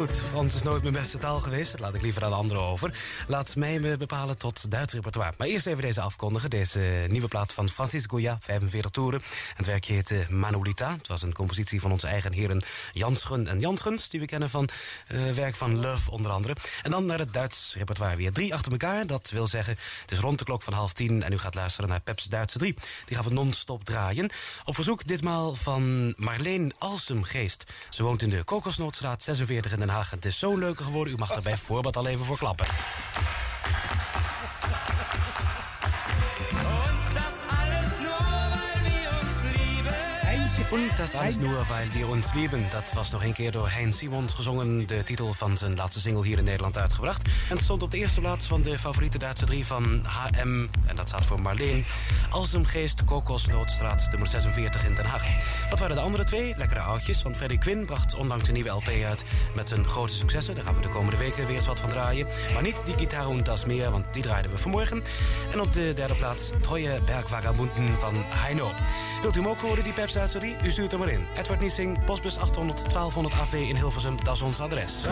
[0.01, 1.71] Goed, Frans is nooit mijn beste taal geweest.
[1.71, 2.99] Dat laat ik liever aan de anderen over.
[3.27, 5.35] Laat mij me bepalen tot Duits repertoire.
[5.39, 6.51] Maar eerst even deze afkondigen.
[6.51, 9.23] Deze nieuwe plaat van Francis Goya, 45 toeren.
[9.55, 10.93] Het werkje heette Manolita.
[10.93, 12.63] Het was een compositie van onze eigen heren
[12.93, 14.09] Janschen en Janschens...
[14.09, 14.69] die we kennen van
[15.07, 16.57] eh, werk van Love onder andere.
[16.83, 18.33] En dan naar het Duits repertoire weer.
[18.33, 19.77] Drie achter elkaar, dat wil zeggen...
[20.01, 22.59] het is rond de klok van half tien en u gaat luisteren naar Peps Duitse
[22.59, 22.75] drie.
[23.05, 24.31] Die gaan we non-stop draaien.
[24.65, 27.65] Op verzoek ditmaal van Marleen Alsemgeest.
[27.91, 30.11] Ze woont in de Kokosnootstraat 46 in Den Haag.
[30.11, 32.67] Het is zo leuk geworden, u mag er bij voorbaat al even voor klappen.
[40.71, 42.65] Und das alles nur, weil wir uns lieben.
[42.71, 44.87] Dat was nog een keer door Hein Simons gezongen.
[44.87, 47.23] De titel van zijn laatste single hier in Nederland uitgebracht.
[47.23, 50.67] En het stond op de eerste plaats van de favoriete Duitse drie van HM.
[50.87, 51.85] En dat staat voor Marleen.
[52.31, 55.25] Alsemgeest, Kokosnootstraat, nummer 46 in Den Haag.
[55.71, 56.55] Wat waren de andere twee?
[56.57, 57.23] Lekkere oudjes.
[57.23, 59.25] Want Freddie Quinn bracht onlangs een nieuwe LP uit
[59.55, 60.55] met zijn grote successen.
[60.55, 62.27] Daar gaan we de komende weken weer eens wat van draaien.
[62.53, 65.03] Maar niet die Gitaar und das Meer, want die draaiden we vanmorgen.
[65.53, 68.73] En op de derde plaats Treue Bergvagabunden van Heino.
[69.23, 70.60] Wilt u hem ook horen, die Peps Duitse drie?
[70.65, 71.27] U stuurt hem maar in.
[71.37, 74.25] Edward Niesing, postbus 800 1200 AV in Hilversum.
[74.25, 75.05] Dat is ons adres.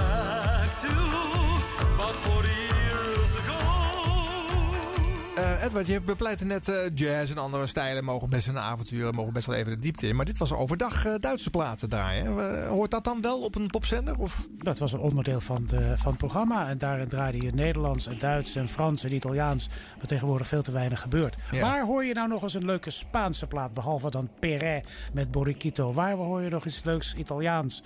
[5.38, 9.32] Eh, Edward, je bepleitte net eh, jazz en andere stijlen mogen best een avontuur, mogen
[9.32, 10.16] best wel even de diepte in.
[10.16, 12.66] Maar dit was overdag eh, Duitse platen draaien.
[12.68, 14.16] hoort dat dan wel op een popzender?
[14.18, 14.46] Of?
[14.56, 16.68] Dat was een onderdeel van, de, van het programma.
[16.68, 19.68] En daarin draaide je Nederlands en Duits en Frans en Italiaans.
[19.98, 21.36] Wat tegenwoordig veel te weinig gebeurt.
[21.50, 21.60] Ja.
[21.60, 23.74] Waar hoor je nou nog eens een leuke Spaanse plaat?
[23.74, 25.92] Behalve dan Perret met Borriquito.
[25.92, 27.82] Waar hoor je nog iets leuks Italiaans?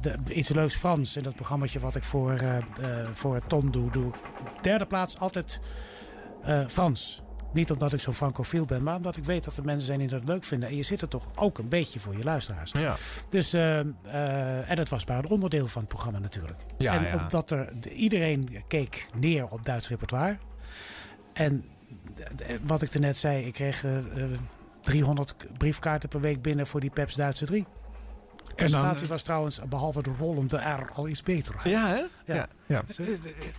[0.00, 2.56] De- iets leuks Frans in dat programmaatje wat ik voor, eh,
[3.12, 4.12] voor Ton doe, doe.
[4.62, 5.60] Derde plaats altijd
[6.44, 7.22] eh, Frans.
[7.52, 10.08] Niet omdat ik zo francofiel ben, maar omdat ik weet dat er mensen zijn die
[10.08, 10.68] dat leuk vinden.
[10.68, 12.72] En je zit er toch ook een beetje voor je luisteraars.
[12.72, 12.96] Ja.
[13.28, 16.58] Dus, eh, eh, en dat was maar een onderdeel van het programma natuurlijk.
[16.78, 17.22] Ja, en ja.
[17.22, 20.36] omdat er, de- iedereen keek neer op Duits repertoire.
[21.32, 21.64] En
[22.62, 24.04] wat ik er net zei, ik kreeg eh, eh,
[24.80, 27.66] 300 k- briefkaarten per week binnen voor die Peps Duitse 3.
[28.56, 31.54] De dan, presentatie was trouwens, behalve de rollende R, al iets beter.
[31.64, 32.32] Ja, hè?
[32.34, 32.46] Ja.
[32.66, 32.82] ja.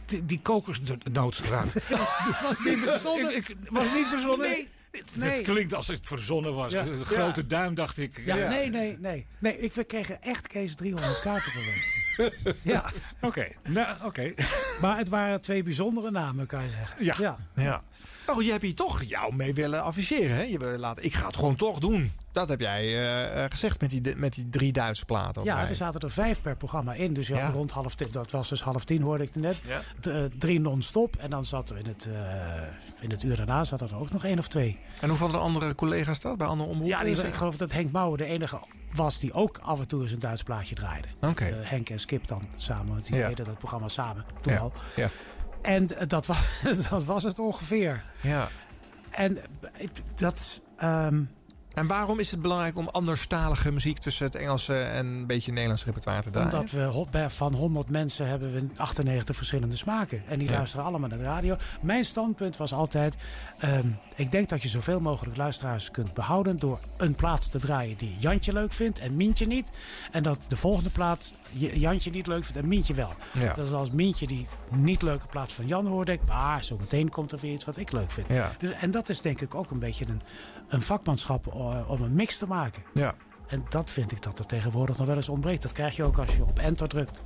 [0.05, 1.73] Die, die kokosnootstraat.
[2.47, 3.35] was niet verzonnen.
[3.35, 4.49] Ik, ik- was niet verzonnen?
[4.49, 4.69] Nee.
[4.91, 5.41] Het, Nee.
[5.41, 6.71] klinkt als het verzonnen was.
[6.71, 6.85] Ja.
[7.03, 8.21] Grote duim, dacht ik.
[8.25, 9.27] Ja, nee, nee, nee.
[9.39, 12.04] Nee, ik, we kregen echt Kees 300 kaarten week.
[12.61, 12.85] ja.
[13.21, 14.33] Oké, nou, oké.
[14.81, 17.05] Maar het waren twee bijzondere namen, kan je zeggen.
[17.05, 17.15] Ja.
[17.19, 17.37] ja.
[17.55, 17.81] Ja.
[18.25, 20.35] Maar goed, je hebt hier toch jou mee willen afficheren.
[20.35, 20.41] Hè?
[20.41, 22.11] Je wil laten, ik ga het gewoon toch doen.
[22.31, 25.41] Dat heb jij eh, eh, gezegd met die, met die drie Duitse platen.
[25.41, 25.69] op Ja, rij.
[25.69, 27.13] er zaten er vijf per programma in.
[27.13, 27.49] Dus Ja.
[27.49, 29.57] rond half tien, dat was dus half tien hoorde ik net.
[29.67, 29.81] Ja.
[30.01, 31.15] D- eh, drie non-stop.
[31.15, 32.61] En dan zat er in het, eh,
[33.01, 34.79] in het uur daarna zat er ook nog één of twee.
[35.01, 36.97] En hoe vonden de andere collega's dat bij andere omroepen?
[36.97, 38.59] Ja, die, ik geloof dat Henk Mouwen de enige
[38.95, 41.07] was die ook af en toe eens een Duits plaatje draaide.
[41.21, 41.43] Oké.
[41.45, 43.27] Eh, Henk en Skip dan samen, want die Ja.
[43.27, 44.59] deden dat programma samen toen Ja.
[44.59, 44.73] al.
[44.95, 45.09] Ja.
[45.61, 46.39] En eh, dat, was,
[46.89, 48.03] dat was het ongeveer.
[48.21, 48.49] Ja.
[49.11, 51.23] En eh, dat, ehm,
[51.75, 55.85] En waarom is het belangrijk om anderstalige muziek tussen het Engelse en een beetje Nederlands
[55.85, 56.53] repertoire te draaien?
[56.53, 60.21] Omdat we van 100 mensen hebben we 98 verschillende smaken.
[60.27, 60.53] En die Ja.
[60.55, 61.55] luisteren allemaal naar de radio.
[61.81, 63.15] Mijn standpunt was altijd...
[63.59, 66.57] ehm, ik denk dat je zoveel mogelijk luisteraars kunt behouden...
[66.57, 69.67] door een plaat te draaien die Jantje leuk vindt en Mientje niet.
[70.11, 71.33] En dat de volgende plaat
[71.73, 73.13] Jantje niet leuk vindt en Mientje wel.
[73.33, 73.53] Ja.
[73.53, 76.07] Dat is als Mientje die niet leuke plaat van Jan hoort...
[76.07, 78.27] denk ik, ah, zo meteen komt er weer iets wat ik leuk vind.
[78.29, 78.51] Ja.
[78.59, 80.21] Dus, en dat is denk ik ook een beetje een,
[80.67, 82.83] een vakmanschap eh, om een mix te maken.
[82.93, 83.13] Ja.
[83.47, 85.61] En dat vind ik dat er tegenwoordig nog wel eens ontbreekt.
[85.61, 87.17] Dat krijg je ook als je op enter drukt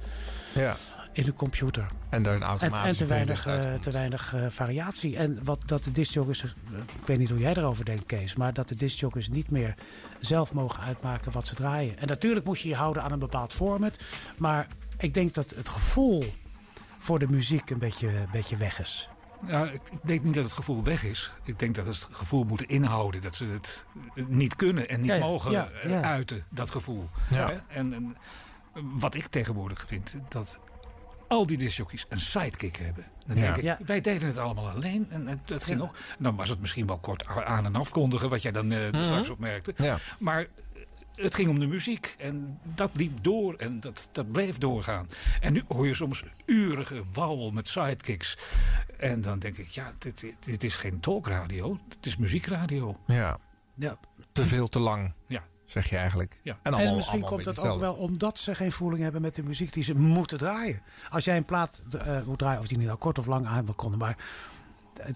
[0.53, 0.75] Ja.
[1.13, 1.87] in de computer.
[2.09, 5.17] En daar een En, automatische en te weinig, eh, te weinig eh, variatie.
[5.17, 8.67] En wat dat de discjockeys, ik weet niet hoe jij erover denkt Kees, maar dat
[8.67, 9.73] de discjockeys niet meer
[10.19, 11.97] zelf mogen uitmaken wat ze draaien.
[11.99, 13.95] En natuurlijk moet je je houden aan een bepaald format.
[14.37, 14.67] Maar
[14.97, 16.25] ik denk dat het gevoel
[16.97, 19.09] voor de muziek een beetje, een beetje weg is.
[19.47, 21.31] Ja, ik denk niet dat het gevoel weg is.
[21.43, 23.21] Ik denk dat het gevoel moet inhouden.
[23.21, 23.85] Dat ze het
[24.27, 25.25] niet kunnen en niet Ja, ja.
[25.25, 26.01] mogen Ja, eh, ja.
[26.01, 27.09] uiten, dat gevoel.
[27.67, 28.17] En, en
[28.73, 30.59] wat ik tegenwoordig vind, dat
[31.27, 33.05] al die discjockeys een sidekick hebben.
[33.25, 33.41] Dan Ja.
[33.41, 33.77] denk ik, Ja.
[33.85, 35.07] wij deden het allemaal alleen.
[35.09, 35.95] En, dat ging ook.
[36.19, 39.05] Dan was het misschien wel kort aan- en afkondigen, wat jij dan eh, Mhm.
[39.05, 39.73] straks opmerkte.
[39.77, 39.97] Ja.
[40.19, 40.45] Maar
[41.21, 42.15] het ging om de muziek.
[42.17, 45.07] En dat liep door en dat, dat bleef doorgaan.
[45.41, 48.37] En nu hoor je soms urige wauwel met sidekicks.
[48.97, 51.79] En dan denk ik, ja, dit, dit, is geen talkradio.
[51.95, 52.97] Het is muziekradio.
[53.07, 53.37] Ja.
[53.73, 53.97] Ja.
[54.31, 55.43] Te veel, te lang, Ja.
[55.65, 56.39] zeg je eigenlijk.
[56.43, 56.59] Ja.
[56.63, 59.35] En, allemaal, en misschien allemaal komt dat ook wel omdat ze geen voeling hebben met
[59.35, 60.81] de muziek die ze moeten draaien.
[61.09, 63.65] Als jij een plaat eh, moet draaien, of die niet al kort of lang aan
[63.65, 64.17] wil konden, maar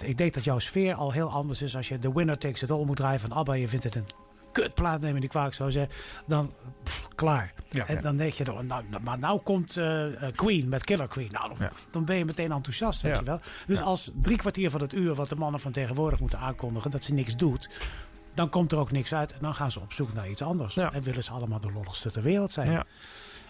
[0.04, 2.72] ik denk dat jouw sfeer al heel anders is als je de Winner Takes It
[2.72, 3.54] All moet draaien van ABBA.
[3.54, 4.06] Je vindt het een
[4.54, 5.94] kutplaat, neem me niet kwalijk zou zeggen.
[6.26, 6.54] Dan
[6.84, 7.54] pff, klaar.
[7.70, 7.88] Ja.
[7.88, 11.32] en dan denk je, nou, nou, maar nou komt eh, eh, Queen met Killer Queen.
[11.32, 11.72] Nou, dan, Ja.
[11.92, 13.20] dan ben je meteen enthousiast, weet Ja.
[13.20, 13.40] je wel.
[13.68, 17.04] Dus als drie kwartier van het uur wat de mannen van tegenwoordig moeten aankondigen, dat
[17.04, 17.70] ze niks doet.
[18.34, 20.78] Dan komt er ook niks uit en dan gaan ze op zoek naar iets anders.
[20.78, 22.72] En willen ze allemaal de lolligste ter wereld zijn.
[22.72, 22.84] Ja.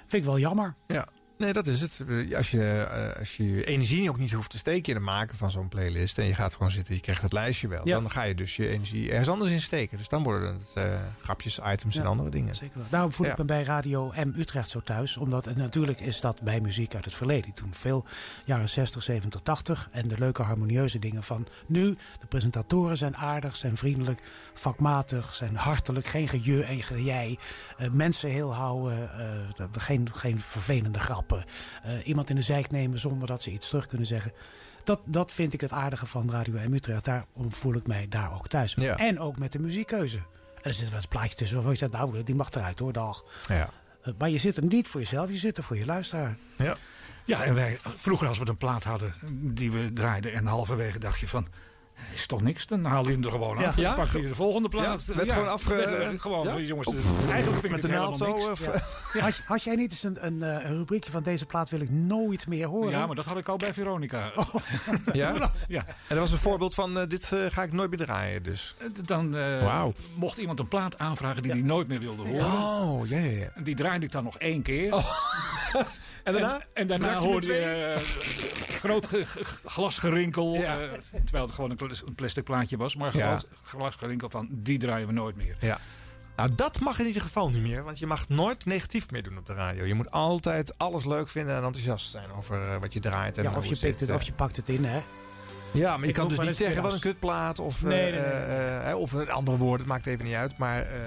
[0.07, 0.75] Vind ik wel jammer.
[0.87, 1.07] Ja.
[1.37, 2.03] Nee, dat is het.
[2.35, 5.37] Als je, eh, als je je energie ook niet hoeft te steken in het maken
[5.37, 6.17] van zo'n playlist...
[6.17, 7.87] en je gaat gewoon zitten, je krijgt het lijstje wel...
[7.87, 7.99] Ja.
[7.99, 9.97] dan ga je dus je energie ergens anders in steken.
[9.97, 12.55] Dus dan worden het eh, grapjes, items en andere dingen.
[12.55, 12.85] Zeker wel.
[12.89, 15.17] Daarom voel ik me bij Radio M Utrecht zo thuis.
[15.17, 17.53] Omdat en natuurlijk is dat bij muziek uit het verleden.
[17.53, 18.05] Toen veel
[18.45, 19.89] jaren 60, 70, 80.
[19.91, 21.97] En de leuke harmonieuze dingen van nu.
[22.19, 24.21] De presentatoren zijn aardig, zijn vriendelijk,
[24.53, 26.05] vakmatig, zijn hartelijk.
[26.05, 27.37] Geen gejeu en gejij.
[27.77, 29.09] Eh, mensen heel houden.
[29.57, 30.99] eh, geen, geen vervelende
[31.31, 34.31] Eh, iemand in de zijk nemen zonder dat ze iets terug kunnen zeggen.
[34.83, 37.05] Dat, dat vind ik het aardige van Radio M Utrecht.
[37.05, 38.73] Daarom voel ik mij daar ook thuis.
[38.75, 38.97] Ja.
[38.97, 40.19] En ook met de muziekkeuze.
[40.61, 42.93] Er zit wel eens een plaatje tussen waarvan je zegt, nou, die mag eruit hoor,
[42.93, 43.23] dag.
[43.47, 43.69] Ja.
[44.01, 46.37] Eh, Maar je zit er niet voor jezelf, je zit er voor je luisteraar.
[46.57, 46.75] Ja.
[47.25, 50.33] Ja, en wij, vroeger als we een plaat hadden die we draaiden...
[50.33, 51.47] en halverwege dacht je van,
[52.15, 52.65] is toch niks?
[52.67, 53.75] Dan haalde je hem er gewoon af.
[53.75, 53.83] Ja.
[53.87, 55.05] Dan pakte je de volgende plaat.
[55.07, 56.57] Ja, werd gewoon afge- eh, gewoon, ja?
[56.59, 56.95] jongens, Op-
[57.29, 58.49] eigenlijk vind ik met het helemaal zo, niks.
[58.61, 59.21] of- Ja.
[59.21, 61.89] Had, had jij niet eens een, een, eh, een rubriekje van deze plaat wil ik
[61.89, 62.91] nooit meer horen?
[62.91, 64.31] Ja, maar dat had ik al bij Veronica.
[65.13, 65.51] Ja?
[65.67, 65.85] Ja.
[65.87, 68.75] En dat was een voorbeeld van, eh, dit eh, ga ik nooit meer draaien dus.
[69.05, 69.93] Dan eh, Wauw.
[70.15, 72.45] mocht iemand een plaat aanvragen die hij nooit meer wilde horen.
[72.45, 73.61] Oh, ja, ja, ja.
[73.63, 74.93] Die draaide ik dan nog één keer.
[76.23, 76.53] En daarna?
[76.59, 78.01] En, en daarna hoorde je eh,
[78.75, 80.53] groot ge- ge- glasgerinkel.
[80.55, 80.79] Ja.
[80.79, 80.89] eh,
[81.23, 82.95] terwijl het gewoon een een plastic plaatje was.
[82.95, 83.39] Maar Ja.
[83.63, 85.55] glasgerinkel van die draaien we nooit meer.
[85.59, 85.79] Ja.
[86.35, 87.83] Nou, dat mag in ieder geval niet meer.
[87.83, 89.83] Want je mag nooit negatief meer doen op de radio.
[89.85, 93.37] Je moet altijd alles leuk vinden en enthousiast zijn over eh, wat je draait.
[93.37, 94.15] En Ja, of, je pikt het, eh.
[94.15, 95.01] of je pakt het in, hè?
[95.71, 98.97] Ja, maar je kan dus niet zeggen wat een kutplaat of, eh, Nee, eh, eh,
[98.99, 99.79] of een ander woord.
[99.79, 100.57] Het maakt even niet uit.
[100.57, 100.99] Maar eh,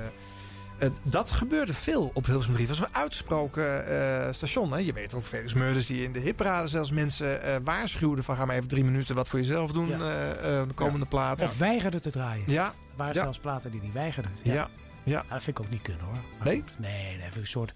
[1.02, 2.66] dat gebeurde veel op Hilversum 3.
[2.66, 4.72] Het was een uitgesproken eh, station.
[4.72, 4.78] Hè?
[4.78, 8.44] Je weet ook, Felix Meurders die in de hipraden zelfs mensen eh, waarschuwden van ga
[8.44, 9.88] maar even drie minuten wat voor jezelf doen.
[9.88, 9.98] Ja.
[10.00, 11.42] eh, eh, de komende plaat.
[11.42, 12.44] Of weigerde te draaien.
[12.46, 12.64] Ja.
[12.66, 13.22] Er waren Ja.
[13.22, 14.30] zelfs platen die die weigerden.
[14.42, 14.68] Ja.
[15.04, 15.24] Ja.
[15.28, 16.12] Dat vind ik ook niet kunnen hoor.
[16.38, 16.60] Maar Nee?
[16.60, 17.72] goed, Nee, nee, vind ik een soort,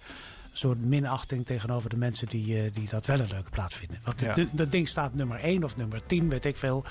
[0.53, 3.99] soort minachting tegenover de mensen die, eh, die dat wel een leuke plaat vinden.
[4.03, 6.83] Want dat ding staat nummer 1 of nummer 10, weet ik veel.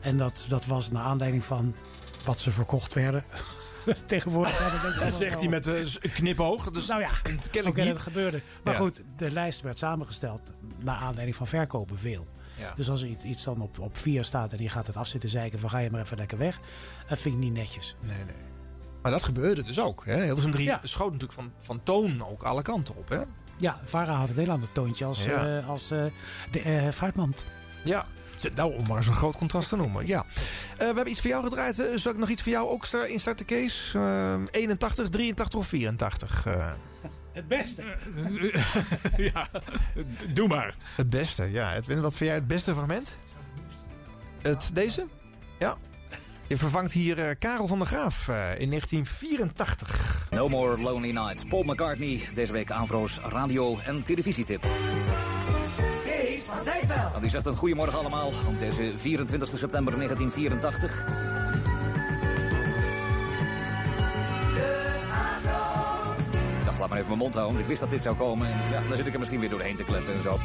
[0.00, 1.74] En dat, dat was naar aanleiding van
[2.24, 3.24] wat ze verkocht werden.
[4.06, 4.94] Tegenwoordig.
[4.98, 6.70] dat ik zegt hij met eh, een knipoog.
[6.70, 7.88] Dus Nou ja, kennelijk oké, niet.
[7.88, 8.40] dat gebeurde.
[8.64, 8.80] Maar Ja.
[8.80, 10.40] goed, de lijst werd samengesteld
[10.78, 12.26] naar aanleiding van verkopen veel.
[12.58, 12.72] Ja.
[12.76, 15.28] Dus als er iets, iets dan op, op vier staat en je gaat het afzitten
[15.28, 16.60] zeiken van ga je maar even lekker weg.
[17.08, 17.96] Dat vind ik niet netjes.
[18.00, 18.34] Nee, nee.
[19.02, 20.04] Maar dat gebeurde dus ook.
[20.04, 20.22] Hè?
[20.22, 20.80] Hilversum 3 Ja.
[20.82, 23.08] schoot natuurlijk van, van toon ook alle kanten op.
[23.08, 23.20] Hè?
[23.56, 25.58] Ja, Vara had een heel ander toontje als, Ja.
[25.58, 26.04] eh, als eh,
[26.50, 27.46] de eh fruitmand.
[27.84, 28.06] Ja,
[28.54, 30.06] nou om maar een groot contrast te noemen.
[30.06, 30.24] Ja.
[30.24, 31.78] Eh, we hebben iets voor jou gedraaid.
[31.78, 33.92] Eh, zal ik nog iets voor jou ook sta- instarten, Kees?
[33.96, 36.46] Eh, 81, 83 of 84?
[36.46, 36.70] eh,
[37.32, 37.82] Het beste.
[39.32, 39.48] ja,
[40.34, 40.76] doe maar.
[40.96, 41.74] het beste, ja.
[41.74, 43.16] Edwin, wat vind jij het beste fragment?
[44.42, 45.06] Het, deze?
[45.58, 45.76] Ja.
[46.48, 50.26] Je vervangt hier eh, Karel van der Graaf eh, in 1984.
[50.30, 51.44] No More Lonely Nights.
[51.44, 54.66] Paul McCartney, deze week Avro's radio- en televisietip.
[57.10, 61.04] Want die zegt een goedemorgen allemaal op deze 24 september 1984.
[66.58, 68.46] Ik dacht, laat maar even mijn mond houden, want ik wist dat dit zou komen.
[68.46, 70.38] En ja, dan zit ik er misschien weer doorheen te kletsen en zo.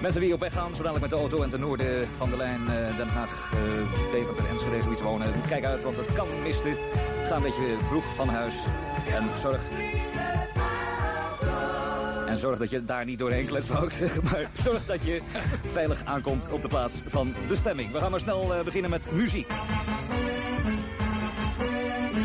[0.00, 2.36] Mensen die op weg gaan, zo dadelijk met de auto en ten noorden van de
[2.36, 5.32] lijn eh, Den Haag, uh, Deventer, Enschede, zoiets wonen.
[5.48, 6.76] Kijk uit, want het kan misten.
[7.28, 8.54] Ga een beetje vroeg van huis
[9.12, 9.99] en zorg en
[12.40, 14.24] zorg dat je daar niet doorheen kletst, wou ik zeggen.
[14.24, 15.20] Maar zorg dat je
[15.72, 17.92] veilig aankomt op de plaats van bestemming.
[17.92, 19.52] We gaan maar snel eh, beginnen met muziek.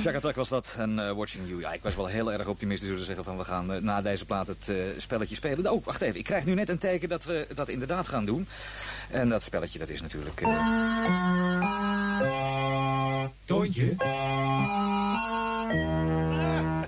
[0.05, 1.59] Shaka Tuck was dat en eh, Watching You.
[1.59, 4.01] Ja, ik was wel heel erg optimistisch door te zeggen van we gaan eh, na
[4.01, 5.71] deze plaat het eh, spelletje spelen.
[5.71, 6.19] Oh, wacht even.
[6.19, 8.47] Ik krijg nu net een teken dat we dat inderdaad gaan doen.
[9.11, 10.41] En dat spelletje dat is natuurlijk...
[13.45, 13.95] Toontje.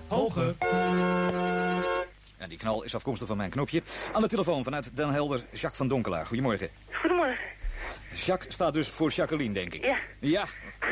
[0.08, 0.56] Hoger.
[2.48, 3.82] En die knal is afkomstig van mijn knopje.
[4.14, 6.26] Aan de telefoon vanuit Den Helder, Jacques van Donkelaar.
[6.26, 6.70] Goedemorgen.
[6.92, 7.38] Goedemorgen.
[8.14, 9.86] Jacques staat dus voor Jacqueline, denk ik.
[9.86, 9.98] Ja.
[10.20, 10.46] Ja.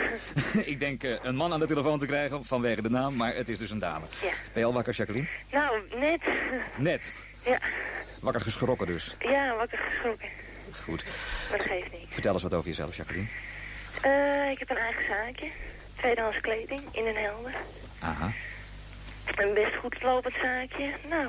[0.71, 3.49] ik denk eh, een man aan de telefoon te krijgen vanwege de naam, maar het
[3.49, 4.05] is dus een dame.
[4.21, 4.27] Ja.
[4.53, 5.27] Ben je al wakker, Jacqueline?
[5.51, 6.21] Nou, net.
[6.77, 7.11] Net.
[7.45, 7.59] Ja,
[8.19, 9.15] Wakker geschrokken dus.
[9.19, 10.27] ja, wakker geschrokken.
[10.83, 11.03] Goed.
[11.49, 12.07] Maar dat geeft niet.
[12.09, 13.27] Vertel eens wat over jezelf, Jacqueline.
[14.01, 15.47] Eh, ik heb een eigen zaakje.
[15.95, 17.53] Tweedehands kleding in Den Helder.
[17.99, 18.31] Aha.
[19.35, 20.91] Een best goed lopend zaakje.
[21.09, 21.27] Nou,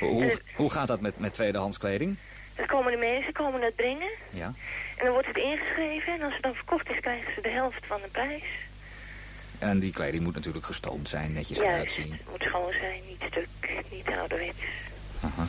[0.00, 2.16] Hoe, hoe gaat dat met, met tweedehands kleding?
[2.54, 4.10] dan komen de mensen komen het brengen.
[4.30, 4.44] Ja.
[4.96, 6.12] En dan wordt het ingeschreven.
[6.14, 8.42] En als het dan verkocht is, krijgen ze de helft van de prijs.
[9.58, 11.72] En die kleding moet natuurlijk gestoomd zijn, netjes Juist.
[11.72, 12.12] eruit zien.
[12.12, 13.46] Het moet schoon zijn, niet stuk,
[13.90, 14.58] niet ouderwets.
[15.24, 15.48] Aha.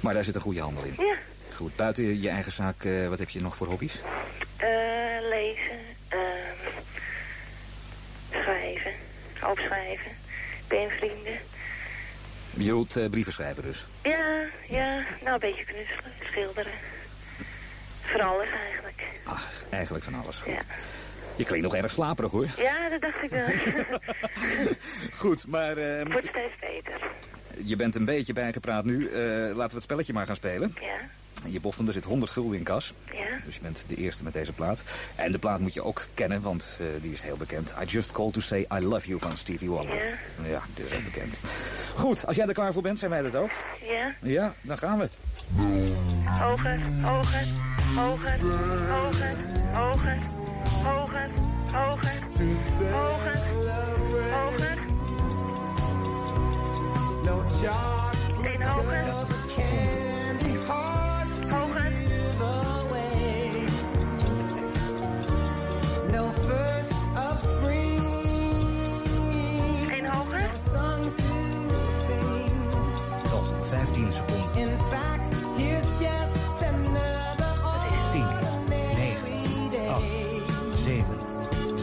[0.00, 0.94] Maar daar zit een goede handel in.
[0.98, 1.14] Ja.
[1.54, 3.94] Goed, buiten je eigen zaak, eh, wat heb je nog voor hobby's?
[4.56, 4.68] Eh,
[5.30, 5.78] lezen,
[6.08, 6.70] ehm,
[8.30, 8.92] schrijven,
[9.50, 10.10] opschrijven,
[10.68, 11.32] penvrienden.
[12.50, 13.84] Je bedoelt eh, brieven schrijven dus.
[14.02, 16.72] Ja, ja, nou een beetje knutselen, schilderen.
[18.02, 19.02] Voor alles eigenlijk.
[19.70, 20.36] Eigenlijk van alles.
[20.36, 20.52] Goed.
[20.52, 20.60] Ja.
[21.36, 22.46] Je klinkt nog erg slaperig hoor.
[22.56, 23.46] Ja, dat dacht ik wel.
[25.20, 27.00] Goed, maar ehm, Wordt steeds beter.
[27.64, 29.08] je bent een beetje bijgepraat nu.
[29.08, 30.74] Eh, laten we het spelletje maar gaan spelen.
[30.80, 30.96] Ja,
[31.44, 32.94] Je boffen, er zit 100 gulden in kas.
[33.12, 33.26] ja.
[33.44, 34.82] Dus je bent de eerste met deze plaat.
[35.14, 37.72] En de plaat moet je ook kennen, want eh, die is heel bekend.
[37.82, 39.94] I Just Called To Say I Love You van Stevie Wonder.
[39.96, 40.48] Ja.
[40.48, 41.34] Ja, die is bekend.
[41.94, 43.50] Goed, als jij er klaar voor bent, zijn wij dat ook.
[43.88, 45.08] Ja, Ja, dan gaan we.
[46.26, 47.46] hoger, hoger,
[47.94, 48.38] hoger,
[48.94, 49.36] hoger,
[49.72, 50.18] hoger,
[50.82, 51.30] hoger, hoger,
[51.72, 52.18] hoger,
[54.32, 54.76] hoger.
[58.42, 59.10] Eén hoger.
[59.10, 59.37] Hoger.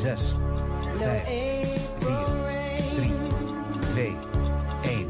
[0.06, 0.19] 6,
[0.98, 1.26] 5,
[1.99, 2.26] 4,
[2.95, 3.11] 3,
[3.80, 4.15] 2,
[4.84, 5.07] 1.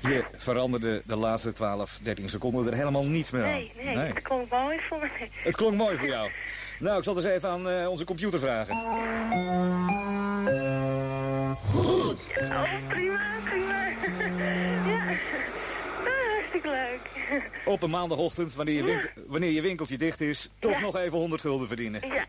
[0.00, 3.50] Je veranderde de laatste 12, 13 seconden er helemaal niets meer aan.
[3.50, 5.08] Nee, nee, dat klonk mooi voor me.
[5.32, 6.30] Het klonk mooi voor jou.
[6.78, 8.74] Nou, ik zal het eens even aan eh, onze computer vragen.
[8.74, 8.98] Oh,
[12.88, 14.59] prima, prima.
[16.62, 17.42] Hartstikke leuk.
[17.74, 21.40] Op een maandagochtend, wanneer je, winkel- wanneer je winkeltje dicht is, toch nog even 100
[21.40, 22.00] gulden verdienen.
[22.06, 22.24] Ja,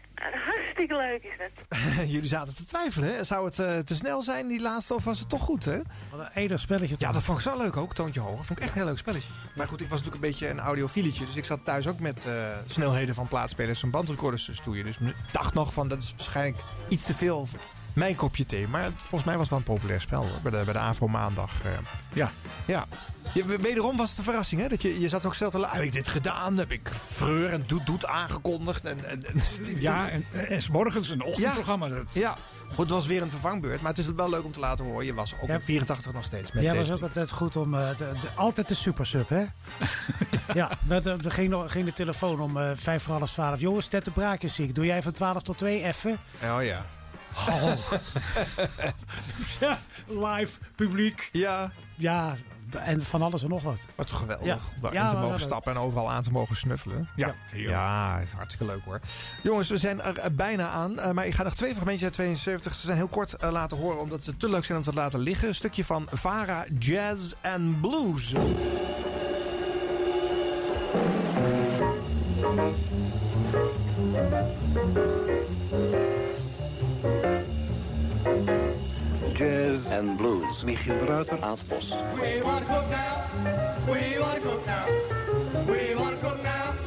[0.45, 2.09] hartstikke leuk is het.
[2.13, 3.15] Jullie zaten te twijfelen.
[3.15, 3.23] Hè?
[3.23, 5.65] Zou het eh, te snel zijn, die laatste, of was het toch goed?
[5.65, 5.77] Hè?
[6.11, 6.95] Wat een enig spelletje.
[6.97, 8.45] Ja, dat vond ik zo leuk ook, Toontje Hoger.
[8.45, 9.31] Vond ik echt een heel leuk spelletje.
[9.55, 11.25] Maar goed, ik was natuurlijk een beetje een audiofieletje.
[11.25, 12.33] Dus ik zat thuis ook met eh,
[12.65, 14.83] snelheden van plaatspelers en bandrecorders te stoeien.
[14.85, 17.47] Dus ik dacht nog van, dat is waarschijnlijk iets te veel
[17.93, 18.67] mijn kopje thee.
[18.67, 20.39] Maar volgens mij was het wel een populair spel hoor.
[20.43, 21.51] Bij de, bij de AVRO maandag.
[21.63, 21.69] eh.
[22.13, 22.31] Ja.
[22.65, 22.85] Ja.
[23.33, 24.67] Je, wederom was het een verrassing, hè?
[24.67, 25.85] Dat je, je zat ook stil te luisteren.
[25.85, 26.57] Heb ik dit gedaan?
[26.57, 28.85] Heb ik Freur en Doet Doet aangekondigd?
[28.85, 29.35] En, en, en
[29.81, 31.85] Ja, en, en 's morgens een ochtendprogramma.
[31.87, 32.37] Ja, Dat, ja.
[32.67, 33.81] Goed, het was weer een vervangbeurt.
[33.81, 35.05] Maar het is wel leuk om te laten horen.
[35.05, 35.53] Je was ook Ja.
[35.53, 37.73] in 84 nog steeds met Jij was ook altijd goed om...
[37.73, 39.43] eh, de, de- altijd de supersub, hè?
[40.53, 43.59] ja, we, we ging, de telefoon om eh, vijf voor half twaalf.
[43.59, 44.75] Jongens, Tette Braak is ziek.
[44.75, 46.17] Doe jij van 12 tot 2 even?
[46.43, 46.85] Oh ja.
[47.35, 47.73] Oh.
[49.59, 51.29] ja, live, publiek.
[51.31, 51.71] Ja.
[51.95, 52.35] Ja,
[52.83, 53.77] en van alles en nog wat.
[53.95, 54.45] Wat toch geweldig.
[54.45, 54.53] Ja.
[54.75, 57.09] Om daarin Ja, te mogen stappen en overal aan te mogen snuffelen.
[57.15, 58.99] Ja, ja hartstikke leuk hoor.
[59.43, 60.99] Jongens, we zijn er eh, bijna aan.
[60.99, 62.75] eh, maar ik ga nog twee fragmentjes uit 72.
[62.75, 65.19] Ze zijn heel kort eh, laten horen omdat ze te leuk zijn om te laten
[65.19, 65.47] liggen.
[65.47, 68.33] Een stukje van Vara Jazz and Blues.
[79.41, 80.63] Jazz en blues.
[80.63, 81.95] Michiel Ruiter, Aad Bos.
[82.21, 83.25] We want to cook now.
[83.87, 84.85] We want to cook now.
[85.65, 86.80] We want to cook now.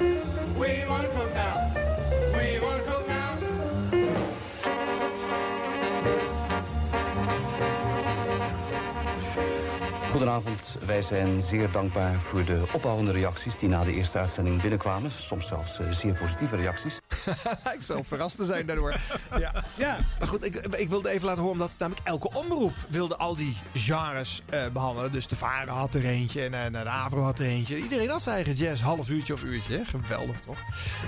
[10.14, 15.10] Goedenavond, wij zijn zeer dankbaar voor de opbouwende reacties die na de eerste uitzending binnenkwamen.
[15.12, 17.00] Soms zelfs eh, zeer positieve reacties.
[17.76, 18.94] ik zal verrast te zijn daardoor.
[19.38, 19.64] Ja.
[19.74, 19.98] ja.
[20.18, 23.56] Maar goed, ik, ik wilde even laten horen, omdat namelijk elke omroep wilde al die
[23.74, 25.12] genres eh, behandelen.
[25.12, 27.76] Dus de Varen had er eentje en, en de Avro had er eentje.
[27.76, 29.76] Iedereen had zijn eigen jazz, half uurtje of uurtje.
[29.76, 29.84] hè.
[29.84, 30.58] Geweldig, toch?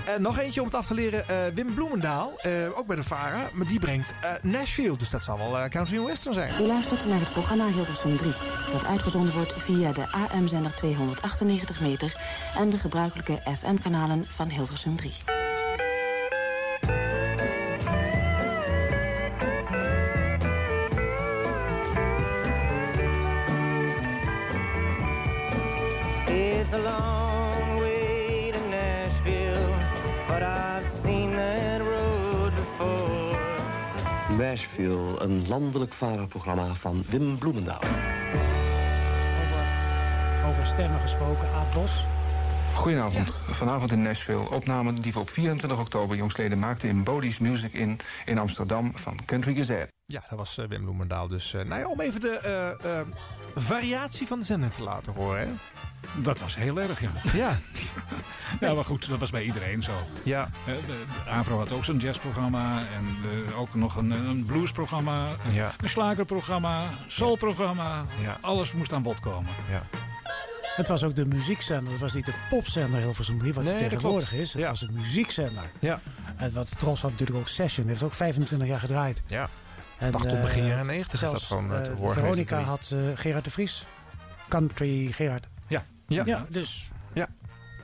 [0.05, 3.03] En nog eentje om het af te leren, eh, Wim Bloemendaal, eh, ook bij de
[3.03, 3.49] Vara.
[3.53, 6.53] Maar die brengt eh, Nashville, dus dat zal wel Country and Western zijn.
[6.61, 8.33] U luistert naar het programma Hilversum 3.
[8.71, 12.15] Dat uitgezonden wordt via de AM-zender 298 meter...
[12.55, 15.11] en de gebruikelijke FM-kanalen van Hilversum 3.
[26.27, 29.69] It's a long way to Nashville,
[30.27, 33.37] but I've seen that road before.
[34.37, 37.81] Nashville, een landelijk varenprogramma van Wim Bloemendaal.
[40.47, 42.05] Over stemmen gesproken, Aad Bos.
[42.75, 43.33] Goedenavond.
[43.49, 44.49] Vanavond in Nashville.
[44.49, 49.19] Opname die we op 24 oktober jongsleden maakten in Bodie's Music Inn in Amsterdam van
[49.25, 49.91] Country Gazette.
[50.05, 51.27] Ja, dat was eh, Wim Bloemendaal.
[51.27, 53.01] Dus eh, nou ja, om even de eh,
[53.63, 55.39] variatie van de zender te laten horen.
[55.39, 55.47] Hè?
[56.21, 57.11] Dat was heel erg, ja.
[57.33, 57.57] Ja.
[58.59, 59.93] ja, maar goed, dat was bij iedereen zo.
[60.23, 60.49] Ja.
[60.65, 60.81] Eh, De,
[61.25, 63.15] de Avro had ook zo'n jazzprogramma en
[63.47, 65.71] eh, ook nog een, een bluesprogramma, een, Ja.
[65.81, 68.05] een slagerprogramma, soulprogramma.
[68.21, 68.37] Ja.
[68.41, 69.51] Alles moest aan bod komen.
[69.69, 69.83] Ja.
[70.77, 71.91] Het was ook de muziekzender.
[71.91, 74.53] Het was niet de popzender Hilversum 3, wat Nee, het tegenwoordig is.
[74.53, 74.69] Het Ja.
[74.69, 75.63] was een muziekzender.
[75.79, 75.99] Ja.
[76.37, 77.87] En wat Tros had natuurlijk ook Session.
[77.87, 79.21] heeft ook 25 jaar gedraaid.
[79.27, 79.49] Ja.
[79.97, 82.13] En, Dacht tot begin eh, jaren 90 is dat zelfs, gewoon, eh, te eh, horen
[82.13, 83.85] Veronica had eh, Gerard de Vries.
[84.47, 85.47] Country Gerard.
[85.67, 85.83] Ja.
[86.07, 86.45] Ja.
[86.49, 87.27] dus, Ja.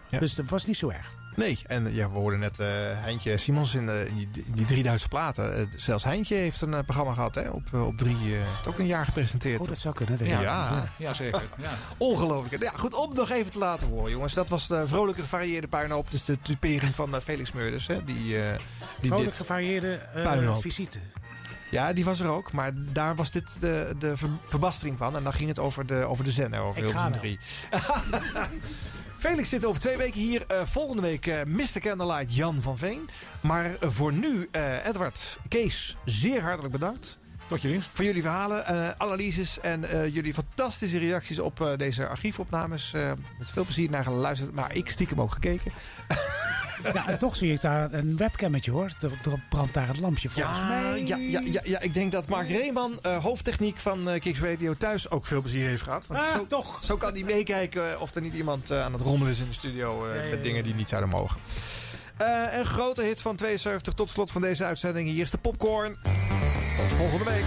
[0.10, 0.20] Ja.
[0.20, 1.14] dus dat was niet zo erg.
[1.35, 4.65] Nee, en ja, we hoorden net eh Heintje Simons in, de, in die, in die
[4.65, 5.55] drie Duitse platen.
[5.57, 8.15] Eh, zelfs Heintje heeft een eh, programma gehad hè, op, eh, op drie.
[8.15, 9.60] eh, heeft ook een jaar gepresenteerd.
[9.61, 10.26] Oh, dat zou kunnen.
[10.26, 10.43] Ja, ik.
[10.43, 10.84] ja.
[10.97, 11.43] Ja, zeker.
[11.57, 11.72] Ja.
[11.97, 12.64] Ongelooflijk.
[12.64, 14.34] Ja, goed, om nog even te laten horen, jongens.
[14.34, 16.11] Dat was de vrolijke gevarieerde puinhoop.
[16.11, 17.88] Dus de typering van eh, Felix Meurders.
[17.88, 18.55] Hè, die, eh
[18.99, 20.61] die Vrolijk dit- gevarieerde eh, Puinhoop.
[20.61, 20.99] visite.
[21.69, 22.51] Ja, die was er ook.
[22.51, 25.15] Maar daar was dit de, de ver- verbastering van.
[25.15, 27.39] En dan ging het over de, over de zender, over Ik ga Hilversum 3.
[29.24, 30.45] Felix zit over twee weken hier.
[30.48, 31.80] Eh, volgende week eh Mr.
[31.80, 33.10] Candlelight Jan van Veen.
[33.41, 34.50] Maar eh, voor nu,
[34.86, 37.18] Edward, Kees, zeer hartelijk bedankt.
[37.48, 37.90] Tot je winst.
[37.90, 39.82] Voor jullie verhalen, analyses en
[40.12, 42.91] jullie fantastische reacties op deze archiefopnames.
[43.40, 44.54] Met veel plezier naar geluisterd.
[44.54, 45.72] Maar ik stiekem ook gekeken.
[46.93, 48.91] Ja, en toch zie ik daar een webcammetje hoor.
[49.01, 51.03] Er, er brandt daar het lampje volgens Ja, mij.
[51.05, 54.73] ja, ja, ja, ja, ik denk dat Mark Reeman, eh, hoofdtechniek van eh Kicks Radio
[54.73, 56.07] thuis, ook veel plezier heeft gehad.
[56.07, 56.80] Want Ah, zo, toch.
[56.84, 59.53] Zo kan hij meekijken of er niet iemand eh, aan het rommelen is in de
[59.53, 61.41] studio met dingen die niet zouden mogen.
[62.57, 65.10] Een grote hit van 72 tot slot van deze uitzending.
[65.10, 65.97] Hier is de popcorn.
[66.77, 67.43] Tot volgende week.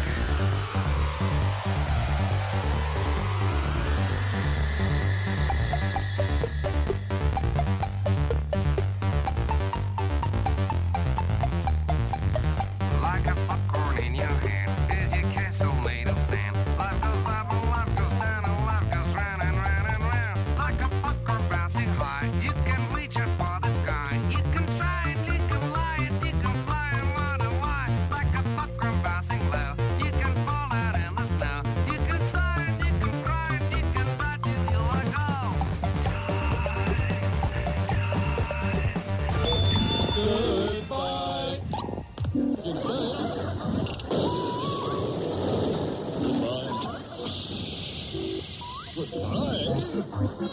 [50.38, 50.46] De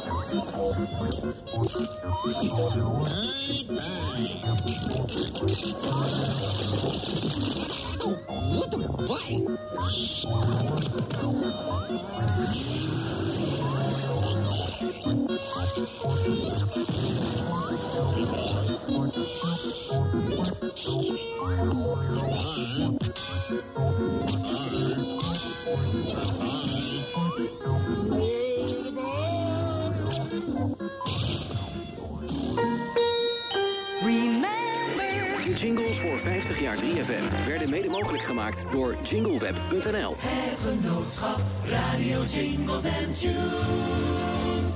[35.93, 40.15] jingles voor 50 jaar 3FM werden mede mogelijk gemaakt door jingleweb.nl.
[40.17, 44.73] Het genootschap Radio Jingles and Tunes.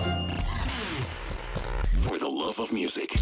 [2.00, 3.14] For the love of music.